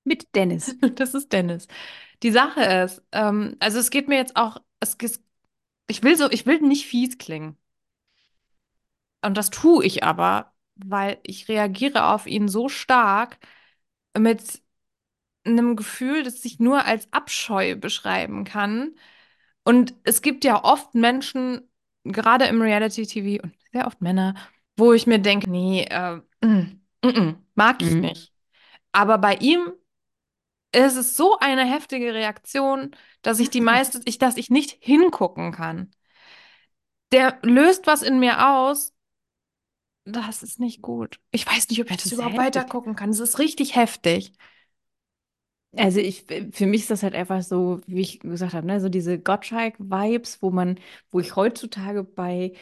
mit 0.03 0.33
Dennis. 0.35 0.75
Das 0.95 1.13
ist 1.13 1.31
Dennis. 1.33 1.67
Die 2.23 2.31
Sache 2.31 2.61
ist, 2.63 3.01
ähm, 3.11 3.55
also 3.59 3.79
es 3.79 3.89
geht 3.91 4.07
mir 4.07 4.17
jetzt 4.17 4.35
auch, 4.35 4.57
es, 4.79 4.97
ich 5.87 6.03
will 6.03 6.17
so, 6.17 6.29
ich 6.31 6.45
will 6.45 6.61
nicht 6.61 6.87
fies 6.87 7.17
klingen. 7.17 7.57
Und 9.25 9.35
das 9.37 9.49
tue 9.49 9.85
ich 9.85 10.03
aber, 10.03 10.53
weil 10.75 11.19
ich 11.23 11.47
reagiere 11.49 12.07
auf 12.09 12.27
ihn 12.27 12.47
so 12.47 12.69
stark 12.69 13.39
mit 14.17 14.61
einem 15.45 15.75
Gefühl, 15.75 16.23
das 16.23 16.43
ich 16.45 16.59
nur 16.59 16.85
als 16.85 17.11
Abscheu 17.13 17.75
beschreiben 17.75 18.43
kann. 18.45 18.95
Und 19.63 19.95
es 20.03 20.21
gibt 20.21 20.43
ja 20.45 20.63
oft 20.63 20.95
Menschen, 20.95 21.69
gerade 22.03 22.45
im 22.45 22.61
Reality-TV 22.61 23.43
und 23.43 23.55
sehr 23.73 23.87
oft 23.87 24.01
Männer, 24.01 24.35
wo 24.77 24.93
ich 24.93 25.07
mir 25.07 25.19
denke, 25.19 25.49
nee, 25.49 25.83
äh, 25.89 26.17
mm, 26.45 26.81
mm, 27.03 27.07
mm, 27.07 27.35
mag 27.55 27.81
ich 27.81 27.87
Mhm. 27.89 28.01
nicht. 28.01 28.33
Aber 28.91 29.17
bei 29.17 29.35
ihm 29.37 29.73
ist 30.71 30.95
es 30.97 31.15
so 31.17 31.37
eine 31.39 31.65
heftige 31.65 32.13
Reaktion, 32.13 32.95
dass 33.21 33.39
ich 33.39 33.49
die 33.49 33.61
meiste, 33.61 34.01
ich, 34.05 34.17
dass 34.17 34.37
ich 34.37 34.49
nicht 34.49 34.77
hingucken 34.81 35.51
kann. 35.51 35.91
Der 37.11 37.39
löst 37.43 37.87
was 37.87 38.01
in 38.01 38.19
mir 38.19 38.47
aus. 38.49 38.93
Das 40.05 40.41
ist 40.43 40.59
nicht 40.59 40.81
gut. 40.81 41.19
Ich 41.31 41.45
weiß 41.47 41.69
nicht, 41.69 41.81
ob 41.81 41.89
ich 41.91 41.97
Das 42.03 42.11
das 42.11 42.11
überhaupt 42.11 42.37
heftig. 42.37 42.37
weitergucken 42.37 42.95
kann. 42.95 43.11
Das 43.11 43.19
ist 43.19 43.39
richtig 43.39 43.75
heftig. 43.75 44.33
Also 45.77 45.99
ich, 45.99 46.25
für 46.53 46.67
mich 46.67 46.81
ist 46.83 46.89
das 46.91 47.03
halt 47.03 47.15
einfach 47.15 47.41
so, 47.43 47.81
wie 47.85 47.99
ich 47.99 48.19
gesagt 48.21 48.53
habe, 48.53 48.65
ne, 48.65 48.79
so 48.79 48.87
diese 48.87 49.19
Gottschalk-Vibes, 49.19 50.41
wo 50.41 50.49
man, 50.49 50.79
wo 51.11 51.19
ich 51.19 51.35
heutzutage 51.35 52.03
bei, 52.05 52.53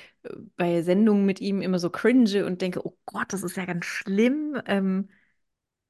bei 0.58 0.82
Sendungen 0.82 1.24
mit 1.26 1.40
ihm 1.40 1.62
immer 1.62 1.78
so 1.78 1.92
cringe 1.92 2.44
und 2.46 2.62
denke, 2.64 2.84
oh 2.88 2.98
Gott, 3.06 3.32
das 3.32 3.44
ist 3.44 3.56
ja 3.56 3.66
ganz 3.66 3.86
schlimm. 3.86 4.60
Ähm, 4.66 5.10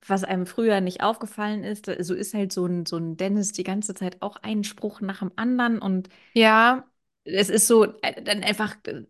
was 0.08 0.24
einem 0.26 0.46
früher 0.48 0.82
nicht 0.82 1.04
aufgefallen 1.04 1.64
ist, 1.64 1.88
so 2.02 2.14
ist 2.16 2.34
halt 2.36 2.54
so 2.54 2.66
ein, 2.68 2.86
so 2.86 2.98
ein 2.98 3.18
Dennis 3.18 3.54
die 3.54 3.64
ganze 3.64 3.94
Zeit 3.96 4.22
auch 4.22 4.38
einen 4.38 4.64
Spruch 4.66 5.02
nach 5.02 5.20
dem 5.20 5.32
anderen 5.38 5.80
und 5.80 6.10
Ja, 6.34 6.88
es 7.26 7.50
ist 7.50 7.68
so 7.68 7.86
äh, 8.02 8.22
dann 8.24 8.44
einfach 8.44 8.76
äh, 8.88 9.04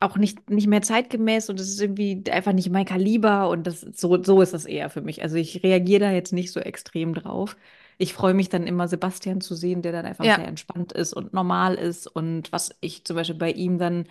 auch 0.00 0.16
nicht, 0.16 0.50
nicht 0.50 0.66
mehr 0.66 0.82
zeitgemäß 0.82 1.48
und 1.50 1.60
es 1.60 1.68
ist 1.68 1.80
irgendwie 1.80 2.22
einfach 2.30 2.52
nicht 2.52 2.70
mein 2.70 2.84
Kaliber 2.84 3.48
und 3.48 3.66
das 3.66 3.80
so, 3.80 4.22
so 4.22 4.42
ist 4.42 4.52
das 4.54 4.64
eher 4.64 4.90
für 4.90 5.00
mich. 5.00 5.22
Also 5.22 5.36
ich 5.36 5.62
reagiere 5.62 6.00
da 6.00 6.10
jetzt 6.12 6.32
nicht 6.32 6.52
so 6.52 6.60
extrem 6.60 7.14
drauf. 7.14 7.56
Ich 7.98 8.12
freue 8.12 8.34
mich 8.34 8.48
dann 8.48 8.66
immer, 8.66 8.88
Sebastian 8.88 9.40
zu 9.40 9.54
sehen, 9.54 9.82
der 9.82 9.92
dann 9.92 10.04
einfach 10.06 10.24
sehr 10.24 10.44
ja, 10.44 10.48
entspannt 10.48 10.92
ist 10.92 11.14
und 11.14 11.32
normal 11.32 11.74
ist. 11.76 12.06
Und 12.06 12.52
was 12.52 12.76
ich 12.80 13.04
zum 13.04 13.16
Beispiel 13.16 13.36
bei 13.36 13.52
ihm 13.52 13.78
dann 13.78 14.06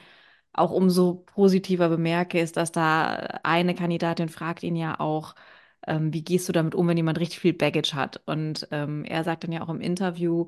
auch 0.53 0.71
umso 0.71 1.15
positiver 1.25 1.89
bemerke, 1.89 2.39
ist, 2.39 2.57
dass 2.57 2.71
da 2.71 3.39
eine 3.43 3.75
Kandidatin 3.75 4.29
fragt 4.29 4.63
ihn 4.63 4.75
ja 4.75 4.99
auch, 4.99 5.35
ähm, 5.87 6.13
wie 6.13 6.23
gehst 6.23 6.49
du 6.49 6.53
damit 6.53 6.75
um, 6.75 6.87
wenn 6.87 6.97
jemand 6.97 7.19
richtig 7.19 7.39
viel 7.39 7.53
Baggage 7.53 7.93
hat? 7.93 8.21
Und 8.25 8.67
ähm, 8.71 9.03
er 9.05 9.23
sagt 9.23 9.43
dann 9.43 9.51
ja 9.51 9.61
auch 9.61 9.69
im 9.69 9.81
Interview, 9.81 10.47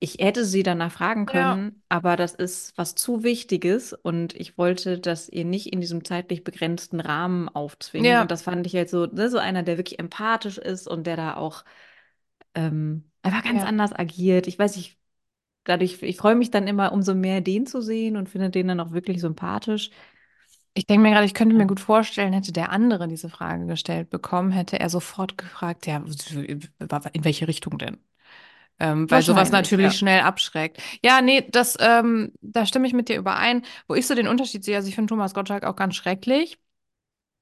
ich 0.00 0.16
hätte 0.20 0.44
sie 0.46 0.62
danach 0.62 0.92
fragen 0.92 1.26
ja, 1.32 1.60
können, 1.60 1.82
aber 1.90 2.16
das 2.16 2.34
ist 2.34 2.76
was 2.78 2.94
zu 2.94 3.22
Wichtiges 3.22 3.92
und 3.92 4.34
ich 4.34 4.56
wollte 4.58 4.98
das 4.98 5.28
ihr 5.28 5.44
nicht 5.44 5.72
in 5.72 5.80
diesem 5.80 6.04
zeitlich 6.04 6.44
begrenzten 6.44 7.00
Rahmen 7.00 7.48
aufzwingen. 7.50 8.18
Und 8.18 8.30
ja, 8.30 8.30
das 8.30 8.42
fand 8.42 8.66
ich 8.66 8.74
halt 8.74 8.88
so, 8.90 9.06
ne, 9.06 9.28
so 9.30 9.38
einer, 9.38 9.62
der 9.62 9.76
wirklich 9.78 9.98
empathisch 9.98 10.58
ist 10.58 10.88
und 10.88 11.06
der 11.06 11.16
da 11.16 11.36
auch 11.36 11.64
ähm, 12.54 13.10
einfach 13.22 13.44
ganz 13.44 13.62
ja. 13.62 13.64
anders 13.64 13.92
agiert. 13.92 14.46
Ich 14.46 14.58
weiß 14.58 14.76
nicht, 14.76 14.98
dadurch, 15.64 16.02
ich 16.02 16.16
freue 16.18 16.36
mich 16.36 16.50
dann 16.50 16.68
immer, 16.68 16.92
umso 16.92 17.14
mehr 17.14 17.40
den 17.42 17.66
zu 17.66 17.82
sehen 17.82 18.16
und 18.16 18.28
finde 18.30 18.50
den 18.50 18.68
dann 18.68 18.80
auch 18.80 18.92
wirklich 18.92 19.20
sympathisch. 19.20 19.90
Ich 20.74 20.86
denke 20.86 21.02
mir 21.02 21.10
gerade, 21.12 21.26
ich 21.26 21.34
könnte 21.34 21.54
mir 21.56 21.62
Ja. 21.62 21.66
gut 21.66 21.78
vorstellen, 21.80 22.32
hätte 22.32 22.52
der 22.52 22.70
andere 22.72 23.06
diese 23.08 23.28
Frage 23.28 23.66
gestellt 23.66 24.10
bekommen, 24.10 24.50
hätte 24.52 24.78
er 24.80 24.88
sofort 24.90 25.36
gefragt, 25.38 25.86
ja, 25.86 25.98
in 25.98 27.24
welche 27.24 27.48
Richtung 27.48 27.78
denn? 27.78 27.98
Ähm, 28.80 29.10
weil 29.10 29.22
sowas 29.22 29.52
natürlich 29.52 29.92
ja. 29.92 29.98
schnell 29.98 30.20
abschreckt. 30.22 30.80
Ja, 31.04 31.20
nee, 31.20 31.46
das, 31.50 31.76
ähm, 31.80 32.32
da 32.40 32.64
stimme 32.66 32.86
ich 32.86 32.94
mit 32.94 33.08
dir 33.08 33.18
überein. 33.18 33.62
Wo 33.86 33.94
ich 33.94 34.06
so 34.06 34.14
den 34.14 34.26
Unterschied 34.26 34.64
sehe, 34.64 34.76
also 34.76 34.88
ich 34.88 34.94
finde 34.94 35.10
Thomas 35.10 35.34
Gottschalk 35.34 35.64
auch 35.64 35.76
ganz 35.76 35.94
schrecklich. 35.94 36.58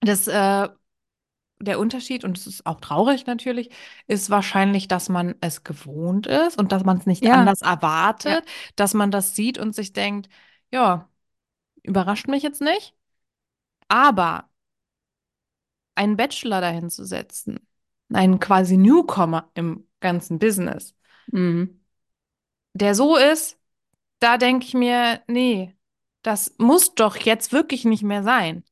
Das, 0.01 0.27
äh, 0.29 0.69
der 1.61 1.79
Unterschied, 1.81 2.25
und 2.25 2.39
es 2.39 2.47
ist 2.47 2.67
auch 2.67 2.81
traurig 2.81 3.27
natürlich, 3.27 3.71
ist 4.07 4.31
wahrscheinlich, 4.31 4.89
dass 4.89 5.09
man 5.09 5.35
es 5.41 5.65
gewohnt 5.65 6.27
ist 6.27 6.59
und 6.59 6.73
dass 6.73 6.85
man 6.85 6.99
es 6.99 7.07
nicht 7.07 7.25
Ja, 7.25 7.35
anders 7.35 7.61
ja. 7.61 7.71
erwartet, 7.73 8.45
dass 8.77 8.95
man 8.95 9.11
das 9.11 9.35
sieht 9.35 9.59
und 9.59 9.75
sich 9.75 9.93
denkt, 9.93 10.29
ja, 10.73 11.09
überrascht 11.83 12.29
mich 12.29 12.43
jetzt 12.43 12.61
nicht. 12.63 12.95
Aber 13.89 14.49
einen 15.95 16.17
Bachelor 16.17 16.61
dahin 16.61 16.91
zu 16.91 17.05
setzen, 17.05 17.59
einen 18.13 18.41
quasi 18.41 18.77
Newcomer 18.77 19.51
im 19.55 19.87
ganzen 20.01 20.39
Business, 20.39 20.95
Mhm. 21.33 21.81
der 22.75 22.95
so 22.95 23.17
ist, 23.17 23.59
da 24.21 24.39
denke 24.39 24.67
ich 24.67 24.75
mir, 24.75 25.23
nee, 25.27 25.77
das 26.23 26.55
muss 26.59 26.95
doch 26.95 27.17
jetzt 27.17 27.53
wirklich 27.53 27.85
nicht 27.85 28.03
mehr 28.03 28.23
sein. 28.23 28.65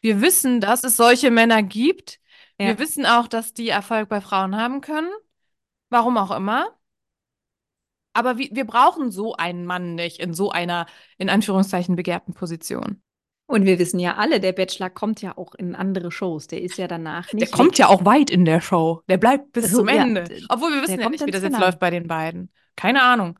Wir 0.00 0.20
wissen, 0.20 0.60
dass 0.60 0.84
es 0.84 0.96
solche 0.96 1.30
Männer 1.30 1.62
gibt. 1.62 2.20
Wir 2.58 2.68
Ja. 2.68 2.78
wissen 2.78 3.06
auch, 3.06 3.28
dass 3.28 3.54
die 3.54 3.68
Erfolg 3.68 4.08
bei 4.08 4.20
Frauen 4.20 4.56
haben 4.56 4.80
können. 4.80 5.10
Warum 5.90 6.16
auch 6.18 6.30
immer. 6.30 6.68
Aber 8.12 8.38
wir, 8.38 8.48
wir 8.52 8.64
brauchen 8.64 9.10
so 9.10 9.34
einen 9.34 9.64
Mann 9.66 9.94
nicht 9.94 10.18
in 10.20 10.34
so 10.34 10.50
einer, 10.50 10.86
in 11.18 11.30
Anführungszeichen, 11.30 11.96
begehrten 11.96 12.34
Position. 12.34 13.02
Und 13.50 13.64
wir 13.66 13.78
wissen 13.78 13.98
ja 13.98 14.16
alle, 14.16 14.40
der 14.40 14.52
Bachelor 14.52 14.90
kommt 14.90 15.22
ja 15.22 15.36
auch 15.36 15.54
in 15.54 15.74
andere 15.74 16.10
Shows. 16.12 16.46
Der 16.46 16.62
ist 16.62 16.78
ja 16.78 16.86
danach 16.88 17.32
Der 17.32 17.48
nicht 17.48 17.50
kommt 17.50 17.76
weg. 17.76 17.78
ja 17.78 17.88
auch 17.88 18.04
weit 18.04 18.30
in 18.30 18.44
der 18.44 18.60
Show. 18.60 19.02
Der 19.08 19.16
bleibt 19.18 19.52
bis 19.52 19.72
So, 19.72 19.76
zum 19.76 19.88
ja, 19.88 20.02
Ende. 20.02 20.30
Obwohl 20.48 20.72
wir 20.72 20.82
der 20.86 20.98
wissen 20.98 21.00
ja 21.00 21.06
kommt 21.06 21.08
nicht, 21.08 21.26
wie 21.26 21.30
das 21.30 21.42
jetzt 21.42 21.58
Finale. 21.58 21.58
läuft 21.58 21.78
bei 21.78 21.90
den 21.90 22.06
beiden. 22.08 22.50
Keine 22.76 23.02
Ahnung. 23.02 23.38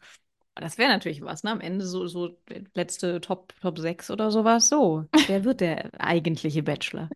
Das 0.55 0.79
wäre 0.79 0.91
natürlich 0.91 1.23
was, 1.23 1.43
ne? 1.43 1.51
Am 1.53 1.61
Ende 1.61 1.87
so, 1.87 2.07
so 2.07 2.29
der 2.49 2.63
letzte 2.75 3.21
Top, 3.21 3.55
Top 3.61 3.79
6 3.79 4.11
oder 4.11 4.31
sowas. 4.31 4.69
So, 4.69 5.07
wer 5.27 5.45
wird 5.45 5.61
der 5.61 5.91
eigentliche 6.01 6.63
Bachelor? 6.63 7.11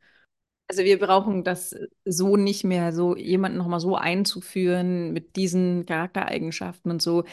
Also 0.69 0.83
wir 0.83 0.99
brauchen 0.99 1.45
das 1.45 1.75
so 2.05 2.37
nicht 2.37 2.65
mehr, 2.65 2.93
so 2.93 3.17
jemanden 3.17 3.59
nochmal 3.59 3.81
so 3.81 3.97
einzuführen 3.97 5.13
mit 5.13 5.37
diesen 5.37 5.85
Charaktereigenschaften 5.87 6.91
und 6.91 7.03
so. 7.03 7.25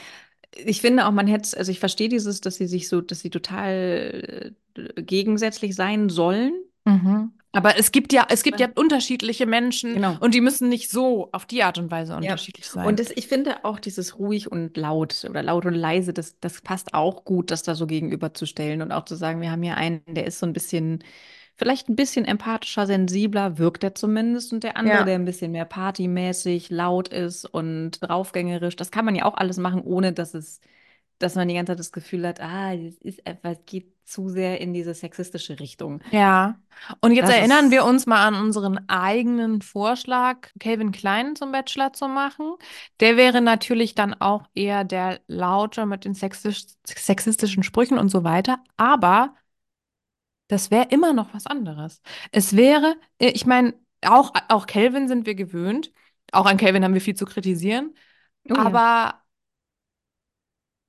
Ich 0.55 0.81
finde 0.81 1.05
auch, 1.07 1.11
man 1.11 1.27
hätte, 1.27 1.57
also 1.57 1.71
ich 1.71 1.79
verstehe 1.79 2.09
dieses, 2.09 2.41
dass 2.41 2.55
sie 2.55 2.67
sich 2.67 2.89
so, 2.89 3.01
dass 3.01 3.19
sie 3.21 3.29
total 3.29 4.53
äh, 4.75 5.01
gegensätzlich 5.01 5.75
sein 5.75 6.09
sollen. 6.09 6.53
Mhm. 6.85 7.31
Aber 7.53 7.77
es 7.77 7.91
gibt 7.91 8.13
ja, 8.13 8.25
es 8.29 8.43
gibt 8.43 8.61
ja 8.61 8.69
unterschiedliche 8.75 9.45
Menschen 9.45 9.95
Genau. 9.95 10.15
und 10.21 10.33
die 10.33 10.39
müssen 10.39 10.69
nicht 10.69 10.89
so 10.89 11.29
auf 11.33 11.45
die 11.45 11.63
Art 11.63 11.77
und 11.77 11.91
Weise 11.91 12.13
Ja. 12.13 12.17
unterschiedlich 12.19 12.65
sein. 12.65 12.87
Und 12.87 12.97
das, 12.99 13.11
ich 13.11 13.27
finde 13.27 13.65
auch 13.65 13.77
dieses 13.79 14.17
ruhig 14.19 14.49
und 14.49 14.77
laut 14.77 15.25
oder 15.29 15.43
laut 15.43 15.65
und 15.65 15.73
leise, 15.73 16.13
das, 16.13 16.39
das 16.39 16.61
passt 16.61 16.93
auch 16.93 17.25
gut, 17.25 17.51
das 17.51 17.63
da 17.63 17.75
so 17.75 17.87
gegenüberzustellen 17.87 18.81
und 18.81 18.93
auch 18.93 19.03
zu 19.03 19.15
sagen, 19.15 19.41
wir 19.41 19.51
haben 19.51 19.63
hier 19.63 19.75
einen, 19.75 20.01
der 20.07 20.25
ist 20.27 20.39
so 20.39 20.45
ein 20.45 20.53
bisschen, 20.53 21.03
vielleicht 21.55 21.89
ein 21.89 21.95
bisschen 21.95 22.25
empathischer, 22.25 22.87
sensibler, 22.87 23.57
wirkt 23.57 23.83
er 23.83 23.95
zumindest, 23.95 24.53
und 24.53 24.63
der 24.63 24.77
andere, 24.77 24.97
Ja. 24.99 25.03
der 25.05 25.15
ein 25.15 25.25
bisschen 25.25 25.51
mehr 25.51 25.65
partymäßig, 25.65 26.69
laut 26.69 27.07
ist 27.09 27.45
und 27.45 27.91
draufgängerisch. 28.01 28.75
Das 28.75 28.91
kann 28.91 29.05
man 29.05 29.15
ja 29.15 29.25
auch 29.25 29.35
alles 29.35 29.57
machen, 29.57 29.81
ohne 29.81 30.13
dass 30.13 30.33
es, 30.33 30.59
dass 31.19 31.35
man 31.35 31.47
die 31.47 31.53
ganze 31.53 31.71
Zeit 31.73 31.79
das 31.79 31.91
Gefühl 31.91 32.27
hat, 32.27 32.41
ah, 32.41 32.75
das 32.75 32.95
ist 32.95 33.25
etwas, 33.27 33.57
geht 33.65 33.91
zu 34.05 34.27
sehr 34.27 34.59
in 34.59 34.73
diese 34.73 34.93
sexistische 34.93 35.59
Richtung. 35.59 36.01
Ja, 36.11 36.59
und 36.99 37.13
jetzt 37.13 37.29
Das 37.29 37.35
erinnern 37.37 37.71
wir 37.71 37.85
uns 37.85 38.07
mal 38.07 38.25
an 38.27 38.35
unseren 38.35 38.89
eigenen 38.89 39.61
Vorschlag, 39.61 40.49
Calvin 40.59 40.91
Klein 40.91 41.35
zum 41.37 41.51
Bachelor 41.53 41.93
zu 41.93 42.07
machen. 42.07 42.55
Der 42.99 43.15
wäre 43.17 43.39
natürlich 43.41 43.95
dann 43.95 44.13
auch 44.15 44.43
eher 44.53 44.83
der 44.83 45.21
Laute 45.27 45.85
mit 45.85 46.03
den 46.03 46.13
sexistisch, 46.13 46.73
sexistischen 46.85 47.63
Sprüchen 47.63 47.97
und 47.99 48.09
so 48.09 48.23
weiter. 48.25 48.57
Aber 48.75 49.35
das 50.51 50.69
wäre 50.69 50.87
immer 50.89 51.13
noch 51.13 51.33
was 51.33 51.47
anderes. 51.47 52.01
Es 52.33 52.57
wäre, 52.57 52.97
äh, 53.19 53.29
ich 53.29 53.45
meine, 53.45 53.73
auch, 54.01 54.33
auch 54.49 54.67
Calvin 54.67 55.07
sind 55.07 55.25
wir 55.25 55.33
gewöhnt. 55.33 55.93
Auch 56.33 56.45
an 56.45 56.57
Calvin 56.57 56.83
haben 56.83 56.93
wir 56.93 56.99
viel 56.99 57.15
zu 57.15 57.25
kritisieren. 57.25 57.95
Oh 58.49 58.55
ja. 58.55 58.61
Aber 58.61 59.21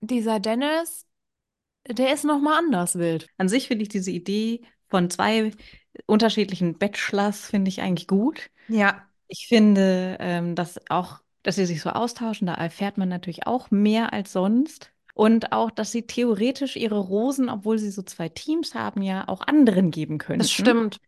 dieser 0.01 0.41
Dennis, 0.41 1.07
der 1.87 2.13
ist 2.13 2.25
noch 2.25 2.41
mal 2.41 2.59
anders 2.59 2.97
wild. 2.99 3.29
An 3.39 3.49
sich 3.49 3.69
finde 3.69 3.85
ich 3.85 3.89
diese 3.89 4.11
Idee 4.11 4.63
von 4.89 5.11
zwei 5.11 5.53
unterschiedlichen 6.07 6.77
Bachelors, 6.77 7.47
finde 7.47 7.69
ich 7.69 7.83
eigentlich 7.83 8.09
gut. 8.09 8.51
Ja. 8.67 9.07
Ich 9.29 9.47
finde, 9.47 10.17
ähm, 10.19 10.57
dass 10.57 10.81
auch, 10.91 11.21
dass 11.45 11.55
sie 11.55 11.67
sich 11.67 11.83
so 11.83 11.91
austauschen, 11.91 12.49
da 12.49 12.55
erfährt 12.55 12.99
man 12.99 13.09
natürlich 13.09 13.47
auch 13.47 13.71
mehr 13.71 14.13
als 14.13 14.33
sonst. 14.33 14.93
Und 15.15 15.53
auch, 15.53 15.71
dass 15.71 15.93
sie 15.93 16.07
theoretisch 16.07 16.77
ihre 16.77 16.99
Rosen, 16.99 17.49
obwohl 17.49 17.79
sie 17.79 17.91
so 17.91 18.03
zwei 18.03 18.29
Teams 18.29 18.75
haben, 18.75 19.03
ja 19.03 19.29
auch 19.29 19.43
anderen 19.47 19.91
geben 19.91 20.19
können. 20.19 20.39
Das 20.39 20.51
stimmt. 20.51 21.01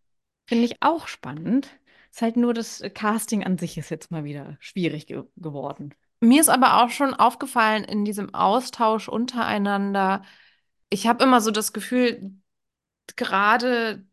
Finde 0.47 0.65
ich 0.65 0.77
auch 0.81 1.09
spannend. 1.09 1.71
Ist 2.11 2.23
halt 2.23 2.37
nur 2.37 2.55
das 2.55 2.83
Casting 2.95 3.45
an 3.45 3.59
sich 3.59 3.79
ist 3.79 3.91
jetzt 3.91 4.11
mal 4.11 4.25
wieder 4.25 4.57
schwierig 4.61 5.07
ge 5.07 5.25
geworden. 5.37 5.95
Mir 6.21 6.41
ist 6.41 6.49
aber 6.49 6.83
auch 6.83 6.91
schon 6.91 7.15
aufgefallen 7.15 7.85
in 7.85 8.05
diesem 8.05 8.35
Austausch 8.35 9.09
untereinander, 9.09 10.23
ich 10.91 11.07
habe 11.07 11.25
immer 11.25 11.41
so 11.41 11.51
das 11.51 11.73
Gefühl, 11.73 12.33
gerade, 13.17 14.07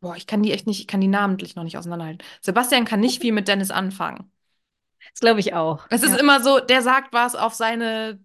boah, 0.00 0.16
ich 0.16 0.26
kann 0.26 0.42
die 0.42 0.52
echt 0.52 0.66
nicht, 0.66 0.80
ich 0.80 0.86
kann 0.86 1.00
die 1.00 1.08
namentlich 1.08 1.56
noch 1.56 1.64
nicht 1.64 1.78
auseinanderhalten. 1.78 2.26
Sebastian 2.40 2.84
kann 2.84 3.00
nicht 3.00 3.20
viel 3.22 3.32
mit 3.32 3.48
Dennis 3.48 3.70
anfangen. 3.70 4.31
Das 5.14 5.20
glaube 5.20 5.40
ich 5.40 5.54
auch. 5.54 5.88
Es 5.88 6.02
ist 6.02 6.12
Ja. 6.12 6.18
immer 6.18 6.42
so, 6.42 6.60
der 6.60 6.82
sagt 6.82 7.12
was 7.12 7.34
auf 7.34 7.54
seine 7.54 8.20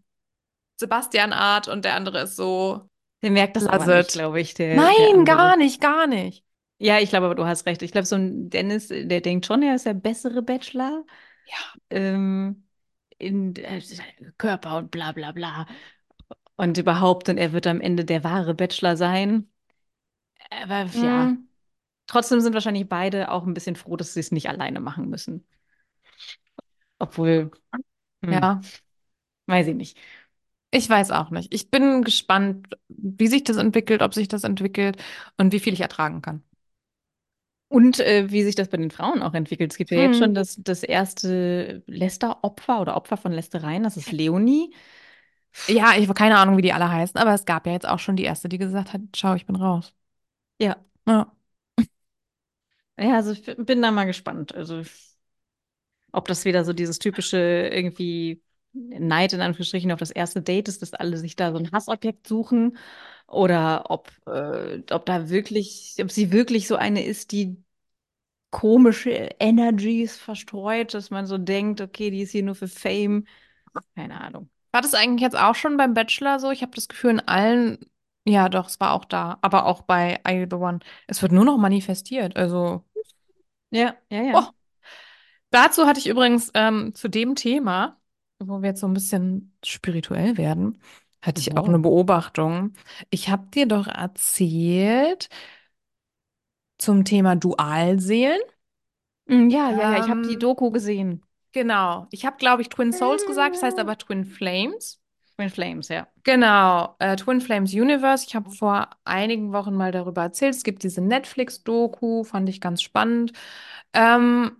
Sebastian-Art 0.78 1.67
und 1.69 1.86
der 1.86 1.95
andere 1.95 2.21
ist 2.23 2.36
so, 2.38 2.89
Der 3.21 3.30
merkt 3.32 3.55
das 3.55 3.67
aber 3.67 3.88
nicht, 3.88 4.11
glaube 4.11 4.39
ich. 4.41 4.53
Der, 4.55 4.89
der 4.91 5.11
nein, 5.11 5.25
andere. 5.25 5.25
gar 5.25 5.57
nicht, 5.57 5.82
gar 5.82 6.07
nicht. 6.07 6.45
Ja, 6.80 6.99
ich 6.99 7.09
glaube, 7.09 7.25
aber 7.25 7.36
du 7.36 7.45
hast 7.45 7.65
recht. 7.65 7.82
Ich 7.82 7.91
glaube, 7.91 8.05
so 8.05 8.15
ein 8.15 8.49
Dennis, 8.49 8.88
der 8.89 9.21
denkt 9.21 9.45
schon, 9.47 9.63
er 9.63 9.75
ist 9.75 9.86
der 9.86 9.93
bessere 9.95 10.41
Bachelor. 10.43 11.05
Ja. 11.45 11.78
Ähm, 11.89 12.67
in 13.19 13.55
äh, 13.57 13.82
Körper 14.38 14.78
und 14.80 14.91
bla 14.91 15.11
bla 15.13 15.32
bla. 15.34 15.67
Und 16.57 16.78
überhaupt, 16.78 17.30
und 17.30 17.38
er 17.39 17.51
wird 17.53 17.67
am 17.67 17.82
Ende 17.82 18.05
der 18.05 18.23
wahre 18.23 18.53
Bachelor 18.53 18.97
sein. 18.97 19.49
Aber 20.51 20.86
ja, 21.01 21.34
Mm, 21.34 21.47
trotzdem 22.07 22.41
sind 22.41 22.53
wahrscheinlich 22.55 22.89
beide 22.89 23.32
auch 23.32 23.45
ein 23.47 23.53
bisschen 23.53 23.75
froh, 23.78 23.97
dass 23.97 24.13
sie 24.15 24.21
es 24.21 24.32
nicht 24.32 24.49
alleine 24.49 24.80
machen 24.82 25.09
müssen. 25.09 25.47
Obwohl, 26.99 27.51
hm, 28.23 28.39
ja, 28.39 28.65
weiß 29.47 29.67
ich 29.67 29.75
nicht. 29.75 29.97
ich 30.71 30.89
weiß 30.89 31.11
auch 31.11 31.29
nicht. 31.31 31.53
Ich 31.53 31.71
bin 31.71 32.03
gespannt, 32.03 32.77
wie 32.89 33.27
sich 33.27 33.43
das 33.43 33.57
entwickelt, 33.57 34.01
ob 34.01 34.13
sich 34.13 34.27
das 34.27 34.43
entwickelt 34.43 34.97
und 35.37 35.51
wie 35.53 35.59
viel 35.59 35.73
ich 35.73 35.81
ertragen 35.81 36.21
kann. 36.21 36.43
Und 37.69 37.99
äh, 37.99 38.31
wie 38.31 38.43
sich 38.43 38.55
das 38.55 38.69
bei 38.69 38.77
den 38.77 38.91
Frauen 38.91 39.21
auch 39.21 39.33
entwickelt. 39.33 39.71
Es 39.73 39.77
gibt 39.77 39.91
ja 39.91 39.97
jetzt 39.97 40.17
Hm. 40.17 40.17
schon 40.17 40.33
das, 40.33 40.55
das 40.63 40.83
erste 40.83 41.83
Lästeropfer 41.87 42.79
oder 42.81 42.95
Opfer 42.95 43.17
von 43.17 43.33
Lästereien, 43.33 43.83
das 43.83 43.97
ist 43.97 44.11
Leonie. 44.11 44.73
Ja, 45.69 45.95
ich 45.97 46.03
habe 46.03 46.13
keine 46.13 46.37
Ahnung, 46.37 46.55
wie 46.57 46.61
die 46.61 46.71
alle 46.73 46.89
heißen, 46.89 47.19
aber 47.19 47.33
es 47.33 47.43
gab 47.45 47.65
ja 47.67 47.73
jetzt 47.73 47.85
auch 47.87 47.99
schon 47.99 48.15
die 48.15 48.23
erste, 48.23 48.47
die 48.49 48.57
gesagt 48.57 48.93
hat, 48.93 49.01
schau, 49.15 49.33
ich 49.35 49.45
bin 49.45 49.55
raus. 49.57 49.93
Ja, 50.59 50.77
Ja. 51.05 51.31
ja, 52.97 53.15
also 53.15 53.31
ich 53.31 53.43
bin 53.57 53.81
da 53.81 53.91
mal 53.91 54.05
gespannt. 54.05 54.53
Also, 54.55 54.83
ob 56.11 56.27
das 56.27 56.45
wieder 56.45 56.65
so 56.65 56.73
dieses 56.73 56.99
typische 56.99 57.37
irgendwie 57.37 58.41
Neid 58.73 59.33
in 59.33 59.41
Anführungsstrichen 59.41 59.91
auf 59.91 59.99
das 59.99 60.11
erste 60.11 60.41
Date 60.41 60.67
ist, 60.67 60.81
dass 60.81 60.93
alle 60.93 61.17
sich 61.17 61.35
da 61.35 61.51
so 61.51 61.57
ein 61.57 61.71
Hassobjekt 61.71 62.27
suchen 62.27 62.77
oder 63.27 63.89
ob, 63.89 64.11
äh, 64.27 64.81
ob 64.91 65.05
da 65.05 65.29
wirklich, 65.29 65.95
ob 66.01 66.11
sie 66.11 66.31
wirklich 66.31 66.67
so 66.67 66.75
eine 66.75 67.03
ist, 67.03 67.31
die 67.31 67.57
komische 68.51 69.11
Energies 69.39 70.17
verstreut, 70.17 70.93
dass 70.93 71.09
man 71.09 71.25
so 71.25 71.37
denkt, 71.37 71.81
okay, 71.81 72.11
die 72.11 72.21
ist 72.21 72.31
hier 72.31 72.43
nur 72.43 72.55
für 72.55 72.67
Fame. 72.67 73.25
Keine 73.95 74.19
Ahnung. 74.19 74.49
War 74.71 74.81
das 74.81 74.93
eigentlich 74.93 75.21
jetzt 75.21 75.37
auch 75.37 75.55
schon 75.55 75.77
beim 75.77 75.93
Bachelor 75.93 76.39
so? 76.39 76.51
Ich 76.51 76.61
habe 76.61 76.71
das 76.75 76.87
Gefühl, 76.87 77.11
in 77.11 77.19
allen, 77.21 77.79
ja 78.25 78.49
doch, 78.49 78.67
es 78.67 78.79
war 78.79 78.93
auch 78.93 79.05
da, 79.05 79.37
aber 79.41 79.65
auch 79.65 79.81
bei 79.81 80.19
I 80.27 80.45
The 80.49 80.55
One. 80.55 80.79
Es 81.07 81.21
wird 81.21 81.31
nur 81.31 81.45
noch 81.45 81.57
manifestiert. 81.57 82.35
Also, 82.35 82.83
Ja, 83.71 83.95
ja, 84.09 84.21
ja. 84.23 84.33
oh. 84.39 84.56
Dazu 85.49 85.85
hatte 85.85 85.99
ich 85.99 86.07
übrigens 86.07 86.51
ähm, 86.53 86.93
zu 86.93 87.07
dem 87.09 87.35
Thema, 87.35 87.99
wo 88.39 88.61
wir 88.61 88.69
jetzt 88.69 88.81
so 88.81 88.87
ein 88.87 88.93
bisschen 88.93 89.55
spirituell 89.65 90.37
werden, 90.37 90.79
hatte 91.21 91.41
ich 91.41 91.57
auch 91.57 91.63
Oh. 91.63 91.67
eine 91.67 91.79
Beobachtung. 91.79 92.73
Ich 93.09 93.29
habe 93.29 93.47
dir 93.51 93.65
doch 93.67 93.87
erzählt 93.87 95.29
zum 96.77 97.05
Thema 97.05 97.35
Dualseelen. 97.35 98.39
Mm, 99.25 99.49
Ja, 99.49 99.71
ja, 99.71 99.83
ja, 99.85 99.97
ich 99.97 100.09
habe 100.09 100.21
die 100.27 100.35
Ähm, 100.35 100.39
Doku 100.39 100.71
gesehen. 100.71 101.23
Genau. 101.53 102.07
Ich 102.11 102.25
habe, 102.25 102.37
glaube 102.37 102.61
ich, 102.61 102.69
Twin 102.69 102.91
Souls 102.93 103.25
gesagt, 103.25 103.55
das 103.55 103.63
heißt 103.63 103.79
aber 103.79 103.97
Twin 103.97 104.25
Flames. 104.25 104.99
Twin 105.35 105.49
Flames, 105.49 105.87
ja. 105.89 106.07
Genau, 106.23 106.95
äh, 106.99 107.15
Twin 107.15 107.41
Flames 107.41 107.73
Universe. 107.73 108.25
Ich 108.27 108.35
habe 108.35 108.49
vor 108.51 108.89
einigen 109.05 109.53
Wochen 109.53 109.73
mal 109.75 109.91
darüber 109.91 110.23
erzählt. 110.23 110.55
Es 110.55 110.63
gibt 110.63 110.83
diese 110.83 111.01
Netflix-Doku, 111.01 112.23
fand 112.23 112.49
ich 112.49 112.59
ganz 112.59 112.81
spannend. 112.81 113.31
Ähm, 113.93 114.57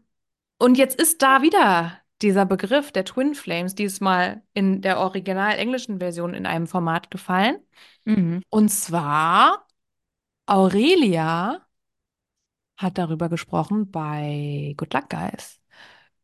und 0.58 0.78
jetzt 0.78 1.00
ist 1.00 1.22
da 1.22 1.42
wieder 1.42 2.02
dieser 2.22 2.46
Begriff 2.46 2.92
der 2.92 3.06
Twin 3.06 3.36
Flames, 3.36 3.76
diesmal 3.76 4.42
in 4.54 4.82
der 4.82 5.00
original 5.00 5.58
englischen 5.58 6.00
Version 6.00 6.34
in 6.34 6.46
einem 6.46 6.68
Format 6.68 7.12
gefallen. 7.12 7.58
Mhm. 8.06 8.42
Und 8.50 8.70
zwar 8.70 9.68
Aurelia 10.48 11.66
hat 12.76 12.98
darüber 12.98 13.30
gesprochen 13.30 13.92
bei 13.92 14.74
Good 14.78 14.94
Luck 14.94 15.10
Guys. 15.10 15.60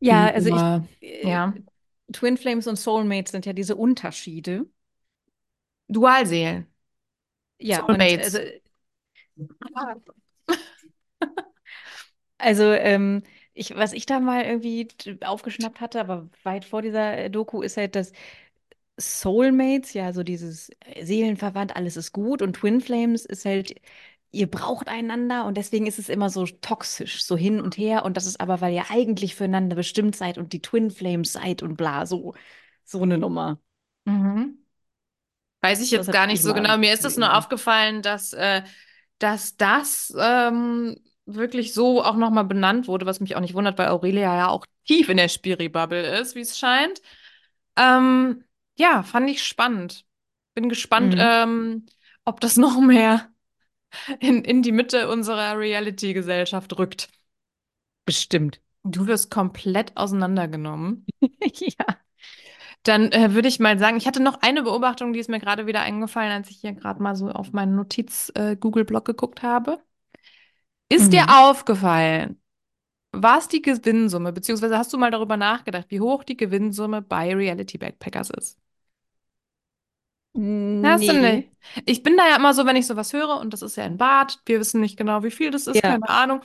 Ja, 0.00 0.26
also 0.26 0.48
ich, 0.48 0.54
Über, 0.54 0.84
äh, 1.00 1.28
ja, 1.28 1.54
Twin 2.12 2.36
Flames 2.36 2.66
und 2.66 2.76
Soulmates 2.76 3.32
sind 3.32 3.46
ja 3.46 3.52
diese 3.52 3.76
Unterschiede. 3.76 4.66
Dualseelen. 5.88 6.66
Ja, 7.58 7.78
Soulmates. 7.78 8.34
also, 8.34 8.48
Also, 12.36 12.72
ähm, 12.72 13.22
ich, 13.54 13.74
was 13.76 13.92
ich 13.92 14.06
da 14.06 14.20
mal 14.20 14.42
irgendwie 14.44 14.88
aufgeschnappt 15.24 15.80
hatte, 15.80 16.00
aber 16.00 16.28
weit 16.42 16.64
vor 16.64 16.82
dieser 16.82 17.16
äh, 17.16 17.30
Doku, 17.30 17.62
ist 17.62 17.76
halt, 17.76 17.94
dass 17.94 18.12
Soulmates, 18.98 19.94
ja, 19.94 20.12
so 20.12 20.22
dieses 20.22 20.70
äh, 20.80 21.04
Seelenverwandt, 21.04 21.74
alles 21.76 21.96
ist 21.96 22.12
gut 22.12 22.42
und 22.42 22.54
Twin 22.54 22.80
Flames 22.80 23.24
ist 23.24 23.44
halt, 23.44 23.74
ihr 24.32 24.50
braucht 24.50 24.88
einander 24.88 25.46
und 25.46 25.56
deswegen 25.56 25.86
ist 25.86 25.98
es 25.98 26.08
immer 26.08 26.30
so 26.30 26.46
toxisch, 26.46 27.24
so 27.24 27.36
hin 27.36 27.60
und 27.60 27.76
her 27.76 28.04
und 28.04 28.16
das 28.16 28.26
ist 28.26 28.40
aber, 28.40 28.60
weil 28.60 28.74
ihr 28.74 28.90
eigentlich 28.90 29.36
füreinander 29.36 29.76
bestimmt 29.76 30.16
seid 30.16 30.38
und 30.38 30.52
die 30.52 30.60
Twin 30.60 30.90
Flames 30.90 31.32
seid 31.32 31.62
und 31.62 31.76
bla, 31.76 32.06
so, 32.06 32.34
so 32.84 33.02
eine 33.02 33.18
Nummer. 33.18 33.60
Mhm. 34.04 34.58
Weiß 35.60 35.80
ich 35.80 35.92
jetzt 35.92 36.12
gar 36.12 36.26
nicht 36.26 36.36
ich 36.36 36.42
so 36.42 36.52
genau. 36.52 36.76
Mir 36.76 36.92
ist 36.92 37.04
es 37.04 37.16
nur 37.16 37.36
aufgefallen, 37.36 38.02
dass, 38.02 38.32
äh, 38.34 38.62
dass 39.18 39.56
das 39.56 40.12
ähm, 40.18 40.96
wirklich 41.26 41.72
so 41.74 42.02
auch 42.02 42.16
nochmal 42.16 42.44
benannt 42.44 42.88
wurde, 42.88 43.06
was 43.06 43.20
mich 43.20 43.36
auch 43.36 43.40
nicht 43.40 43.54
wundert, 43.54 43.78
weil 43.78 43.88
Aurelia 43.88 44.36
ja 44.36 44.48
auch 44.48 44.66
tief 44.86 45.08
in 45.08 45.16
der 45.16 45.28
Spiri-Bubble 45.28 46.18
ist, 46.20 46.34
wie 46.34 46.40
es 46.40 46.58
scheint. 46.58 47.00
Ähm, 47.76 48.44
ja, 48.76 49.02
fand 49.02 49.30
ich 49.30 49.44
spannend. 49.44 50.04
Bin 50.54 50.68
gespannt, 50.68 51.14
Mhm. 51.14 51.20
ähm, 51.20 51.86
ob 52.24 52.40
das 52.40 52.56
noch 52.56 52.80
mehr 52.80 53.30
in, 54.20 54.44
in 54.44 54.62
die 54.62 54.72
Mitte 54.72 55.08
unserer 55.10 55.58
Reality-Gesellschaft 55.58 56.78
rückt. 56.78 57.08
Bestimmt. 58.06 58.60
Du 58.84 59.06
wirst 59.06 59.30
komplett 59.30 59.96
auseinandergenommen. 59.96 61.06
Ja. 61.60 61.98
Dann 62.82 63.12
äh, 63.12 63.34
würde 63.34 63.48
ich 63.48 63.60
mal 63.60 63.78
sagen, 63.78 63.96
ich 63.96 64.06
hatte 64.06 64.22
noch 64.22 64.42
eine 64.42 64.62
Beobachtung, 64.62 65.12
die 65.12 65.18
ist 65.20 65.30
mir 65.30 65.40
gerade 65.40 65.66
wieder 65.66 65.80
eingefallen, 65.82 66.32
als 66.32 66.50
ich 66.50 66.58
hier 66.60 66.72
gerade 66.72 67.02
mal 67.02 67.16
so 67.16 67.30
auf 67.30 67.52
meinen 67.52 67.74
Notiz-Google-Blog 67.76 69.04
geguckt 69.04 69.42
habe. 69.42 69.80
Ist 70.88 71.12
dir 71.12 71.24
Mhm. 71.24 71.28
aufgefallen, 71.28 72.40
was 73.12 73.48
die 73.48 73.62
Gewinnsumme, 73.62 74.32
beziehungsweise 74.32 74.78
hast 74.78 74.92
du 74.92 74.98
mal 74.98 75.10
darüber 75.12 75.36
nachgedacht, 75.38 75.86
wie 75.90 76.00
hoch 76.00 76.24
die 76.24 76.36
Gewinnsumme 76.38 77.02
bei 77.02 77.34
Reality 77.34 77.78
Backpackers 77.78 78.30
ist? 78.30 78.58
Hast 80.82 81.08
du 81.08 81.14
nicht? 81.14 81.42
Nee. 81.42 81.50
Ich 81.86 82.02
bin 82.02 82.16
da 82.16 82.28
ja 82.28 82.36
immer 82.36 82.52
so, 82.54 82.66
wenn 82.66 82.76
ich 82.76 82.86
sowas 82.86 83.12
höre, 83.12 83.38
und 83.40 83.52
das 83.52 83.62
ist 83.62 83.76
ja 83.76 83.86
in 83.86 83.96
Bad, 83.96 84.40
wir 84.46 84.60
wissen 84.60 84.80
nicht 84.80 84.96
genau, 84.98 85.22
wie 85.22 85.30
viel 85.30 85.50
das 85.50 85.66
ist, 85.66 85.82
Ja. 85.82 85.82
keine 85.84 86.08
Ahnung, 86.08 86.42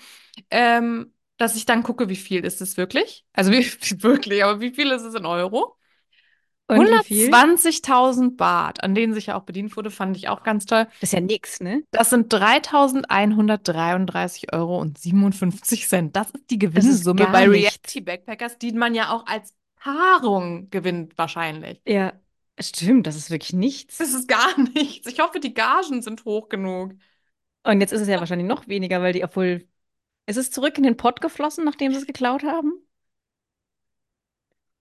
ähm, 0.51 1.13
dass 1.37 1.55
ich 1.55 1.65
dann 1.65 1.83
gucke, 1.83 2.09
wie 2.09 2.17
viel 2.17 2.45
ist 2.45 2.61
es 2.61 2.77
wirklich? 2.77 3.25
Also 3.33 3.51
wie 3.51 3.65
wirklich, 4.03 4.43
aber 4.45 4.61
wie 4.61 4.71
viel 4.73 4.91
ist 4.91 5.03
es 5.03 5.15
in 5.15 5.25
Euro? 5.25 5.78
Und 6.69 6.87
wie 6.87 7.03
viel? 7.03 7.29
120.000 7.29 8.37
Baht, 8.37 8.83
an 8.83 8.95
denen 8.95 9.13
sich 9.13 9.27
ja 9.27 9.35
auch 9.35 9.43
bedient 9.43 9.75
wurde, 9.75 9.91
fand 9.91 10.17
ich 10.17 10.29
auch 10.29 10.43
ganz 10.43 10.65
toll. 10.65 10.85
Das 10.99 11.09
ist 11.09 11.13
ja 11.13 11.21
nix, 11.21 11.61
ne? 11.61 11.83
Das 11.91 12.09
sind 12.09 12.31
3.133 12.31 14.53
Euro 14.53 14.79
und 14.79 14.97
57 14.97 15.87
Cent. 15.87 16.15
Das 16.15 16.31
ist 16.31 16.49
die 16.49 16.59
Das 16.73 16.83
ist 16.83 16.83
Gewinnsumme 16.83 17.27
bei 17.27 17.47
Reality. 17.47 18.01
Backpackers, 18.01 18.57
die 18.57 18.71
man 18.73 18.95
ja 18.95 19.11
auch 19.11 19.25
als 19.25 19.53
Paarung 19.77 20.69
gewinnt, 20.69 21.17
wahrscheinlich. 21.17 21.81
Ja, 21.87 22.13
stimmt, 22.59 23.07
das 23.07 23.15
ist 23.15 23.31
wirklich 23.31 23.51
Das 23.51 23.59
nichts. 23.59 23.99
ist 23.99 24.27
gar 24.27 24.59
nichts. 24.75 25.07
Ich 25.07 25.19
hoffe, 25.19 25.39
die 25.39 25.53
Gagen 25.53 26.01
sind 26.01 26.25
hoch 26.25 26.49
genug. 26.49 26.93
Und 27.63 27.81
jetzt 27.81 27.91
ist 27.91 28.01
es 28.01 28.07
ja 28.07 28.19
wahrscheinlich 28.19 28.47
noch 28.47 28.67
weniger, 28.67 29.01
weil 29.01 29.13
die, 29.13 29.23
obwohl, 29.23 29.67
ist 30.27 30.37
es 30.37 30.51
zurück 30.51 30.77
in 30.77 30.83
den 30.83 30.97
Pott 30.97 31.21
geflossen, 31.21 31.65
nachdem 31.65 31.91
sie 31.93 31.99
es 31.99 32.07
geklaut 32.07 32.43
haben? 32.43 32.73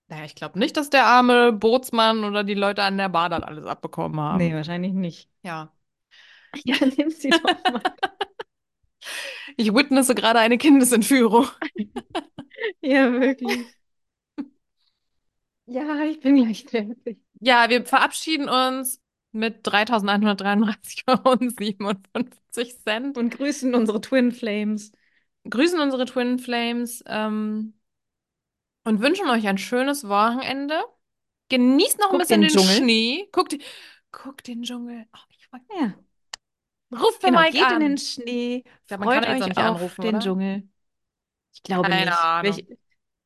Naja, 0.09 0.25
ich 0.25 0.35
glaube 0.35 0.57
nicht, 0.59 0.75
dass 0.75 0.89
der 0.89 1.05
arme 1.05 1.53
Bootsmann 1.53 2.23
oder 2.23 2.43
die 2.43 2.55
Leute 2.55 2.83
an 2.83 2.97
der 2.97 3.09
Bar 3.09 3.29
dann 3.29 3.43
alles 3.43 3.65
abbekommen 3.65 4.17
Nee, 4.17 4.49
haben. 4.49 4.55
wahrscheinlich 4.55 4.93
nicht. 4.93 5.29
Ja. 5.43 5.73
Ja, 6.65 6.77
nimm 6.83 7.11
sie 7.11 7.29
doch 7.29 7.43
mal. 7.43 7.83
Ich 9.57 9.73
witnesse 9.73 10.15
gerade 10.15 10.39
eine 10.39 10.57
Kindesentführung. 10.57 11.47
Ja, 12.81 13.11
wirklich. 13.13 13.67
Ja, 15.65 16.03
ich 16.03 16.19
bin 16.19 16.35
gleich 16.37 16.65
fertig. 16.65 17.19
Ja, 17.39 17.69
wir 17.69 17.85
verabschieden 17.85 18.49
uns 18.49 19.01
mit 19.31 19.65
3.133 19.65 21.03
Euro 21.07 21.31
und 21.33 21.57
57 21.57 22.79
Cent. 22.83 23.17
Und 23.17 23.29
grüßen 23.31 23.73
unsere 23.75 24.01
Twin 24.01 24.31
Flames. 24.31 24.91
Grüßen 25.49 25.79
unsere 25.79 26.05
Twin 26.05 26.39
Flames 26.39 27.03
ähm, 27.07 27.78
und 28.89 29.01
wünschen 29.01 29.29
euch 29.29 29.47
ein 29.47 29.57
schönes 29.57 30.07
Wochenende. 30.07 30.83
Genießt 31.49 31.99
noch 31.99 32.11
ein 32.11 32.17
bisschen 32.19 32.41
den 32.41 32.49
den. 32.51 32.77
Schnee. 32.77 33.29
Guckt, 33.31 33.55
guckt 34.11 34.47
den 34.47 34.63
Dschungel. 34.63 35.05
Oh, 35.13 35.19
ich 35.29 35.47
wollt- 35.51 35.63
Ja, 35.79 35.93
Ruft 36.99 37.21
genau. 37.21 37.39
Mike 37.39 37.51
Geht 37.57 37.71
in 37.71 37.79
den 37.79 37.91
an. 37.93 37.97
Schnee. 37.97 38.63
Kann 38.87 39.03
Freut 39.03 39.27
euch 39.27 39.45
nicht 39.45 39.57
auf 39.57 39.63
anrufen, 39.63 40.01
den 40.01 40.09
oder? 40.15 40.19
Dschungel. 40.19 40.63
Ich 41.53 41.63
glaube 41.63 41.89
Keine 41.89 42.05
nicht. 42.05 42.17
Ahnung. 42.17 42.43
Welche, 42.55 42.77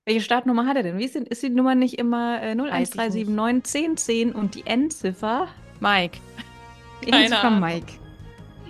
welche 0.05 0.22
Startnummer 0.22 0.66
hat 0.66 0.78
er 0.78 0.84
denn? 0.84 0.97
Wie 0.97 1.05
ist, 1.05 1.16
denn, 1.16 1.26
ist 1.26 1.43
die 1.43 1.49
Nummer 1.49 1.76
nicht 1.76 1.97
immer 1.97 2.41
äh, 2.41 2.57
Weiß 2.57 2.89
ich 2.95 2.95
nicht. 2.95 3.30
01379 3.30 3.84
1010 3.86 4.32
und 4.34 4.55
die 4.55 4.66
Endziffer? 4.66 5.47
Mike. 5.80 6.20
Die 7.05 7.11
Endziffer. 7.11 7.49
Mike. 7.51 8.03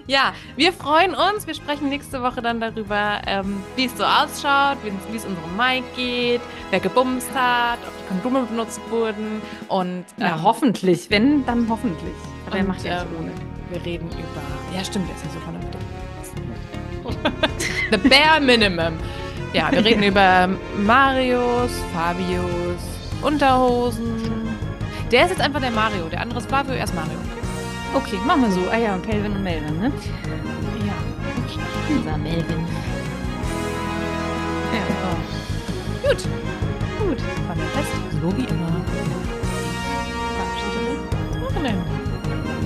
Ja, 0.06 0.34
wir 0.58 0.74
freuen 0.74 1.16
uns. 1.16 1.48
Wir 1.48 1.54
sprechen 1.54 1.90
nächste 1.90 2.22
Woche 2.22 2.42
dann 2.42 2.60
darüber, 2.60 3.22
ähm, 3.26 3.64
wie 3.76 3.86
es 3.86 3.98
so 3.98 4.04
ausschaut, 4.04 4.78
wie 4.84 5.16
es 5.16 5.26
unserem 5.26 5.58
Mike 5.58 5.86
geht, 5.96 6.42
wer 6.72 6.80
gebumst 6.82 7.30
hat, 7.34 7.80
ob 7.88 7.94
die 7.98 8.08
Kondome 8.08 8.46
benutzt 8.46 8.82
wurden 8.90 9.42
und 9.70 10.06
Ja, 10.18 10.36
ähm, 10.36 10.44
hoffentlich. 10.44 11.10
Wenn, 11.10 11.46
dann 11.46 11.68
hoffentlich. 11.70 12.14
Aber 12.48 12.58
er 12.58 12.64
macht 12.66 12.84
ja 12.84 13.02
ähm, 13.02 13.08
ohne. 13.18 13.32
Wir 13.70 13.86
reden 13.86 14.10
über. 14.10 14.78
Ja, 14.78 14.84
stimmt, 14.84 15.08
der 15.08 15.16
ist 15.16 15.26
ja 15.26 15.32
so 15.32 15.40
vernünftig. 15.40 15.80
The 17.92 17.98
bare 18.10 18.42
minimum. 18.42 19.00
Ja, 19.54 19.72
wir 19.72 19.86
reden 19.86 20.04
über 20.04 20.50
Marius, 20.78 21.72
Fabius, 21.94 22.82
Unterhosen. 23.22 24.22
Der 25.12 25.26
ist 25.26 25.30
jetzt 25.30 25.42
einfach 25.42 25.62
der 25.62 25.72
Mario. 25.72 26.08
Der 26.10 26.22
andere 26.22 26.40
ist 26.40 26.48
Flavio, 26.48 26.74
er 26.74 26.84
ist 26.84 26.96
Mario. 26.96 27.18
Okay, 27.96 28.18
machen 28.26 28.42
wir 28.44 28.52
so. 28.52 28.62
Ah 28.72 28.78
ja, 28.78 28.96
und 28.96 29.06
Calvin 29.06 29.34
und 29.34 29.44
Melvin, 29.44 29.80
ne? 29.80 29.92
Ja. 30.86 30.94
Unser 31.96 32.18
Melvin. 32.18 32.66
Ja, 34.74 36.10
Gut. 36.10 36.18
gut. 37.00 37.20
War 37.48 37.56
mir 37.56 37.64
fest. 37.76 37.92
So 38.22 38.38
wie 38.38 38.46
immer. 38.46 38.82
Verabschiede 40.36 41.42
Wochenende. 41.42 41.86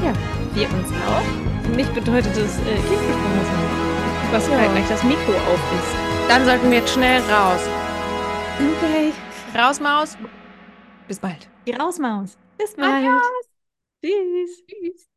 Ja, 0.03 0.13
wir 0.53 0.67
uns 0.73 0.89
auch. 1.07 1.63
Für 1.63 1.71
mich 1.75 1.87
bedeutet 1.89 2.35
es 2.37 2.57
äh, 2.59 2.75
Tiefgesprungen 2.75 3.45
sein. 3.45 4.31
Was 4.31 4.47
Ja. 4.47 4.61
ja. 4.61 4.71
gleich 4.71 4.87
das 4.87 5.03
Mikro 5.03 5.31
auf 5.33 5.59
ist. 5.77 6.29
Dann 6.29 6.45
sollten 6.45 6.71
wir 6.71 6.77
jetzt 6.79 6.93
schnell 6.93 7.21
raus. 7.23 7.61
Okay. 8.57 9.13
Raus, 9.57 9.79
Maus. 9.79 10.17
Bis 11.07 11.19
bald. 11.19 11.49
Geh 11.65 11.75
raus, 11.75 11.99
Maus. 11.99 12.37
Bis 12.57 12.73
bald. 12.75 12.89
Adios. 12.93 13.21
Tschüss. 14.03 14.63
Tschüss. 14.67 15.07